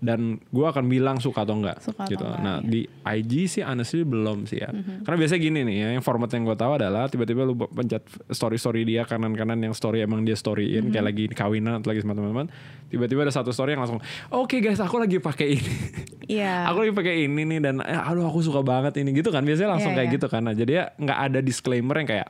dan 0.00 0.40
gue 0.42 0.64
akan 0.64 0.88
bilang 0.88 1.16
suka 1.16 1.44
atau 1.44 1.54
enggak. 1.54 1.76
Suka 1.78 2.02
atau 2.02 2.10
gitu. 2.10 2.24
enggak, 2.24 2.40
nah 2.40 2.56
ya. 2.56 2.58
Mm-hmm. 2.58 2.72
di 2.72 2.80
IG 2.88 3.32
sih 3.46 3.62
honestly 3.62 4.02
belum 4.02 4.44
sih 4.44 4.58
ya. 4.58 4.72
Karena 5.04 5.16
biasanya 5.16 5.40
gini 5.40 5.60
nih 5.62 5.76
ya, 5.78 5.88
yang 5.92 6.00
format 6.00 6.28
yang 6.28 6.42
gue 6.42 6.54
tahu 6.54 6.72
adalah 6.74 7.06
tiba-tiba 7.06 7.44
lu 7.44 7.54
pencet 7.54 8.00
story 8.26 8.56
story 8.56 8.82
dia 8.82 9.04
kanan-kanan 9.04 9.60
yang 9.60 9.70
story 9.70 10.00
emang 10.00 10.24
dia 10.24 10.34
storyin 10.34 10.80
Mm-hmm. 10.80 10.90
kayak 10.90 11.06
lagi 11.06 11.24
kawinan 11.28 11.72
atau 11.76 11.88
lagi 11.88 12.00
sama 12.00 12.12
teman-teman, 12.12 12.48
tiba-tiba 12.86 13.20
ada 13.22 13.30
satu 13.30 13.50
story 13.50 13.72
yang 13.72 13.84
langsung, 13.84 14.00
oke 14.30 14.56
guys 14.56 14.78
aku 14.78 14.96
lagi 14.96 15.16
pakai 15.16 15.48
ini. 15.54 15.72
Iya. 16.26 16.64
aku 16.72 16.78
lagi 16.80 16.92
pakai 16.92 17.14
ini 17.24 17.42
nih 17.44 17.58
dan 17.60 17.74
eh, 17.80 18.00
aduh 18.00 18.24
aku 18.24 18.40
suka 18.40 18.60
banget 18.60 18.96
ini 18.96 19.12
gitu 19.12 19.28
kan 19.28 19.44
biasanya 19.44 19.76
langsung 19.76 19.92
Iya, 19.92 19.98
kayak 19.98 20.08
iya. 20.08 20.16
gitu 20.16 20.26
kan 20.26 20.42
nah, 20.42 20.54
jadi 20.54 20.72
ya 20.72 20.84
nggak 20.96 21.18
ada 21.26 21.38
disclaimer 21.38 21.92
yang 21.94 22.08
kayak 22.08 22.28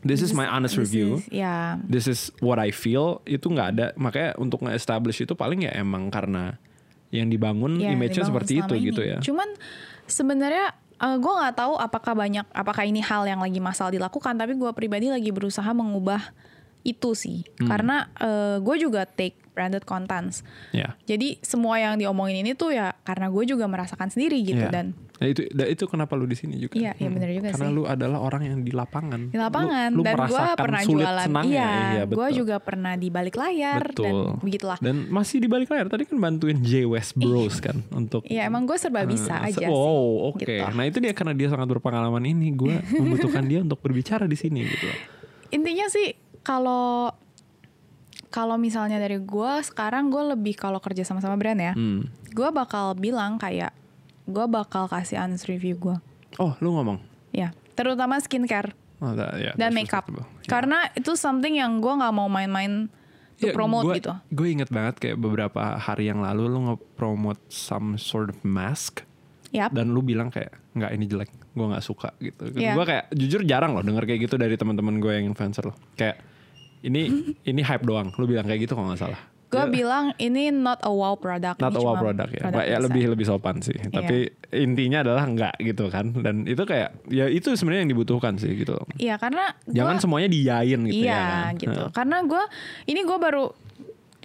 this 0.00 0.20
is 0.20 0.30
my 0.30 0.44
honest 0.44 0.76
This 0.76 0.82
review 0.84 1.18
is- 1.18 1.26
Ya. 1.32 1.78
this 1.82 2.04
is 2.04 2.28
what 2.38 2.56
I 2.56 2.70
feel 2.70 3.22
itu 3.24 3.46
nggak 3.46 3.68
ada 3.72 3.86
makanya 3.94 4.36
untuk 4.36 4.60
nge-establish 4.60 5.22
itu 5.22 5.32
paling 5.32 5.64
ya 5.64 5.72
emang 5.72 6.06
karena 6.08 6.58
yang 7.08 7.26
dibangun 7.26 7.80
ya, 7.80 7.92
image-nya 7.96 8.28
seperti 8.28 8.60
itu 8.60 8.74
ini. 8.76 8.86
gitu 8.92 9.00
ya 9.00 9.18
Cuman 9.24 9.48
sebenarnya 10.04 10.76
gue 10.98 11.32
nggak 11.32 11.54
tahu 11.54 11.78
apakah 11.78 12.12
banyak 12.12 12.44
apakah 12.50 12.82
ini 12.82 12.98
hal 12.98 13.22
yang 13.24 13.38
lagi 13.38 13.62
masal 13.62 13.88
dilakukan 13.88 14.34
tapi 14.34 14.58
gue 14.58 14.70
pribadi 14.74 15.08
lagi 15.08 15.30
berusaha 15.30 15.70
mengubah 15.70 16.20
itu 16.82 17.14
sih 17.14 17.46
Hmm. 17.58 17.70
karena 17.70 17.96
gue 18.58 18.76
juga 18.78 19.06
take 19.06 19.38
branded 19.58 19.82
contents 19.82 20.46
ya 20.70 20.94
jadi 21.02 21.42
semua 21.42 21.74
yang 21.76 21.98
diomongin 21.98 22.40
ini 22.40 22.54
tuh 22.54 22.70
ya 22.70 22.94
karena 23.02 23.26
gue 23.26 23.42
juga 23.44 23.66
merasakan 23.66 24.06
sendiri 24.08 24.38
gitu 24.40 24.62
ya. 24.62 24.70
dan 24.70 24.94
Nah, 25.18 25.26
itu 25.26 25.42
itu 25.50 25.84
kenapa 25.90 26.14
lu 26.14 26.30
di 26.30 26.38
sini 26.38 26.62
juga 26.62 26.78
Iya, 26.78 26.94
iya 26.94 27.10
bener 27.10 27.26
juga 27.34 27.50
karena 27.50 27.66
sih. 27.66 27.74
lu 27.74 27.82
adalah 27.82 28.22
orang 28.22 28.42
yang 28.44 28.58
di 28.62 28.70
lapangan 28.70 29.20
di 29.26 29.34
lapangan 29.34 29.90
lu, 29.90 29.98
lu 29.98 30.02
dan 30.06 30.14
gue 30.14 30.22
merasakan 30.22 30.62
pernah 30.62 30.80
sulit 30.80 31.02
jualan 31.02 31.26
senangnya 31.26 31.50
iya, 31.50 31.70
iya 31.90 32.02
gue 32.06 32.14
betul. 32.22 32.38
juga 32.38 32.56
pernah 32.62 32.94
di 32.94 33.08
balik 33.10 33.34
layar 33.34 33.82
betul 33.82 34.06
dan 34.06 34.14
begitulah 34.38 34.78
dan 34.78 34.96
masih 35.10 35.42
di 35.42 35.50
balik 35.50 35.68
layar 35.68 35.90
tadi 35.90 36.06
kan 36.06 36.22
bantuin 36.22 36.62
J 36.62 36.86
West 36.86 37.18
Bros 37.18 37.58
kan 37.58 37.82
untuk 37.90 38.22
Iya 38.24 38.46
emang 38.46 38.62
gue 38.62 38.78
serba 38.78 39.02
bisa 39.02 39.34
Ah, 39.34 39.50
aja. 39.50 39.66
Wow, 39.66 40.30
oke. 40.30 40.38
gitu. 40.38 40.54
Nah 40.54 40.86
itu 40.86 41.02
dia 41.02 41.10
karena 41.10 41.34
dia 41.34 41.50
sangat 41.50 41.66
berpengalaman 41.68 42.22
ini, 42.22 42.54
gue 42.54 42.78
membutuhkan 43.02 43.42
dia 43.42 43.58
untuk 43.58 43.82
berbicara 43.82 44.22
di 44.24 44.38
sini 44.38 44.62
gitu. 44.62 44.86
Intinya 45.50 45.90
sih 45.90 46.14
kalau 46.40 47.10
kalau 48.28 48.54
misalnya 48.54 48.96
dari 48.96 49.16
gue 49.18 49.52
sekarang 49.62 50.08
gue 50.08 50.22
lebih 50.28 50.54
kalau 50.54 50.78
kerja 50.78 51.02
sama-sama 51.02 51.34
brand 51.34 51.56
ya, 51.56 51.72
Hmm. 51.72 52.06
gue 52.28 52.48
bakal 52.50 52.92
bilang 52.94 53.36
kayak 53.36 53.72
gue 54.24 54.44
bakal 54.46 54.84
kasih 54.84 55.16
honest 55.18 55.46
review 55.46 55.74
gue, 55.74 55.96
Oh, 56.36 56.52
lu 56.58 56.72
ngomong. 56.72 57.00
ya 57.30 57.50
terutama 57.72 58.18
skincare 58.18 58.76
Oh, 58.98 59.14
that- 59.14 59.38
yeah, 59.38 59.54
dan 59.54 59.72
makeup. 59.72 60.04
Yeah. 60.06 60.26
karena 60.44 60.90
itu 60.92 61.14
something 61.14 61.54
yang 61.54 61.78
gue 61.78 61.88
nggak 61.90 62.10
mau 62.10 62.26
main-main 62.26 62.90
to 63.38 63.46
Ya, 63.46 63.54
promote 63.54 63.86
gua, 63.86 63.94
gitu. 63.94 64.12
Gue 64.28 64.50
inget 64.50 64.66
banget 64.68 64.98
kayak 64.98 65.16
beberapa 65.16 65.78
hari 65.78 66.06
yang 66.06 66.18
lalu 66.18 66.50
lu 66.50 66.58
nge-promote 66.66 67.38
some 67.46 67.94
sort 67.94 68.28
of 68.28 68.38
mask 68.42 69.06
Yap. 69.48 69.70
dan 69.70 69.94
lu 69.94 70.02
bilang 70.02 70.28
kayak 70.28 70.50
nggak 70.74 70.90
ini 70.90 71.06
jelek, 71.06 71.30
gue 71.48 71.62
nggak 71.64 71.80
suka 71.80 72.10
gitu. 72.18 72.50
Iya. 72.52 72.74
Gue 72.74 72.84
kayak 72.84 73.04
jujur 73.14 73.40
jarang 73.42 73.72
loh 73.72 73.80
denger 73.80 74.04
kayak 74.04 74.26
gitu 74.26 74.34
dari 74.34 74.58
teman-teman 74.58 74.98
gue 74.98 75.12
yang 75.12 75.24
influencer 75.24 75.64
loh. 75.64 75.78
Kayak 75.94 76.18
ini 76.80 77.02
ini 77.42 77.60
hype 77.60 77.82
doang. 77.82 78.14
Lu 78.14 78.24
bilang 78.24 78.44
kayak 78.44 78.60
gitu 78.62 78.72
kalau 78.72 78.88
nggak 78.88 79.00
salah. 79.00 79.20
Gue 79.48 79.58
Ya. 79.58 79.72
bilang 79.72 80.12
ini 80.18 80.52
not 80.52 80.76
a 80.82 80.92
wow 80.92 81.16
product, 81.16 81.56
not 81.56 81.72
ini 81.72 81.80
a 81.80 81.82
wow 81.82 81.96
product 81.96 82.30
ya. 82.30 82.40
produk 82.42 82.52
Ba- 82.54 82.62
ya. 82.62 82.68
Iya. 82.68 82.78
lebih 82.84 83.04
lebih 83.08 83.24
sopan 83.24 83.56
sih. 83.58 83.80
Tapi 83.80 84.16
intinya 84.52 85.00
adalah 85.00 85.24
enggak 85.24 85.56
gitu 85.58 85.88
kan. 85.88 86.12
Dan 86.12 86.44
itu 86.44 86.60
kayak 86.62 86.92
ya 87.08 87.24
itu 87.26 87.48
sebenarnya 87.50 87.88
yang 87.88 87.92
dibutuhkan 87.92 88.36
sih 88.36 88.52
gitu. 88.54 88.76
Iya 88.94 89.16
karena 89.16 89.56
gua- 89.64 89.72
Jangan 89.72 89.96
semuanya 89.98 90.28
diyain 90.28 90.80
gitu 90.84 91.00
iya 91.00 91.08
ya 91.08 91.20
kan. 91.48 91.52
gitu. 91.56 91.80
Heeh. 91.80 91.90
Karena 91.90 92.16
gue 92.22 92.42
ini 92.86 93.00
gue 93.02 93.18
baru 93.18 93.44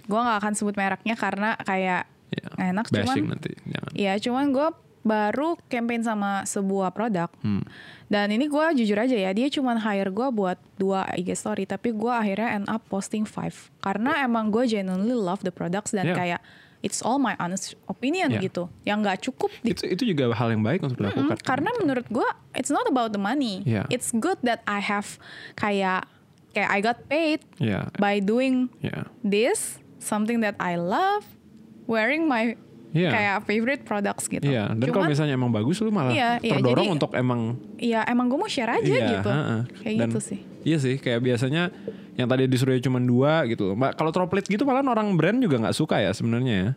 gue 0.04 0.20
nggak 0.20 0.38
akan 0.38 0.52
sebut 0.52 0.74
mereknya 0.74 1.16
karena 1.16 1.56
kayak 1.58 2.04
Ya, 2.28 2.50
nggak 2.50 2.68
enak 2.68 2.84
cuman 2.84 2.98
bashing 3.06 3.26
nanti 3.26 3.50
jangan. 3.64 3.90
Iya, 3.94 4.12
cuman 4.18 4.44
gue 4.50 4.68
baru 5.04 5.60
campaign 5.68 6.00
sama 6.00 6.48
sebuah 6.48 6.90
produk. 6.96 7.28
Hmm. 7.44 7.62
Dan 8.08 8.32
ini 8.32 8.48
gue 8.48 8.64
jujur 8.82 8.96
aja 8.96 9.12
ya, 9.12 9.30
dia 9.36 9.52
cuman 9.52 9.76
hire 9.76 10.08
gue 10.08 10.28
buat 10.32 10.56
dua 10.80 11.04
IG 11.14 11.36
story, 11.36 11.68
tapi 11.68 11.92
gue 11.92 12.08
akhirnya 12.08 12.56
end 12.56 12.66
up 12.72 12.80
posting 12.88 13.28
five. 13.28 13.54
Karena 13.84 14.24
emang 14.24 14.48
gue 14.48 14.64
genuinely 14.64 15.12
love 15.14 15.44
the 15.44 15.52
products 15.52 15.92
dan 15.92 16.08
Yeah. 16.08 16.16
kayak 16.16 16.40
it's 16.80 17.00
all 17.00 17.16
my 17.16 17.32
honest 17.36 17.76
opinion 17.88 18.32
Yeah. 18.32 18.44
gitu. 18.44 18.68
Yang 18.84 18.98
nggak 19.04 19.18
cukup 19.28 19.50
di 19.60 19.72
Itu 19.72 19.84
itu 19.88 20.02
juga 20.08 20.32
hal 20.36 20.52
yang 20.52 20.64
baik 20.64 20.84
untuk 20.84 21.00
dilakukan. 21.00 21.36
Mm, 21.36 21.44
karena 21.44 21.70
menurut 21.80 22.06
gue 22.08 22.28
it's 22.56 22.72
not 22.72 22.84
about 22.88 23.12
the 23.12 23.20
money. 23.20 23.60
Yeah. 23.64 23.84
It's 23.92 24.12
good 24.12 24.40
that 24.44 24.64
I 24.64 24.80
have 24.84 25.16
kayak 25.56 26.08
kayak 26.52 26.70
I 26.70 26.78
got 26.80 26.98
paid 27.08 27.40
ya, 27.60 27.88
by 27.96 28.20
doing 28.20 28.68
ya. 28.80 29.08
this 29.20 29.80
something 29.98 30.38
that 30.44 30.54
I 30.60 30.76
love 30.76 31.24
wearing 31.88 32.28
my 32.28 32.54
Iya. 32.94 33.10
kayak 33.10 33.36
favorite 33.42 33.82
products 33.82 34.24
gitu. 34.24 34.46
Iya, 34.46 34.70
dan 34.70 34.86
kalau 34.88 35.04
misalnya 35.04 35.34
emang 35.34 35.50
bagus 35.50 35.82
lu 35.82 35.90
malah 35.90 36.14
Iya, 36.14 36.38
iya, 36.38 36.52
terdorong 36.54 36.86
jadi- 36.86 36.94
untuk 36.94 37.10
emang 37.12 37.40
Iya 37.74 38.00
emang 38.06 38.26
gue 38.26 38.38
mau 38.38 38.46
share 38.46 38.70
aja 38.72 38.86
iya, 38.88 39.08
gitu. 39.12 39.28
heeh. 39.28 39.60
Kayak 39.76 39.94
Dan 39.98 40.08
gitu 40.08 40.18
sih. 40.22 40.38
Iya 40.62 40.76
sih, 40.78 40.94
kayak 40.96 41.20
biasanya 41.20 41.74
yang 42.14 42.24
tadi 42.24 42.46
disuruh 42.46 42.78
cuma 42.78 42.96
dua 42.96 43.42
gitu. 43.44 43.74
Mbak, 43.74 43.98
kalau 43.98 44.10
droplet 44.10 44.46
gitu 44.46 44.62
malah 44.62 44.80
orang 44.80 45.12
brand 45.12 45.36
juga 45.36 45.58
nggak 45.58 45.74
suka 45.74 45.98
ya 45.98 46.10
sebenarnya 46.10 46.54
ya. 46.54 46.70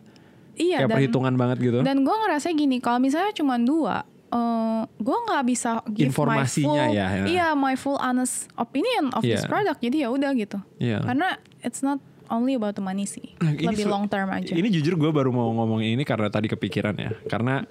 Iya 0.58 0.76
kayak 0.76 0.82
dan 0.84 0.96
perhitungan 0.98 1.34
banget 1.34 1.58
gitu. 1.62 1.78
dan 1.80 2.02
gue 2.02 2.16
ngerasa 2.18 2.50
gini 2.50 2.76
kalau 2.78 2.98
misalnya 2.98 3.30
cuma 3.30 3.54
dua, 3.56 4.02
eh 4.28 4.82
gue 4.98 5.18
nggak 5.24 5.44
bisa 5.46 5.70
give 5.88 6.10
Informasinya 6.10 6.66
my 6.66 6.90
full, 6.90 6.92
ya, 6.92 7.06
ya. 7.08 7.24
iya 7.24 7.46
my 7.54 7.74
full 7.74 7.94
honest 7.96 8.50
opinion 8.52 9.14
of 9.14 9.22
this 9.22 9.40
Iya. 9.40 9.46
product. 9.46 9.78
Jadi 9.78 9.96
ya 10.02 10.10
udah 10.10 10.34
gitu. 10.34 10.58
Iya. 10.76 10.98
Karena 11.00 11.28
it's 11.60 11.78
not 11.78 12.02
only 12.28 12.54
about 12.56 12.76
the 12.76 12.84
money 12.84 13.04
sih, 13.04 13.34
Nah, 13.40 13.52
lebih 13.52 13.88
long 13.88 14.06
term 14.08 14.28
aja. 14.30 14.52
Ini 14.52 14.68
jujur 14.68 14.94
gue 14.96 15.10
baru 15.10 15.32
mau 15.32 15.50
ngomong 15.52 15.84
ini 15.84 16.04
karena 16.04 16.28
tadi 16.28 16.48
kepikiran 16.48 16.94
ya. 16.96 17.10
Karena 17.26 17.64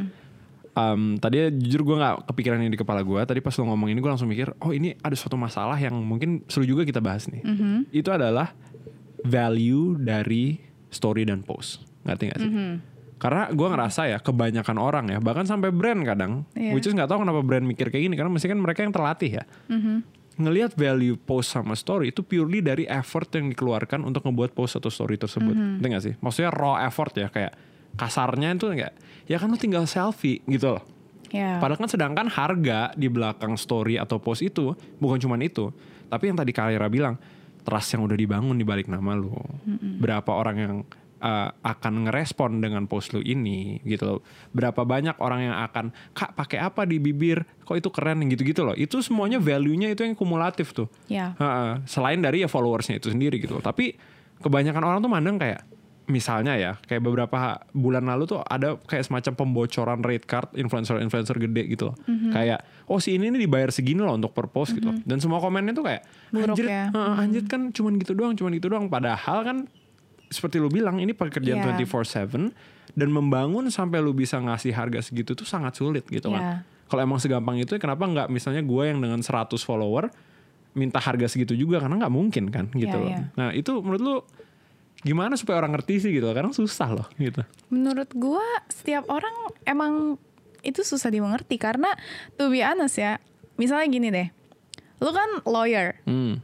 um, 0.78 1.18
tadi 1.18 1.50
jujur 1.58 1.82
gue 1.82 1.96
nggak 1.98 2.30
kepikiran 2.30 2.62
ini 2.62 2.70
di 2.74 2.80
kepala 2.80 3.02
gue. 3.02 3.20
Tadi 3.26 3.40
pas 3.42 3.54
lo 3.58 3.64
ngomong 3.74 3.90
ini 3.90 4.00
gue 4.02 4.12
langsung 4.12 4.30
mikir, 4.30 4.54
oh 4.62 4.72
ini 4.72 4.94
ada 5.02 5.16
suatu 5.18 5.36
masalah 5.40 5.78
yang 5.82 5.98
mungkin 5.98 6.46
seru 6.46 6.66
juga 6.70 6.86
kita 6.86 7.02
bahas 7.02 7.26
nih. 7.30 7.42
Mm-hmm. 7.42 7.76
Itu 7.94 8.10
adalah 8.14 8.54
value 9.26 9.98
dari 9.98 10.62
story 10.94 11.26
dan 11.26 11.42
post. 11.42 11.82
Ngerti 12.06 12.24
gak 12.30 12.40
sih? 12.40 12.52
Mm-hmm. 12.52 12.72
Karena 13.18 13.50
gue 13.50 13.68
ngerasa 13.74 14.02
ya 14.14 14.22
kebanyakan 14.22 14.78
orang 14.78 15.06
ya 15.10 15.18
bahkan 15.18 15.42
sampai 15.50 15.74
brand 15.74 16.06
kadang, 16.06 16.46
Iya. 16.54 16.78
which 16.78 16.86
is 16.86 16.94
nggak 16.94 17.10
tahu 17.10 17.26
kenapa 17.26 17.42
brand 17.42 17.66
mikir 17.66 17.90
kayak 17.90 18.06
gini 18.06 18.14
karena 18.14 18.30
mesti 18.30 18.46
kan 18.46 18.62
mereka 18.62 18.86
yang 18.86 18.94
terlatih 18.94 19.42
ya. 19.42 19.44
Mm-hmm. 19.74 19.98
Ngelihat 20.38 20.78
value 20.78 21.18
post 21.18 21.50
sama 21.50 21.74
story 21.74 22.14
itu 22.14 22.22
purely 22.22 22.62
dari 22.62 22.86
effort 22.86 23.28
yang 23.34 23.50
dikeluarkan 23.50 24.06
untuk 24.06 24.22
ngebuat 24.30 24.54
post 24.54 24.78
atau 24.78 24.94
story 24.94 25.18
tersebut, 25.18 25.54
Mm-hmm. 25.54 25.82
ngerti 25.82 25.94
gak 25.94 26.04
sih? 26.06 26.14
Maksudnya 26.22 26.52
raw 26.54 26.78
effort 26.86 27.14
ya 27.18 27.28
kayak 27.34 27.58
kasarnya 27.98 28.54
itu 28.54 28.70
enggak, 28.70 28.94
ya 29.26 29.42
kan 29.42 29.50
lu 29.50 29.58
tinggal 29.58 29.90
selfie 29.90 30.46
gitu 30.46 30.78
loh. 30.78 30.84
Ya. 31.34 31.58
Padahal 31.58 31.82
kan 31.82 31.90
sedangkan 31.90 32.28
harga 32.30 32.94
di 32.94 33.10
belakang 33.10 33.58
story 33.58 33.98
atau 33.98 34.22
post 34.22 34.46
itu 34.46 34.78
bukan 35.02 35.18
cuman 35.18 35.42
itu, 35.42 35.74
tapi 36.08 36.30
yang 36.30 36.38
tadi 36.38 36.54
Kalira 36.54 36.88
bilang 36.88 37.18
trust 37.66 37.98
yang 37.98 38.06
udah 38.08 38.16
dibangun 38.16 38.56
di 38.56 38.64
balik 38.64 38.88
nama 38.88 39.18
lu. 39.18 39.34
Berapa 40.00 40.32
orang 40.32 40.56
yang 40.56 40.74
uh, 41.22 41.50
akan 41.64 42.08
ngerespon 42.08 42.62
dengan 42.62 42.86
post 42.86 43.14
lu 43.14 43.22
ini 43.22 43.82
gitu 43.86 44.04
loh. 44.06 44.20
Berapa 44.54 44.86
banyak 44.86 45.18
orang 45.22 45.52
yang 45.52 45.58
akan 45.70 45.92
kak 46.14 46.34
pakai 46.38 46.62
apa 46.62 46.86
di 46.86 46.98
bibir? 47.02 47.46
Kok 47.66 47.78
itu 47.78 47.90
keren 47.92 48.24
gitu-gitu 48.30 48.64
loh. 48.64 48.76
Itu 48.78 49.02
semuanya 49.02 49.42
value-nya 49.42 49.92
itu 49.92 50.06
yang 50.06 50.16
kumulatif 50.16 50.72
tuh. 50.74 50.88
Ya. 51.12 51.34
Ha-ha. 51.38 51.84
Selain 51.90 52.20
dari 52.22 52.46
ya 52.46 52.50
followersnya 52.50 53.02
itu 53.02 53.12
sendiri 53.12 53.42
gitu. 53.42 53.60
Tapi 53.60 53.98
kebanyakan 54.42 54.84
orang 54.84 55.00
tuh 55.02 55.12
mandang 55.12 55.38
kayak 55.42 55.66
misalnya 56.08 56.56
ya 56.56 56.72
kayak 56.88 57.04
beberapa 57.04 57.60
bulan 57.76 58.08
lalu 58.08 58.32
tuh 58.32 58.40
ada 58.40 58.80
kayak 58.88 59.04
semacam 59.12 59.34
pembocoran 59.36 60.00
rate 60.00 60.24
card 60.24 60.56
influencer-influencer 60.56 61.36
gede 61.36 61.64
gitu 61.68 61.92
loh. 61.92 61.96
Mhm. 62.08 62.32
Kayak 62.32 62.64
oh 62.88 62.98
si 63.04 63.20
ini 63.20 63.28
nih 63.28 63.44
dibayar 63.44 63.70
segini 63.76 64.00
loh 64.00 64.16
untuk 64.16 64.32
per 64.32 64.48
post 64.48 64.72
gitu. 64.72 64.88
Dan 65.04 65.20
semua 65.20 65.44
komennya 65.44 65.76
tuh 65.76 65.84
kayak 65.84 66.08
Buruk 66.32 66.56
anjir, 66.56 66.66
ya. 66.72 66.88
ha, 66.96 67.20
anjir 67.20 67.44
kan 67.52 67.76
cuman 67.76 68.00
gitu 68.00 68.16
doang, 68.16 68.34
cuman 68.40 68.52
gitu 68.56 68.72
doang. 68.72 68.88
Padahal 68.88 69.44
kan 69.44 69.58
seperti 70.28 70.60
lu 70.60 70.68
bilang 70.68 70.98
ini 70.98 71.12
pekerjaan 71.12 71.64
Iya. 71.64 71.76
24/7 71.80 72.52
dan 72.94 73.10
membangun 73.10 73.68
sampai 73.68 74.00
lu 74.00 74.12
bisa 74.12 74.38
ngasih 74.38 74.72
harga 74.72 75.00
segitu 75.02 75.34
tuh 75.34 75.46
sangat 75.46 75.76
sulit 75.76 76.04
gitu 76.08 76.28
Iya. 76.30 76.36
kan. 76.36 76.44
Kalau 76.88 77.02
emang 77.04 77.20
segampang 77.20 77.60
itu 77.60 77.76
kenapa 77.76 78.04
nggak 78.04 78.28
misalnya 78.28 78.64
gue 78.64 78.84
yang 78.86 79.00
dengan 79.00 79.20
100 79.20 79.60
follower 79.60 80.08
minta 80.72 81.00
harga 81.00 81.28
segitu 81.28 81.52
juga 81.54 81.80
karena 81.80 82.00
nggak 82.00 82.14
mungkin 82.14 82.48
kan 82.48 82.70
gitu 82.72 82.92
Iya, 82.92 83.02
loh. 83.02 83.10
iya. 83.10 83.24
Nah, 83.34 83.50
itu 83.52 83.72
menurut 83.78 84.02
lu 84.02 84.16
gimana 85.00 85.36
supaya 85.36 85.60
orang 85.60 85.74
ngerti 85.74 86.00
sih 86.00 86.12
gitu? 86.12 86.32
Kadang 86.32 86.52
susah 86.52 86.90
loh 86.92 87.08
gitu. 87.18 87.44
Menurut 87.70 88.08
gua 88.14 88.44
setiap 88.68 89.04
orang 89.08 89.34
emang 89.64 90.16
itu 90.62 90.82
susah 90.82 91.08
dimengerti 91.08 91.56
karena 91.56 91.92
to 92.36 92.48
be 92.48 92.62
honest 92.62 92.98
ya. 92.98 93.20
Misalnya 93.56 93.88
gini 93.88 94.08
deh. 94.10 94.28
Lu 94.98 95.12
kan 95.12 95.44
lawyer. 95.44 95.98
Hmm. 96.06 96.40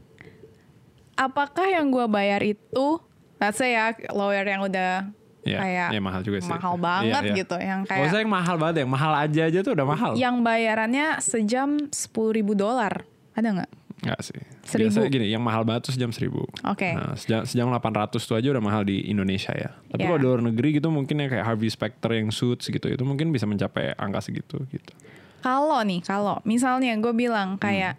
Apakah 1.14 1.70
yang 1.70 1.88
gua 1.88 2.10
bayar 2.10 2.42
itu 2.42 2.98
let's 3.44 3.60
say 3.60 3.76
ya 3.76 3.86
lawyer 4.12 4.44
yang 4.44 4.64
udah 4.64 5.12
Iya, 5.44 5.60
kayak 5.60 5.88
iya, 5.92 6.00
mahal 6.00 6.24
juga 6.24 6.40
sih. 6.40 6.48
mahal 6.48 6.74
Iya, 6.74 6.82
banget 6.82 7.22
iya. 7.22 7.36
gitu 7.36 7.56
yang 7.60 7.80
kayak 7.84 8.08
usah 8.08 8.20
yang 8.24 8.32
mahal 8.32 8.56
banget, 8.56 8.76
yang 8.80 8.92
mahal 8.96 9.12
aja 9.12 9.42
aja 9.44 9.60
tuh 9.60 9.76
udah 9.76 9.84
mahal. 9.86 10.12
yang 10.16 10.40
bayarannya 10.40 11.20
sejam 11.20 11.92
sepuluh 11.92 12.32
ribu 12.32 12.56
dolar 12.56 13.04
ada 13.36 13.48
nggak? 13.52 13.72
Enggak 14.04 14.20
sih. 14.20 14.40
Seribu. 14.64 14.88
Biasanya 14.96 15.10
gini, 15.10 15.28
yang 15.28 15.40
mahal 15.40 15.64
banget 15.64 15.88
tuh 15.88 15.94
sejam 15.96 16.12
seribu. 16.12 16.44
Oke. 16.64 16.92
Nah, 16.92 17.16
sejam, 17.16 17.44
sejam 17.44 17.68
800 17.68 18.20
tuh 18.20 18.36
aja 18.36 18.52
udah 18.52 18.60
mahal 18.60 18.84
di 18.84 19.04
Indonesia 19.04 19.52
ya. 19.52 19.76
Tapi 19.88 20.00
Iya. 20.00 20.08
kalau 20.08 20.20
di 20.20 20.26
luar 20.28 20.42
negeri 20.44 20.70
gitu 20.76 20.88
mungkin 20.88 21.16
yang 21.18 21.28
kayak 21.28 21.44
Harvey 21.44 21.68
Specter 21.68 22.12
yang 22.12 22.28
suits 22.28 22.68
gitu, 22.68 22.84
itu 22.86 23.04
mungkin 23.04 23.32
bisa 23.32 23.44
mencapai 23.44 23.96
angka 23.96 24.24
segitu 24.24 24.64
gitu. 24.68 24.92
Kalau 25.40 25.80
nih, 25.84 26.00
kalau 26.00 26.40
misalnya 26.44 26.96
gue 26.96 27.12
bilang 27.12 27.56
kayak, 27.58 27.96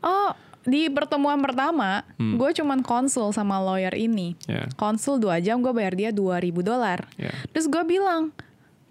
oh 0.00 0.32
di 0.66 0.90
pertemuan 0.90 1.38
pertama, 1.38 2.02
gue 2.18 2.50
cuman 2.56 2.82
konsul 2.82 3.30
sama 3.30 3.60
lawyer 3.62 3.94
ini. 3.94 4.34
Ya. 4.50 4.66
Konsul 4.74 5.22
dua 5.22 5.38
jam, 5.38 5.62
gue 5.62 5.70
bayar 5.70 5.94
dia 5.94 6.10
2000 6.10 6.64
dolar. 6.64 7.06
Ya. 7.14 7.32
Terus 7.54 7.70
gue 7.70 7.82
bilang, 7.86 8.34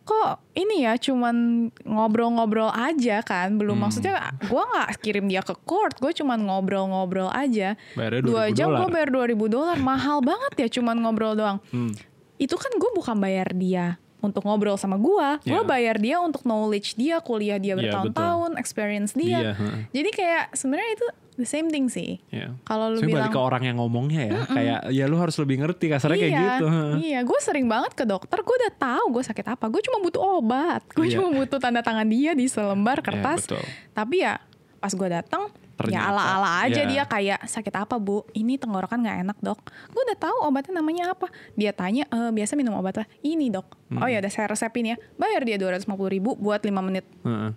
kok 0.08 0.40
ini 0.56 0.88
ya 0.88 0.96
cuman 0.96 1.68
ngobrol-ngobrol 1.84 2.72
aja 2.72 3.20
kan, 3.22 3.60
belum 3.60 3.76
maksudnya 3.84 4.32
gue 4.40 4.64
nggak 4.64 4.90
kirim 5.04 5.28
dia 5.28 5.44
ke 5.44 5.54
court, 5.68 6.00
gue 6.00 6.16
cuman 6.16 6.40
ngobrol-ngobrol 6.48 7.28
aja. 7.36 7.76
Bayarnya 7.94 8.22
Dua 8.24 8.44
2000 8.50 8.58
jam 8.58 8.68
dolar. 8.72 8.80
gue 8.80 8.88
bayar 8.96 9.10
2000 9.12 9.52
dolar, 9.52 9.78
mahal 9.84 10.18
banget 10.24 10.54
ya 10.56 10.68
cuman 10.80 10.96
ngobrol 11.04 11.36
doang. 11.36 11.60
Hmm. 11.76 11.92
Itu 12.40 12.56
kan 12.56 12.72
gue 12.80 12.92
bukan 12.96 13.20
bayar 13.20 13.52
dia 13.52 14.00
untuk 14.18 14.42
ngobrol 14.42 14.76
sama 14.76 14.98
gue, 14.98 15.28
gue 15.46 15.54
Ya. 15.54 15.62
bayar 15.62 15.96
dia 15.98 16.18
untuk 16.18 16.42
knowledge 16.42 16.94
dia, 16.94 17.20
kuliah 17.20 17.56
dia 17.56 17.74
bertahun-tahun, 17.74 18.58
experience 18.58 19.14
dia. 19.14 19.38
Iya, 19.40 19.52
heeh. 19.54 19.78
Jadi 19.92 20.10
kayak 20.12 20.44
sebenarnya 20.52 20.92
itu 20.92 21.08
the 21.36 21.46
same 21.46 21.70
thing 21.70 21.86
sih. 21.86 22.18
Ya. 22.28 22.50
Kalau 22.64 22.90
lu 22.90 23.00
bilang 23.00 23.30
balik 23.30 23.32
ke 23.32 23.40
orang 23.40 23.64
yang 23.64 23.78
ngomongnya 23.78 24.22
ya, 24.26 24.40
kayak 24.48 24.80
ya 24.90 25.06
lu 25.06 25.16
harus 25.16 25.38
lebih 25.38 25.62
ngerti 25.62 25.86
kasarnya 25.88 26.18
kayak 26.18 26.34
iya, 26.34 26.42
gitu. 26.50 26.66
Iya, 26.98 27.20
gue 27.22 27.40
sering 27.40 27.70
banget 27.70 27.94
ke 27.94 28.04
dokter. 28.04 28.42
Gue 28.42 28.56
udah 28.58 28.74
tahu 28.74 29.06
gue 29.14 29.24
sakit 29.24 29.46
apa. 29.48 29.66
Gue 29.70 29.86
cuma 29.86 30.02
butuh 30.02 30.42
obat. 30.42 30.82
Gue 30.90 31.06
Iya. 31.06 31.22
cuma 31.22 31.30
butuh 31.30 31.62
tanda 31.62 31.86
tangan 31.86 32.10
dia 32.10 32.34
di 32.34 32.50
selembar 32.50 33.00
kertas. 33.06 33.46
betul. 33.46 33.62
Tapi 33.94 34.26
ya 34.26 34.42
pas 34.78 34.90
gue 34.90 35.08
datang, 35.08 35.54
ya 35.78 36.02
Ternyata, 36.02 36.10
ala-ala 36.10 36.50
aja 36.66 36.82
iya. 36.82 36.90
dia 36.90 37.04
kayak 37.06 37.40
sakit 37.46 37.76
apa 37.78 38.02
bu? 38.02 38.26
Ini 38.34 38.58
tenggorokan 38.58 38.98
nggak 39.06 39.18
enak 39.30 39.38
dok. 39.46 39.62
Gue 39.94 40.02
udah 40.10 40.18
tahu 40.18 40.38
obatnya 40.50 40.82
namanya 40.82 41.14
apa. 41.14 41.30
Dia 41.54 41.70
tanya, 41.70 42.10
e, 42.10 42.34
biasa 42.34 42.58
minum 42.58 42.74
obat 42.74 42.98
apa? 42.98 43.08
Ini 43.22 43.54
dok. 43.54 43.68
Hmm. 43.94 44.02
Oh 44.02 44.10
ya 44.10 44.18
udah 44.18 44.32
saya 44.34 44.50
resepin 44.50 44.94
ya. 44.94 44.96
Bayar 45.22 45.46
dia 45.46 45.62
250 45.62 45.86
ribu 46.10 46.34
buat 46.34 46.66
5 46.66 46.74
menit. 46.82 47.06
Heeh. 47.22 47.54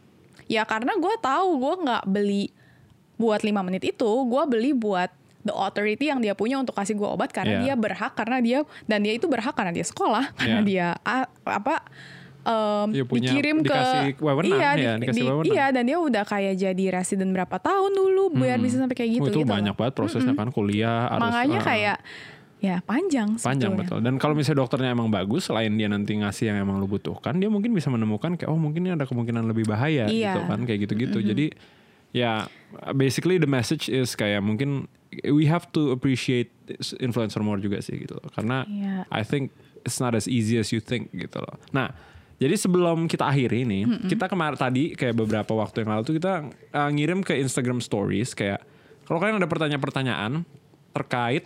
Ya 0.53 0.63
karena 0.69 0.93
gue 1.01 1.15
tahu 1.23 1.49
gue 1.65 1.75
nggak 1.89 2.05
beli 2.11 2.53
buat 3.17 3.45
lima 3.45 3.61
menit 3.61 3.85
itu, 3.85 4.11
gue 4.25 4.43
beli 4.49 4.73
buat 4.73 5.13
the 5.45 5.53
authority 5.53 6.09
yang 6.13 6.21
dia 6.21 6.37
punya 6.37 6.61
untuk 6.61 6.77
kasih 6.77 6.97
gue 6.97 7.09
obat 7.09 7.33
karena 7.33 7.61
Iya. 7.61 7.63
dia 7.65 7.75
berhak 7.77 8.13
karena 8.13 8.39
dia 8.45 8.59
dan 8.85 9.01
dia 9.01 9.17
itu 9.17 9.25
berhak 9.25 9.57
karena 9.57 9.73
dia 9.73 9.85
sekolah 9.85 10.33
karena 10.37 10.61
Iya. 10.61 10.69
dia 10.69 10.87
apa 11.45 11.85
em, 12.41 12.89
Iya, 12.93 13.05
punya- 13.05 13.31
dikirim 13.31 13.57
ke 13.61 13.79
wewenang, 14.17 14.57
iya, 14.57 14.71
ya, 14.73 14.93
di- 14.95 15.01
dikasih 15.05 15.17
di- 15.17 15.29
wewenang. 15.29 15.53
iya 15.53 15.67
dan 15.69 15.83
dia 15.85 15.99
udah 15.99 16.25
kayak 16.25 16.55
jadi 16.57 16.85
resident 16.91 17.31
berapa 17.31 17.57
tahun 17.57 17.93
dulu 17.93 18.33
biar 18.35 18.57
bisa 18.57 18.77
sampai 18.77 18.97
kayak 18.97 19.11
gitu 19.15 19.23
Oh, 19.23 19.29
itu 19.29 19.41
gitu 19.41 19.49
banyak 19.49 19.73
loh. 19.73 19.79
banget 19.79 19.95
prosesnya 19.95 20.33
kan 20.33 20.49
kuliah 20.49 21.07
harus 21.07 21.21
makanya 21.23 21.59
heeh. 21.59 21.67
kayak 21.67 21.99
ya 22.61 22.77
panjang 22.81 23.29
panjang 23.35 23.73
sebetulnya. 23.73 23.81
betul. 23.81 23.99
Dan 24.01 24.15
kalau 24.17 24.35
misalnya 24.35 24.61
dokternya 24.61 24.91
emang 24.91 25.09
bagus, 25.09 25.47
selain 25.47 25.73
dia 25.73 25.89
nanti 25.89 26.13
ngasih 26.15 26.49
yang 26.49 26.61
emang 26.61 26.77
lu 26.77 26.85
butuhkan, 26.87 27.37
dia 27.37 27.49
mungkin 27.49 27.73
bisa 27.73 27.89
menemukan 27.89 28.37
kayak 28.37 28.49
oh 28.49 28.57
mungkin 28.57 28.85
ini 28.85 28.93
ada 28.93 29.05
kemungkinan 29.05 29.45
lebih 29.45 29.65
bahaya 29.65 30.05
Iya. 30.07 30.37
gitu 30.37 30.41
kan 30.45 30.61
kayak 30.63 30.79
gitu-gitu. 30.85 31.19
Jadi 31.23 31.47
ya 32.11 32.45
basically 32.91 33.37
the 33.37 33.47
message 33.47 33.87
is 33.87 34.13
kayak 34.13 34.41
mungkin 34.41 34.89
we 35.27 35.45
have 35.45 35.67
to 35.71 35.91
appreciate 35.91 36.53
influencer 36.97 37.41
more 37.41 37.57
juga 37.57 37.81
sih 37.81 37.97
gitu 37.99 38.15
loh. 38.15 38.29
Karena 38.29 38.65
Iya. 38.65 39.09
I 39.09 39.23
think 39.23 39.57
it's 39.81 39.97
not 39.97 40.13
as 40.13 40.29
easy 40.29 40.55
as 40.55 40.69
you 40.69 40.79
think 40.79 41.09
gitu 41.11 41.41
loh. 41.41 41.57
Nah, 41.71 41.97
jadi 42.41 42.57
sebelum 42.57 43.05
kita 43.05 43.29
akhiri 43.29 43.69
nih, 43.69 44.09
kita 44.09 44.25
kemarin 44.25 44.57
tadi 44.57 44.97
kayak 44.97 45.13
beberapa 45.13 45.53
waktu 45.53 45.85
yang 45.85 45.93
lalu 45.93 46.03
tuh 46.09 46.17
kita 46.17 46.49
uh, 46.73 46.89
ngirim 46.89 47.21
ke 47.21 47.37
Instagram 47.37 47.85
Stories 47.85 48.33
kayak 48.33 48.65
kalau 49.05 49.21
kalian 49.21 49.37
ada 49.37 49.51
pertanyaan-pertanyaan 49.51 50.49
terkait 50.97 51.45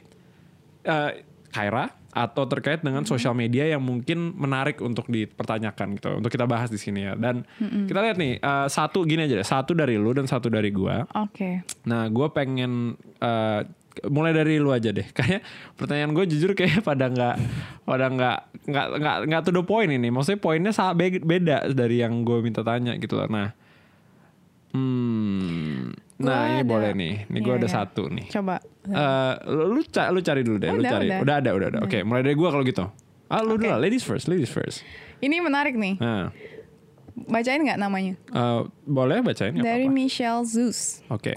uh, 0.87 1.11
Kaira 1.51 1.91
atau 2.15 2.47
terkait 2.47 2.79
dengan 2.79 3.03
sosial 3.03 3.35
media 3.35 3.67
yang 3.67 3.83
mungkin 3.83 4.39
menarik 4.39 4.79
untuk 4.79 5.11
dipertanyakan 5.11 5.99
gitu, 5.99 6.23
untuk 6.23 6.31
kita 6.31 6.47
bahas 6.47 6.71
di 6.71 6.79
sini 6.79 7.11
ya. 7.11 7.19
Dan 7.19 7.43
kita 7.91 7.99
lihat 7.99 8.15
nih 8.15 8.39
uh, 8.39 8.71
satu 8.71 9.03
gini 9.03 9.27
aja 9.27 9.35
deh, 9.35 9.47
satu 9.47 9.75
dari 9.75 9.99
lu 9.99 10.15
dan 10.15 10.31
satu 10.31 10.47
dari 10.47 10.71
gua. 10.71 11.03
oke 11.11 11.67
Nah, 11.91 12.07
gue 12.07 12.29
pengen 12.31 12.95
eh, 13.19 13.61
mulai 14.05 14.31
dari 14.31 14.57
lu 14.57 14.69
aja 14.69 14.89
deh. 14.89 15.07
Kayak 15.17 15.43
pertanyaan 15.75 16.11
gue 16.13 16.25
jujur 16.27 16.53
kayak 16.53 16.81
pada 16.81 17.07
nggak 17.07 17.37
pada 17.83 18.07
nggak 18.07 18.39
nggak 18.65 18.87
nggak 18.97 19.17
nggak 19.27 19.43
to 19.43 19.51
the 19.51 19.63
point 19.63 19.89
ini. 19.89 20.09
Maksudnya 20.09 20.39
poinnya 20.39 20.71
sa- 20.71 20.93
be- 20.93 21.19
beda 21.19 21.69
dari 21.69 21.99
yang 21.99 22.23
gue 22.23 22.41
minta 22.41 22.61
tanya 22.61 22.95
gitu 22.95 23.15
loh. 23.15 23.27
Nah, 23.27 23.55
hmm, 24.73 25.79
nah 26.17 26.35
Gua 26.35 26.49
ini 26.49 26.59
ada- 26.59 26.67
boleh 26.67 26.91
nih. 26.93 27.15
Ini 27.27 27.39
gue 27.39 27.49
Iya, 27.49 27.61
ada 27.61 27.69
iya. 27.69 27.75
satu 27.75 28.03
nih. 28.09 28.27
coba 28.29 28.57
Eh, 28.85 29.35
lu, 29.49 29.65
lu, 29.71 29.81
ca- 29.87 30.11
lu 30.11 30.21
cari 30.21 30.43
dulu 30.43 30.57
deh. 30.59 30.69
lu 30.69 30.79
Udah, 30.79 30.93
cari. 30.93 31.07
udah. 31.09 31.19
Udah, 31.21 31.35
ada, 31.39 31.51
udah 31.53 31.67
ada. 31.71 31.79
Oke, 31.81 31.99
mulai 32.03 32.21
dari 32.21 32.35
gue 32.35 32.45
kalau 32.47 32.61
gitu. 32.63 32.85
Ah, 33.27 33.41
lu 33.41 33.57
dulu 33.57 33.65
Oke. 33.65 33.69
lah. 33.71 33.81
Ladies 33.81 34.05
first, 34.05 34.27
ladies 34.27 34.51
first. 34.51 34.85
ini 35.17 35.41
menarik 35.41 35.73
nih 35.73 35.97
Nah, 35.97 36.29
bacain 37.25 37.57
nggak 37.59 37.79
namanya 37.79 38.13
eh, 38.29 38.61
boleh 38.85 39.23
bacain 39.23 39.55
dari 39.55 39.87
apa-apa. 39.87 39.97
Michelle 39.97 40.45
Zeus 40.45 41.01
Oke. 41.09 41.33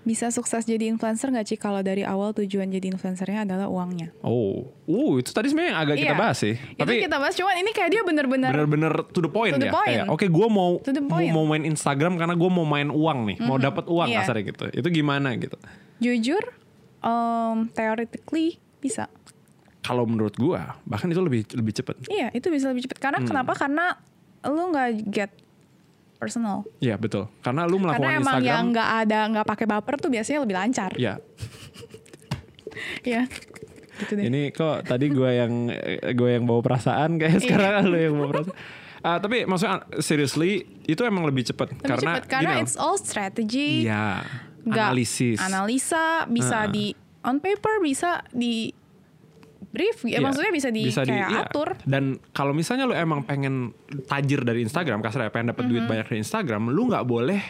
Bisa 0.00 0.28
sukses 0.28 0.64
jadi 0.64 0.88
influencer 0.88 1.28
nggak 1.28 1.44
Ci 1.44 1.54
kalau 1.54 1.80
dari 1.80 2.00
awal 2.00 2.32
tujuan 2.32 2.66
jadi 2.66 2.88
influencernya 2.88 3.44
adalah 3.44 3.66
uangnya? 3.66 4.16
Oh, 4.20 4.72
uh 4.82 5.12
itu 5.16 5.28
tadi 5.28 5.46
sebenarnya 5.46 5.70
yang 5.70 5.80
agak 5.82 5.96
kita 5.98 6.08
Iya. 6.08 6.18
bahas 6.18 6.36
sih. 6.38 6.54
Itu 6.56 6.88
kita 6.88 7.16
bahas 7.16 7.34
cuman 7.34 7.54
ini 7.54 7.70
kayak 7.70 7.90
dia 7.90 8.02
bener-bener 8.02 8.48
bener-bener 8.50 8.92
to 9.06 9.20
the 9.20 9.28
point 9.28 9.52
To 9.52 9.60
the 9.60 9.68
ya 9.68 9.72
point. 9.72 10.00
kayak 10.00 10.06
oke 10.08 10.24
gue 10.24 10.46
mau 10.48 10.70
mau, 11.02 11.20
mau 11.34 11.44
main 11.46 11.64
Instagram 11.64 12.16
karena 12.16 12.32
gue 12.32 12.50
mau 12.50 12.64
main 12.64 12.88
uang 12.88 13.18
nih 13.26 13.36
mau 13.40 13.56
dapat 13.56 13.84
uang 13.86 14.08
Iya. 14.08 14.18
kasarnya 14.20 14.44
gitu 14.46 14.64
itu 14.72 14.88
gimana 14.90 15.36
gitu 15.36 15.56
jujur 15.98 16.42
um, 17.00 17.68
theoretically 17.70 18.56
bisa. 18.78 19.04
kalau 19.80 20.04
menurut 20.04 20.32
gue 20.34 20.60
bahkan 20.84 21.08
itu 21.08 21.18
lebih 21.18 21.44
lebih 21.50 21.72
cepet 21.72 21.96
Iya, 22.06 22.28
itu 22.30 22.48
bisa 22.48 22.68
lebih 22.68 22.84
cepat. 22.84 22.98
Karena 23.00 23.18
Hmm. 23.18 23.28
kenapa? 23.28 23.52
Karena 23.54 23.96
lu 24.42 24.62
nggak 24.68 24.88
get 25.06 25.32
personal. 26.20 26.68
Iya 26.78 26.94
betul 26.94 27.32
karena 27.40 27.64
lu 27.64 27.80
melakukan 27.80 27.96
Karena 27.98 28.20
emang 28.20 28.36
Instagram 28.36 28.44
yang 28.46 28.64
nggak 28.70 28.90
ada 29.00 29.18
nggak 29.26 29.46
pakai 29.48 29.66
baper 29.66 29.94
tuh 29.96 30.10
biasanya 30.10 30.38
lebih 30.38 30.54
lancar. 30.54 30.90
ya 30.94 31.16
Iya. 33.02 33.26
Gitu 33.98 34.12
deh. 34.14 34.24
ini 34.26 34.48
kok 34.50 34.80
tadi 34.82 35.08
gue 35.08 35.30
yang 35.30 35.52
gue 36.10 36.30
yang 36.30 36.44
bawa 36.44 36.60
perasaan 36.62 37.16
kayak 37.16 37.40
sekarang 37.42 37.84
lu 37.86 37.96
yang 37.96 38.14
bawa 38.14 38.28
perasaan 38.34 38.58
Ah, 39.00 39.16
tapi 39.16 39.44
maksudnya 39.44 39.80
seriously 39.98 40.60
itu 40.84 41.00
emang 41.02 41.24
lebih 41.24 41.40
cepet 41.42 41.72
lebih 41.72 41.88
karena 41.88 42.12
cepet 42.14 42.24
karena 42.28 42.52
loh, 42.52 42.60
it's 42.60 42.76
all 42.76 42.96
strategy. 42.96 43.84
iya 43.84 44.20
analisis 44.62 45.40
Analisa 45.40 46.28
bisa 46.28 46.64
Ah. 46.64 46.68
di 46.68 46.92
on 47.20 47.40
paper 47.40 47.80
bisa 47.80 48.20
di 48.30 48.68
brief 49.70 50.02
ya 50.02 50.16
Iya. 50.16 50.18
maksudnya 50.20 50.50
bisa 50.50 50.68
di 50.68 50.82
kayak 50.86 51.08
iya. 51.08 51.42
atur 51.44 51.78
Dan 51.82 52.04
kalau 52.30 52.50
misalnya 52.50 52.84
lu 52.84 52.92
emang 52.92 53.22
pengen 53.22 53.70
tajir 54.04 54.42
dari 54.42 54.60
Instagram, 54.60 54.98
kasar 54.98 55.24
ya 55.24 55.30
pengen 55.30 55.50
dapat 55.50 55.64
duit 55.64 55.78
Mm-hmm. 55.78 55.90
banyak 55.90 56.06
dari 56.06 56.18
Instagram, 56.18 56.62
lu 56.68 56.86
nggak 56.86 57.04
boleh 57.04 57.40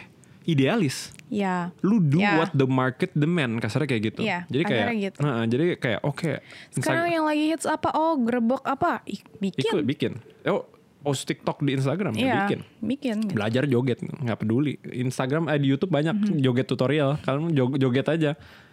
idealis. 0.42 1.12
ya 1.26 1.70
Lu 1.80 1.98
do 1.98 2.18
Ya. 2.18 2.36
what 2.36 2.50
the 2.50 2.64
market 2.64 3.14
demand, 3.14 3.56
kasarnya 3.58 3.86
kayak 3.86 4.02
gitu. 4.04 4.20
Iya, 4.20 4.44
jadi 4.46 4.62
kayak, 4.64 4.86
gitu. 4.98 5.18
Nah, 5.20 5.44
jadi 5.44 5.64
kayak 5.76 6.00
oke. 6.02 6.42
sekarang 6.72 7.06
Insta- 7.06 7.14
yang 7.14 7.24
lagi 7.24 7.44
hits 7.46 7.64
apa 7.64 7.88
oh 7.92 8.18
grebek 8.18 8.64
apa 8.64 9.00
Ih, 9.06 9.20
bikin 9.38 9.62
ikut 9.64 9.84
bikin. 9.86 10.12
Oh, 10.44 10.66
post 11.00 11.24
TikTok 11.24 11.62
di 11.62 11.72
Instagram 11.72 12.12
ya 12.12 12.20
Iya, 12.20 12.36
bikin. 12.42 12.60
bikin 12.80 13.16
gitu. 13.22 13.32
Belajar 13.32 13.62
joget 13.64 13.98
nggak 14.02 14.38
peduli. 14.38 14.74
Instagram 14.82 15.48
eh, 15.48 15.56
di 15.56 15.68
YouTube 15.68 15.88
banyak 15.88 16.12
Mm-hmm. 16.14 16.40
joget 16.40 16.66
tutorial. 16.66 17.16
Kalian 17.20 17.54
jog- 17.54 17.78
joget 17.78 18.06
aja. 18.06 18.30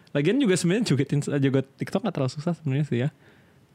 Lagian 0.09 0.35
juga 0.35 0.55
sebenarnya 0.55 0.83
joget 0.87 1.07
joget 1.37 1.67
TikTok 1.75 2.01
nggak 2.01 2.15
terlalu 2.15 2.31
susah 2.33 2.53
sebenarnya 2.53 2.85
sih 2.85 2.99
ya. 2.99 3.09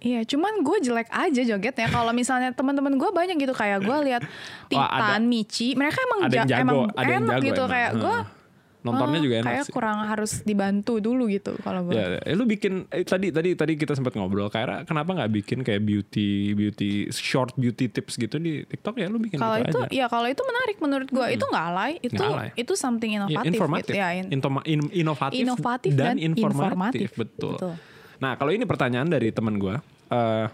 Iya, 0.02 0.26
cuman 0.26 0.60
gue 0.60 0.78
jelek 0.82 1.06
aja 1.08 1.42
jogetnya. 1.46 1.86
Kalau 1.86 2.10
misalnya 2.10 2.50
teman-teman 2.50 2.90
gue 2.92 3.06
banyak 3.08 3.38
gitu 3.38 3.54
kayak 3.54 3.80
gue 3.80 3.98
lihat 4.04 4.22
Wah, 4.68 4.90
ada- 4.90 5.14
Titan, 5.14 5.22
Michi, 5.24 5.68
mereka 5.72 6.02
emang 6.02 6.20
ada 6.20 6.34
yang 6.34 6.42
ja- 6.42 6.52
jago, 6.52 6.62
emang 6.64 6.78
ada 6.92 7.02
yang 7.06 7.22
enak 7.22 7.30
jago 7.32 7.44
gitu 7.44 7.60
emang. 7.60 7.70
kayak 7.70 7.90
gue. 7.96 8.16
Nontonnya 8.82 9.22
juga 9.22 9.34
enak 9.38 9.46
Kayak 9.46 9.62
sih. 9.62 9.72
kurang 9.72 9.98
harus 10.02 10.32
dibantu 10.42 10.98
dulu 10.98 11.30
gitu 11.30 11.54
kalau 11.56 11.86
gue. 11.86 11.94
Ya, 11.94 12.18
eh, 12.18 12.34
lu 12.34 12.42
bikin 12.42 12.90
eh, 12.90 13.06
tadi 13.06 13.30
tadi 13.30 13.54
tadi 13.54 13.78
kita 13.78 13.94
sempat 13.94 14.10
ngobrol 14.12 14.50
kayak 14.50 14.90
kenapa 14.90 15.14
nggak 15.14 15.30
bikin 15.32 15.62
kayak 15.62 15.78
beauty 15.80 16.50
beauty 16.50 16.90
short 17.08 17.54
beauty 17.54 17.86
tips 17.86 18.18
gitu 18.18 18.36
di 18.36 18.66
TikTok 18.66 18.98
ya 18.98 19.06
lu 19.06 19.22
bikin 19.22 19.38
Kalau 19.38 19.54
gitu 19.56 19.70
itu, 19.70 19.78
aja. 19.78 19.94
ya 19.94 20.06
kalau 20.08 20.26
itu 20.26 20.42
menarik 20.42 20.76
menurut 20.78 21.06
gue. 21.08 21.26
Itu 21.30 21.46
nggak 21.46 21.64
alay, 21.64 21.92
itu 22.00 22.18
alay. 22.20 22.50
itu 22.52 22.72
something 22.74 23.06
Ya, 23.08 23.22
inovatif. 23.22 23.46
informatif, 23.46 23.86
Gitu. 23.86 24.02
Ya, 24.02 24.08
in- 24.12 24.30
in- 24.66 24.92
inovatif, 24.98 25.38
Inovatif 25.38 25.92
dan, 25.94 26.06
dan 26.08 26.16
informatif, 26.18 26.66
informatif. 26.66 27.08
betul. 27.14 27.54
Betul. 27.54 27.74
Nah 28.18 28.34
kalau 28.34 28.50
ini 28.50 28.62
pertanyaan 28.64 29.06
dari 29.06 29.30
teman 29.30 29.58
gue, 29.58 29.78
eh, 30.12 30.46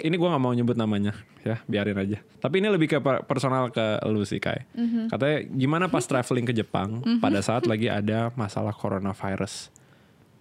ini 0.00 0.14
gue 0.14 0.26
nggak 0.26 0.40
mau 0.40 0.50
nyebut 0.50 0.74
namanya, 0.74 1.14
ya 1.40 1.58
biarin 1.64 1.94
aja. 1.96 2.18
Tapi 2.36 2.54
ini 2.56 2.66
lebih 2.66 2.88
ke 2.88 2.98
per- 2.98 3.22
personal 3.22 3.68
ke 3.68 3.82
lu 4.04 4.22
sih 4.22 4.38
Kai. 4.38 4.66
Mhm. 4.70 5.06
Katanya 5.06 5.38
gimana 5.48 5.84
pas 5.86 6.02
traveling 6.02 6.44
ke 6.44 6.54
Jepang 6.54 7.02
pada 7.18 7.38
saat 7.38 7.64
lagi 7.64 7.86
ada 7.86 8.30
masalah 8.34 8.70
coronavirus? 8.72 9.70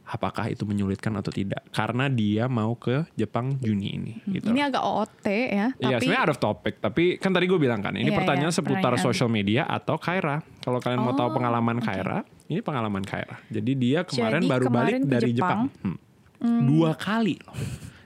Apakah 0.04 0.52
itu 0.52 0.62
menyulitkan 0.64 1.16
atau 1.16 1.32
tidak? 1.32 1.64
Karena 1.70 2.12
dia 2.12 2.46
mau 2.46 2.76
ke 2.76 3.08
Jepang 3.14 3.56
Juni 3.58 3.88
ini. 3.90 4.14
Gitu. 4.28 4.52
ini 4.52 4.60
agak 4.60 4.84
OOT 4.84 5.26
ya, 5.26 5.72
Iya, 5.72 5.96
tapi 5.96 6.04
sebenarnya 6.04 6.20
out 6.20 6.30
of 6.30 6.40
topic. 6.40 6.74
Tapi 6.78 7.04
kan 7.16 7.32
tadi 7.32 7.46
gue 7.48 7.56
bilang 7.56 7.80
kan, 7.80 7.96
ini 7.96 8.12
Iya, 8.12 8.20
pertanyaan 8.20 8.52
iya, 8.52 8.58
seputar 8.58 8.92
pertanyaan. 8.92 9.06
social 9.06 9.30
media 9.32 9.64
atau 9.64 9.96
Kaira. 9.96 10.44
Kalau 10.60 10.78
kalian 10.78 11.00
mau 11.00 11.14
tahu 11.14 11.30
Oh, 11.30 11.34
pengalaman 11.34 11.80
oke. 11.80 11.88
Kaira, 11.88 12.20
ini 12.48 12.60
pengalaman 12.60 13.00
Kaira. 13.00 13.40
Jadi 13.48 13.72
dia 13.74 14.04
kemarin 14.04 14.42
Jadi 14.42 14.52
baru 14.52 14.66
balik 14.66 14.76
kemarin 14.92 15.00
ke 15.00 15.08
dari 15.08 15.32
Jepang, 15.32 15.60
Jepang. 15.72 15.96
Hmm. 16.42 16.62
dua 16.68 16.92
kali 16.94 17.40
loh. 17.40 17.56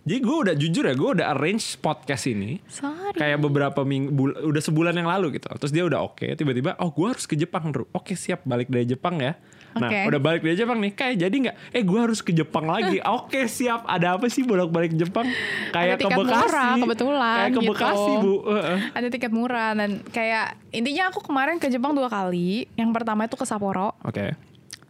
Jadi 0.08 0.20
gue 0.20 0.38
udah 0.40 0.56
jujur 0.56 0.84
ya, 0.84 0.96
gue 0.96 1.10
udah 1.20 1.28
arrange 1.30 1.76
podcast 1.76 2.24
ini 2.26 2.64
sorry. 2.66 3.12
kayak 3.14 3.38
beberapa 3.38 3.84
minggu, 3.84 4.10
bul- 4.10 4.40
udah 4.42 4.62
sebulan 4.62 4.96
yang 4.96 5.06
lalu 5.06 5.36
gitu. 5.36 5.52
Terus 5.52 5.70
dia 5.70 5.84
udah 5.84 6.00
oke, 6.02 6.24
tiba-tiba, 6.32 6.80
oh 6.80 6.90
gue 6.90 7.08
harus 7.10 7.28
ke 7.28 7.36
Jepang, 7.36 7.70
Ru. 7.70 7.84
Oke 7.92 8.16
siap, 8.16 8.42
balik 8.42 8.68
dari 8.68 8.88
Jepang 8.88 9.20
ya. 9.20 9.36
Nah, 9.76 9.86
Oke. 9.86 10.10
udah 10.10 10.18
balik 10.18 10.42
dari 10.42 10.56
Jepang 10.56 10.80
nih, 10.80 10.90
kayak 10.90 11.16
jadi 11.20 11.36
nggak? 11.38 11.56
Eh, 11.70 11.84
gue 11.84 12.00
harus 12.00 12.20
ke 12.20 12.32
Jepang 12.32 12.66
lagi. 12.66 12.98
Oke, 13.20 13.46
siap. 13.46 13.86
Ada 13.86 14.16
apa 14.16 14.26
sih 14.26 14.42
bolak-balik 14.42 14.96
Jepang? 14.96 15.28
Kayak 15.70 16.00
ke 16.00 16.08
Bekasi. 16.08 16.18
murah, 16.18 16.74
kebetulan, 16.80 17.38
Kayak 17.38 17.52
ke 17.52 17.60
gitu. 17.60 17.70
Bekasi, 17.70 18.12
Bu. 18.18 18.34
Heeh. 18.48 18.78
ada 18.96 19.08
tiket 19.08 19.32
murah 19.32 19.70
dan 19.76 19.90
kayak 20.08 20.46
intinya 20.72 21.12
aku 21.12 21.20
kemarin 21.22 21.60
ke 21.60 21.68
Jepang 21.68 21.94
dua 21.94 22.08
kali. 22.08 22.66
Yang 22.74 22.90
pertama 22.90 23.28
itu 23.28 23.36
ke 23.36 23.46
Sapporo, 23.46 23.94
Oke. 24.02 24.34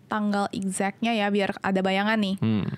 tanggal 0.07 0.47
exactnya 0.51 1.11
ya 1.11 1.27
biar 1.27 1.57
ada 1.59 1.79
bayangan 1.81 2.15
nih. 2.15 2.35
Hmm. 2.39 2.69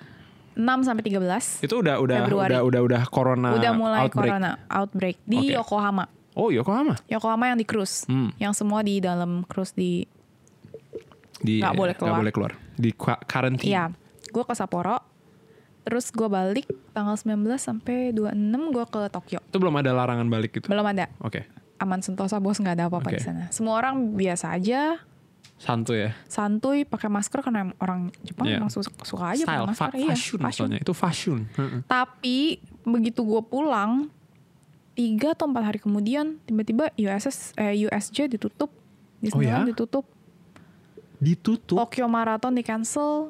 6 0.52 0.86
sampai 0.86 1.02
13. 1.02 1.62
Itu 1.62 1.80
udah 1.80 1.96
udah 1.98 2.16
Februari. 2.24 2.52
udah 2.52 2.60
udah 2.66 2.80
udah 2.82 3.02
corona 3.06 3.48
udah 3.54 3.72
mulai 3.72 4.00
outbreak. 4.06 4.30
corona 4.30 4.50
outbreak 4.66 5.16
di 5.24 5.38
Oke. 5.40 5.54
Yokohama. 5.54 6.04
Oh, 6.32 6.48
Yokohama. 6.48 6.94
Yokohama 7.06 7.44
yang 7.48 7.58
di 7.58 7.66
cruise. 7.66 8.06
Hmm. 8.06 8.30
Yang 8.36 8.62
semua 8.62 8.80
di 8.80 8.98
dalam 8.98 9.42
cruise 9.44 9.74
di 9.74 10.06
Di 11.40 11.58
Nggak 11.58 11.72
boleh 11.74 11.94
keluar. 11.96 12.18
boleh 12.20 12.32
keluar. 12.32 12.52
Di 12.76 12.90
karantina. 13.24 13.64
Iya, 13.64 13.84
gue 14.28 14.44
ke 14.44 14.52
Sapporo. 14.52 15.00
Terus 15.80 16.12
gue 16.12 16.28
balik 16.28 16.68
tanggal 16.92 17.16
19 17.16 17.56
sampai 17.56 18.12
26 18.12 18.36
gue 18.70 18.84
ke 18.84 19.00
Tokyo. 19.08 19.40
Itu 19.40 19.56
belum 19.56 19.80
ada 19.80 19.96
larangan 19.96 20.28
balik 20.28 20.60
gitu. 20.60 20.68
Belum 20.68 20.84
ada. 20.84 21.08
Oke. 21.24 21.48
Aman 21.80 22.04
sentosa 22.04 22.36
bos 22.36 22.60
nggak 22.60 22.76
ada 22.76 22.84
apa-apa 22.86 23.08
Oke. 23.08 23.16
di 23.16 23.24
sana. 23.24 23.48
Semua 23.48 23.80
orang 23.80 24.12
biasa 24.12 24.52
aja, 24.52 25.00
Santuy 25.60 26.08
ya. 26.08 26.10
santuy, 26.24 26.82
pakai 26.82 27.06
masker 27.06 27.40
karena 27.40 27.68
orang 27.76 28.08
Jepang 28.20 28.48
Iya. 28.48 28.56
emang 28.56 28.72
suka, 28.72 28.88
suka 29.04 29.24
aja 29.28 29.44
Style, 29.44 29.60
pakai 29.60 29.68
masker. 29.68 29.84
fa- 29.86 29.92
Iya, 29.94 30.08
fashion, 30.10 30.38
fashion. 30.40 30.68
Itu 30.74 30.92
fashion. 30.92 31.38
Tapi 31.84 32.38
begitu 32.82 33.20
gue 33.20 33.42
pulang, 33.42 34.08
tiga 34.92 35.32
atau 35.32 35.44
empat 35.46 35.64
hari 35.66 35.78
kemudian 35.78 36.40
tiba-tiba 36.42 36.88
USS 36.94 37.52
eh, 37.54 37.76
USJ 37.82 38.26
ditutup, 38.30 38.72
Disneyland 39.18 39.36
Oh 39.36 39.62
ya? 39.62 39.70
ditutup, 39.70 40.04
Ditutup. 41.18 41.76
Tokyo 41.78 42.08
Marathon 42.08 42.56
di 42.56 42.62
cancel. 42.62 43.28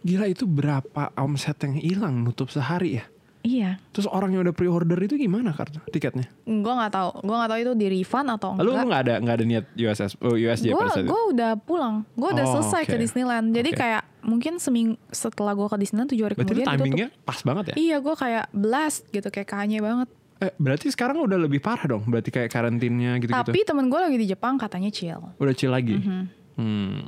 Gila 0.00 0.26
itu 0.26 0.44
berapa 0.44 1.10
omset 1.16 1.58
yang 1.60 1.74
hilang 1.74 2.14
nutup 2.20 2.46
sehari 2.46 2.98
ya? 2.98 3.04
Iya, 3.42 3.82
Terus 3.90 4.06
orang 4.06 4.30
yang 4.30 4.42
udah 4.42 4.52
pre-order 4.52 4.94
itu 4.96 5.18
gimana 5.18 5.50
kartu 5.50 5.82
tiketnya? 5.88 6.30
gue 6.42 6.62
nggak 6.72 6.90
tahu, 6.90 7.10
gue 7.20 7.34
nggak 7.34 7.50
tahu 7.50 7.58
itu 7.60 7.72
di 7.74 7.86
refund 7.92 8.28
atau 8.30 8.54
Lalu 8.54 8.62
lu 8.62 8.70
enggak. 8.70 8.86
nggak 8.86 9.02
ada 9.02 9.14
nggak 9.18 9.34
ada 9.34 9.44
niat 9.44 9.64
USS 9.74 10.12
oh, 10.20 10.32
USJ 10.32 10.66
Gue 10.68 10.78
pada 10.78 10.90
saat 10.92 11.02
itu? 11.02 11.10
gue 11.10 11.22
udah 11.32 11.52
pulang, 11.58 11.94
gue 12.12 12.28
udah 12.28 12.44
Oh, 12.44 12.52
selesai 12.56 12.82
ke 12.84 12.94
oke. 12.94 13.02
Disneyland. 13.02 13.46
Jadi 13.50 13.70
Oke. 13.70 13.78
kayak 13.78 14.02
mungkin 14.22 14.52
seminggu 14.56 14.94
setelah 15.08 15.52
gue 15.52 15.66
ke 15.66 15.76
Disneyland 15.76 16.08
tujuh 16.08 16.22
hari 16.22 16.34
Berarti 16.34 16.46
itu 16.46 16.54
kemudian 16.54 16.66
ditutup. 16.68 16.86
timingnya 16.86 17.08
pas 17.20 17.38
banget 17.40 17.64
ya? 17.66 17.74
Iya, 17.76 17.96
gue 17.98 18.14
kayak 18.16 18.44
blast 18.52 18.98
gitu 19.08 19.28
kayak 19.28 19.48
Kanye 19.48 19.78
banget. 19.80 20.08
Eh, 20.38 20.52
berarti 20.56 20.86
sekarang 20.88 21.16
udah 21.20 21.38
lebih 21.40 21.58
parah 21.58 21.86
dong. 21.88 22.02
Berarti 22.04 22.30
kayak 22.30 22.46
karantinnya 22.48 23.14
gitu-gitu. 23.16 23.42
Tapi 23.44 23.58
temen 23.60 23.86
gue 23.86 23.98
lagi 23.98 24.16
di 24.16 24.26
Jepang 24.28 24.54
katanya 24.54 24.88
chill. 24.88 25.18
Udah 25.36 25.50
chill 25.52 25.70
lagi. 25.70 25.98
Mhm. 25.98 26.22
Hmm. 26.52 26.98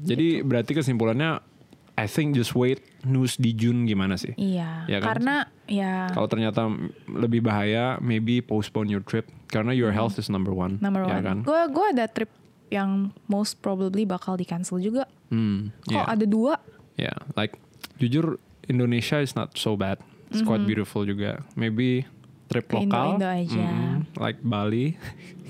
Jadi 0.00 0.40
Gitu. 0.40 0.44
berarti 0.44 0.72
kesimpulannya 0.72 1.38
I 1.94 2.10
think 2.10 2.34
just 2.34 2.58
wait 2.58 2.82
news 3.06 3.38
di 3.38 3.54
June 3.54 3.86
gimana 3.86 4.18
sih? 4.18 4.34
Iya, 4.34 4.82
Ya 4.90 4.98
kan? 4.98 5.06
karena 5.14 5.36
ya 5.70 6.10
Kalau 6.10 6.26
ternyata 6.26 6.66
lebih 7.06 7.46
bahaya, 7.46 8.02
maybe 8.02 8.42
postpone 8.42 8.90
your 8.90 9.04
trip 9.06 9.30
karena 9.46 9.70
your 9.70 9.94
health 9.94 10.18
is 10.18 10.26
number 10.26 10.50
one. 10.50 10.82
Number 10.82 11.06
ya 11.06 11.22
one. 11.22 11.24
kan? 11.24 11.38
Gue 11.46 11.60
gue 11.70 11.86
ada 11.94 12.10
trip 12.10 12.30
yang 12.74 13.14
most 13.30 13.62
probably 13.62 14.02
bakal 14.02 14.34
di 14.34 14.42
cancel 14.42 14.82
juga. 14.82 15.06
Hmm. 15.30 15.70
Kok 15.86 15.94
yeah. 15.94 16.06
ada 16.10 16.26
dua? 16.26 16.54
Yeah, 16.98 17.14
like 17.38 17.54
jujur 18.02 18.42
Indonesia 18.66 19.22
is 19.22 19.38
not 19.38 19.54
so 19.54 19.78
bad. 19.78 20.02
It's 20.34 20.42
quite 20.42 20.66
beautiful 20.66 21.06
juga. 21.06 21.46
Maybe 21.54 22.02
trip 22.50 22.66
lokal, 22.74 23.22
Indo-Indo 23.22 23.28
aja. 23.30 23.66
mm, 23.70 24.18
like 24.18 24.42
Bali, 24.42 24.98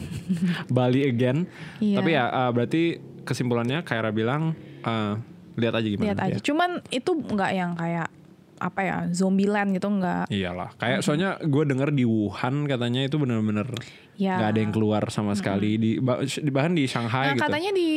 Bali 0.77 1.09
again. 1.09 1.49
Iya. 1.81 2.05
Tapi 2.05 2.11
ya 2.13 2.25
uh, 2.29 2.51
berarti 2.53 3.01
kesimpulannya 3.25 3.81
Kaira 3.81 4.13
bilang 4.13 4.53
uh, 4.85 5.17
lihat 5.55 5.75
aja 5.75 5.87
gimana. 5.87 6.07
Lihat 6.07 6.19
aja. 6.21 6.35
ya. 6.35 6.39
Cuman 6.41 6.71
itu 6.89 7.11
nggak 7.11 7.51
yang 7.51 7.73
kayak 7.75 8.09
apa 8.55 8.81
ya 8.81 8.97
Zombieland 9.11 9.73
gitu 9.73 9.91
nggak. 9.91 10.31
Iyalah, 10.31 10.71
kayak 10.75 11.01
soalnya 11.01 11.37
gue 11.39 11.65
denger 11.65 11.91
di 11.91 12.05
Wuhan 12.05 12.65
katanya 12.65 13.03
itu 13.03 13.17
bener-bener 13.17 13.67
Ya. 14.15 14.39
nggak 14.39 14.51
ada 14.51 14.61
yang 14.61 14.73
keluar 14.73 15.03
sama 15.09 15.35
sekali 15.35 15.75
di, 15.75 15.91
bah- 15.99 16.23
di 16.23 16.49
bahan 16.49 16.73
di 16.73 16.87
Shanghai 16.87 17.31
Nah 17.31 17.35
gitu. 17.35 17.43
katanya 17.45 17.71
di 17.71 17.89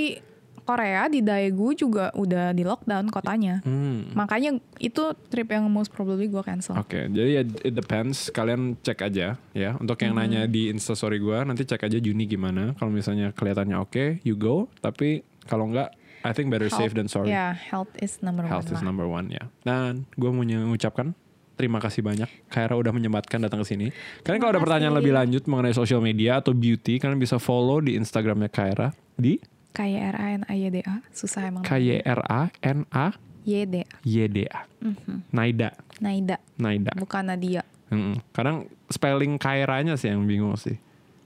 Korea 0.59 1.07
di 1.07 1.23
Daegu 1.23 1.71
juga 1.71 2.11
udah 2.11 2.51
di 2.51 2.59
lockdown 2.59 3.07
kotanya. 3.07 3.63
Hmm. 3.63 4.11
Makanya 4.11 4.51
itu 4.77 4.99
trip 5.31 5.47
yang 5.47 5.63
most 5.65 5.95
probably 5.95 6.27
gue 6.27 6.41
cancel. 6.41 6.75
Oke, 6.75 7.07
jadi 7.07 7.39
ya 7.39 7.43
it 7.63 7.71
depends. 7.71 8.27
Kalian 8.27 8.75
cek 8.77 8.99
aja 9.01 9.39
ya. 9.53 9.71
Untuk 9.75 9.95
yang 9.97 10.11
Mm-hmm. 10.11 10.27
nanya 10.27 10.41
di 10.45 10.67
instastory 10.67 11.17
gue, 11.17 11.39
nanti 11.39 11.63
cek 11.63 11.79
aja 11.81 11.95
Juni 11.95 12.27
gimana. 12.27 12.75
Kalau 12.75 12.91
misalnya 12.91 13.31
kelihatannya 13.31 13.79
oke, 13.79 14.19
you 14.21 14.35
go. 14.35 14.67
Tapi 14.75 15.23
kalau 15.47 15.71
enggak, 15.71 15.95
I 16.23 16.31
think 16.33 16.49
better 16.49 16.69
safe 16.69 16.93
than 16.93 17.05
sorry. 17.05 17.29
Ya, 17.29 17.53
health 17.53 17.91
is 18.01 18.21
number 18.21 18.45
Health 18.45 18.69
one 18.69 18.73
is 18.73 18.79
lah. 18.81 18.87
number 18.87 19.05
one 19.05 19.27
ya. 19.29 19.49
Dan 19.61 20.05
gue 20.13 20.29
mau 20.29 20.41
mengucapkan 20.41 21.13
terima 21.53 21.77
kasih 21.77 22.05
banyak. 22.05 22.29
Kaira 22.49 22.77
udah 22.77 22.93
menyempatkan 22.93 23.41
datang 23.41 23.65
ke 23.65 23.67
sini. 23.67 23.87
Kalian 24.21 24.39
kalau 24.39 24.51
ada 24.53 24.61
pertanyaan 24.61 24.93
lebih 24.93 25.13
lanjut 25.13 25.43
mengenai 25.45 25.73
social 25.73 25.99
media 25.99 26.37
atau 26.37 26.53
beauty, 26.53 26.97
kalian 26.97 27.17
bisa 27.17 27.37
follow 27.37 27.81
di 27.81 27.97
Instagramnya 27.97 28.49
Kaira 28.49 28.93
di 29.13 29.41
Kayak 29.73 30.13
R 30.13 30.17
A 30.17 30.27
N 30.33 30.43
A 30.45 30.53
Y 30.57 30.73
D 30.73 30.77
A 30.81 31.05
susah 31.13 31.53
emang. 31.53 31.61
K 31.61 31.77
Y 31.77 32.01
R 32.01 32.21
A 32.25 32.49
N 32.65 32.85
A 32.89 33.13
Y 33.45 33.61
D 33.65 33.85
A. 33.85 33.89
Y 34.01 34.25
D 34.25 34.37
A. 34.49 34.65
Mhm. 34.81 35.29
Naida, 35.29 35.69
Naida, 36.01 36.37
Naida. 36.57 36.91
bukan 36.97 37.25
Nadia. 37.25 37.61
Mm-mm. 37.87 38.19
Kadang 38.33 38.67
spelling 38.89 39.39
Kairanya 39.39 39.95
sih 39.95 40.11
yang 40.11 40.25
bingung 40.25 40.57
sih. 40.57 40.75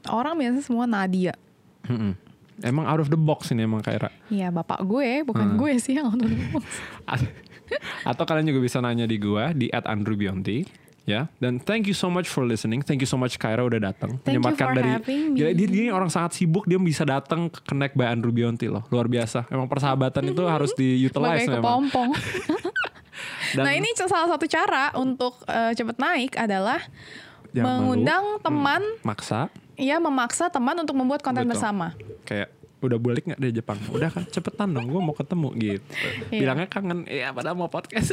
Orang 0.06 0.38
biasa 0.38 0.62
semua 0.62 0.86
Nadia. 0.86 1.34
Mm-mm. 1.90 2.14
Emang 2.62 2.86
out 2.86 2.98
of 2.98 3.10
the 3.10 3.18
box 3.18 3.50
ini 3.50 3.64
emang 3.64 3.82
Kaira. 3.82 4.10
Iya, 4.28 4.50
bapak 4.50 4.82
gue, 4.82 5.22
Hmm. 5.22 5.28
bukan 5.28 5.48
gue 5.56 5.72
sih 5.78 5.96
yang 5.96 6.10
nonton. 6.10 6.30
Atau 8.04 8.24
kalian 8.24 8.46
juga 8.46 8.60
bisa 8.60 8.78
nanya 8.78 9.06
di 9.06 9.16
gua 9.16 9.52
di 9.52 9.72
@andrewbionti 9.72 10.68
ya. 11.02 11.32
Dan 11.38 11.58
thank 11.58 11.88
you 11.88 11.96
so 11.96 12.08
much 12.08 12.28
for 12.28 12.44
listening. 12.44 12.84
Thank 12.84 13.00
you 13.00 13.08
so 13.08 13.16
much 13.16 13.40
Kaira 13.40 13.64
udah 13.64 13.80
datang. 13.82 14.20
Thank 14.20 14.38
you 14.38 14.44
Menyempatkan 14.44 14.68
dari. 14.76 14.90
Gila, 15.32 15.50
dia, 15.56 15.68
dia 15.68 15.84
orang 15.90 16.12
sangat 16.12 16.36
sibuk 16.36 16.68
dia 16.68 16.76
bisa 16.78 17.02
datang 17.02 17.48
ke 17.48 17.64
Connect 17.64 17.96
by 17.96 18.12
Andrew 18.12 18.30
Bionti 18.30 18.68
loh. 18.68 18.84
Luar 18.90 19.08
biasa. 19.08 19.48
Emang 19.48 19.66
persahabatan 19.66 20.30
itu 20.30 20.44
harus 20.54 20.76
di 20.76 21.00
utilize 21.02 21.42
Bagai 21.42 21.48
memang. 21.50 21.64
kepompong. 21.64 22.10
Dan 23.56 23.64
nah 23.64 23.74
ini 23.74 23.88
salah 23.94 24.30
satu 24.30 24.48
cara 24.48 24.96
untuk 24.96 25.40
eh, 25.46 25.72
cepet 25.72 25.96
naik 25.96 26.36
adalah 26.36 26.80
Jangan 27.52 27.64
malu. 27.64 27.76
mengundang 27.84 28.26
teman, 28.40 28.82
maksa 29.04 29.52
ya 29.82 29.98
memaksa 29.98 30.54
teman 30.54 30.78
untuk 30.78 30.94
membuat 30.94 31.26
konten 31.26 31.50
Betul. 31.50 31.58
bersama. 31.58 31.98
kayak 32.22 32.54
udah 32.82 32.98
balik 32.98 33.30
nggak 33.30 33.38
dari 33.38 33.54
Jepang? 33.54 33.78
Udah 33.94 34.10
kan 34.10 34.26
cepetan 34.26 34.74
dong, 34.74 34.90
gue 34.90 35.02
mau 35.02 35.14
ketemu 35.14 35.54
gitu. 35.54 35.86
Iya. 36.34 36.40
Bilangnya 36.42 36.66
kangen, 36.66 37.06
ya 37.06 37.30
padahal 37.30 37.54
mau 37.54 37.70
podcast. 37.70 38.10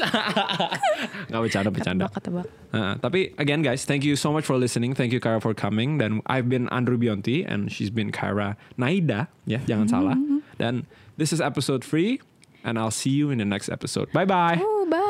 Nggak 1.33 1.41
bercanda 1.41 1.69
bercanda. 1.73 2.05
Ketebak, 2.13 2.45
ketebak. 2.45 2.77
Uh, 2.77 2.95
tapi 3.01 3.33
again 3.41 3.65
guys, 3.65 3.89
thank 3.89 4.05
you 4.05 4.13
so 4.13 4.29
much 4.29 4.45
for 4.45 4.61
listening. 4.61 4.93
Thank 4.93 5.17
you 5.17 5.25
Kara 5.25 5.41
for 5.41 5.57
coming. 5.57 5.97
Dan 5.97 6.21
I've 6.29 6.53
been 6.53 6.69
Andrew 6.69 7.01
Bionti 7.01 7.49
and 7.49 7.73
she's 7.73 7.89
been 7.89 8.13
Kara 8.13 8.61
Naida. 8.77 9.33
Ya, 9.49 9.65
jangan 9.65 9.89
salah. 9.89 10.17
Dan 10.61 10.85
this 11.17 11.33
is 11.33 11.41
episode 11.41 11.81
3 11.81 12.21
and 12.65 12.77
I'll 12.77 12.93
see 12.93 13.17
you 13.17 13.33
in 13.33 13.41
the 13.41 13.49
next 13.49 13.73
episode. 13.73 14.13
Bye 14.13 14.29
bye. 14.29 14.61
Oh, 14.61 14.85
bye. 14.85 15.08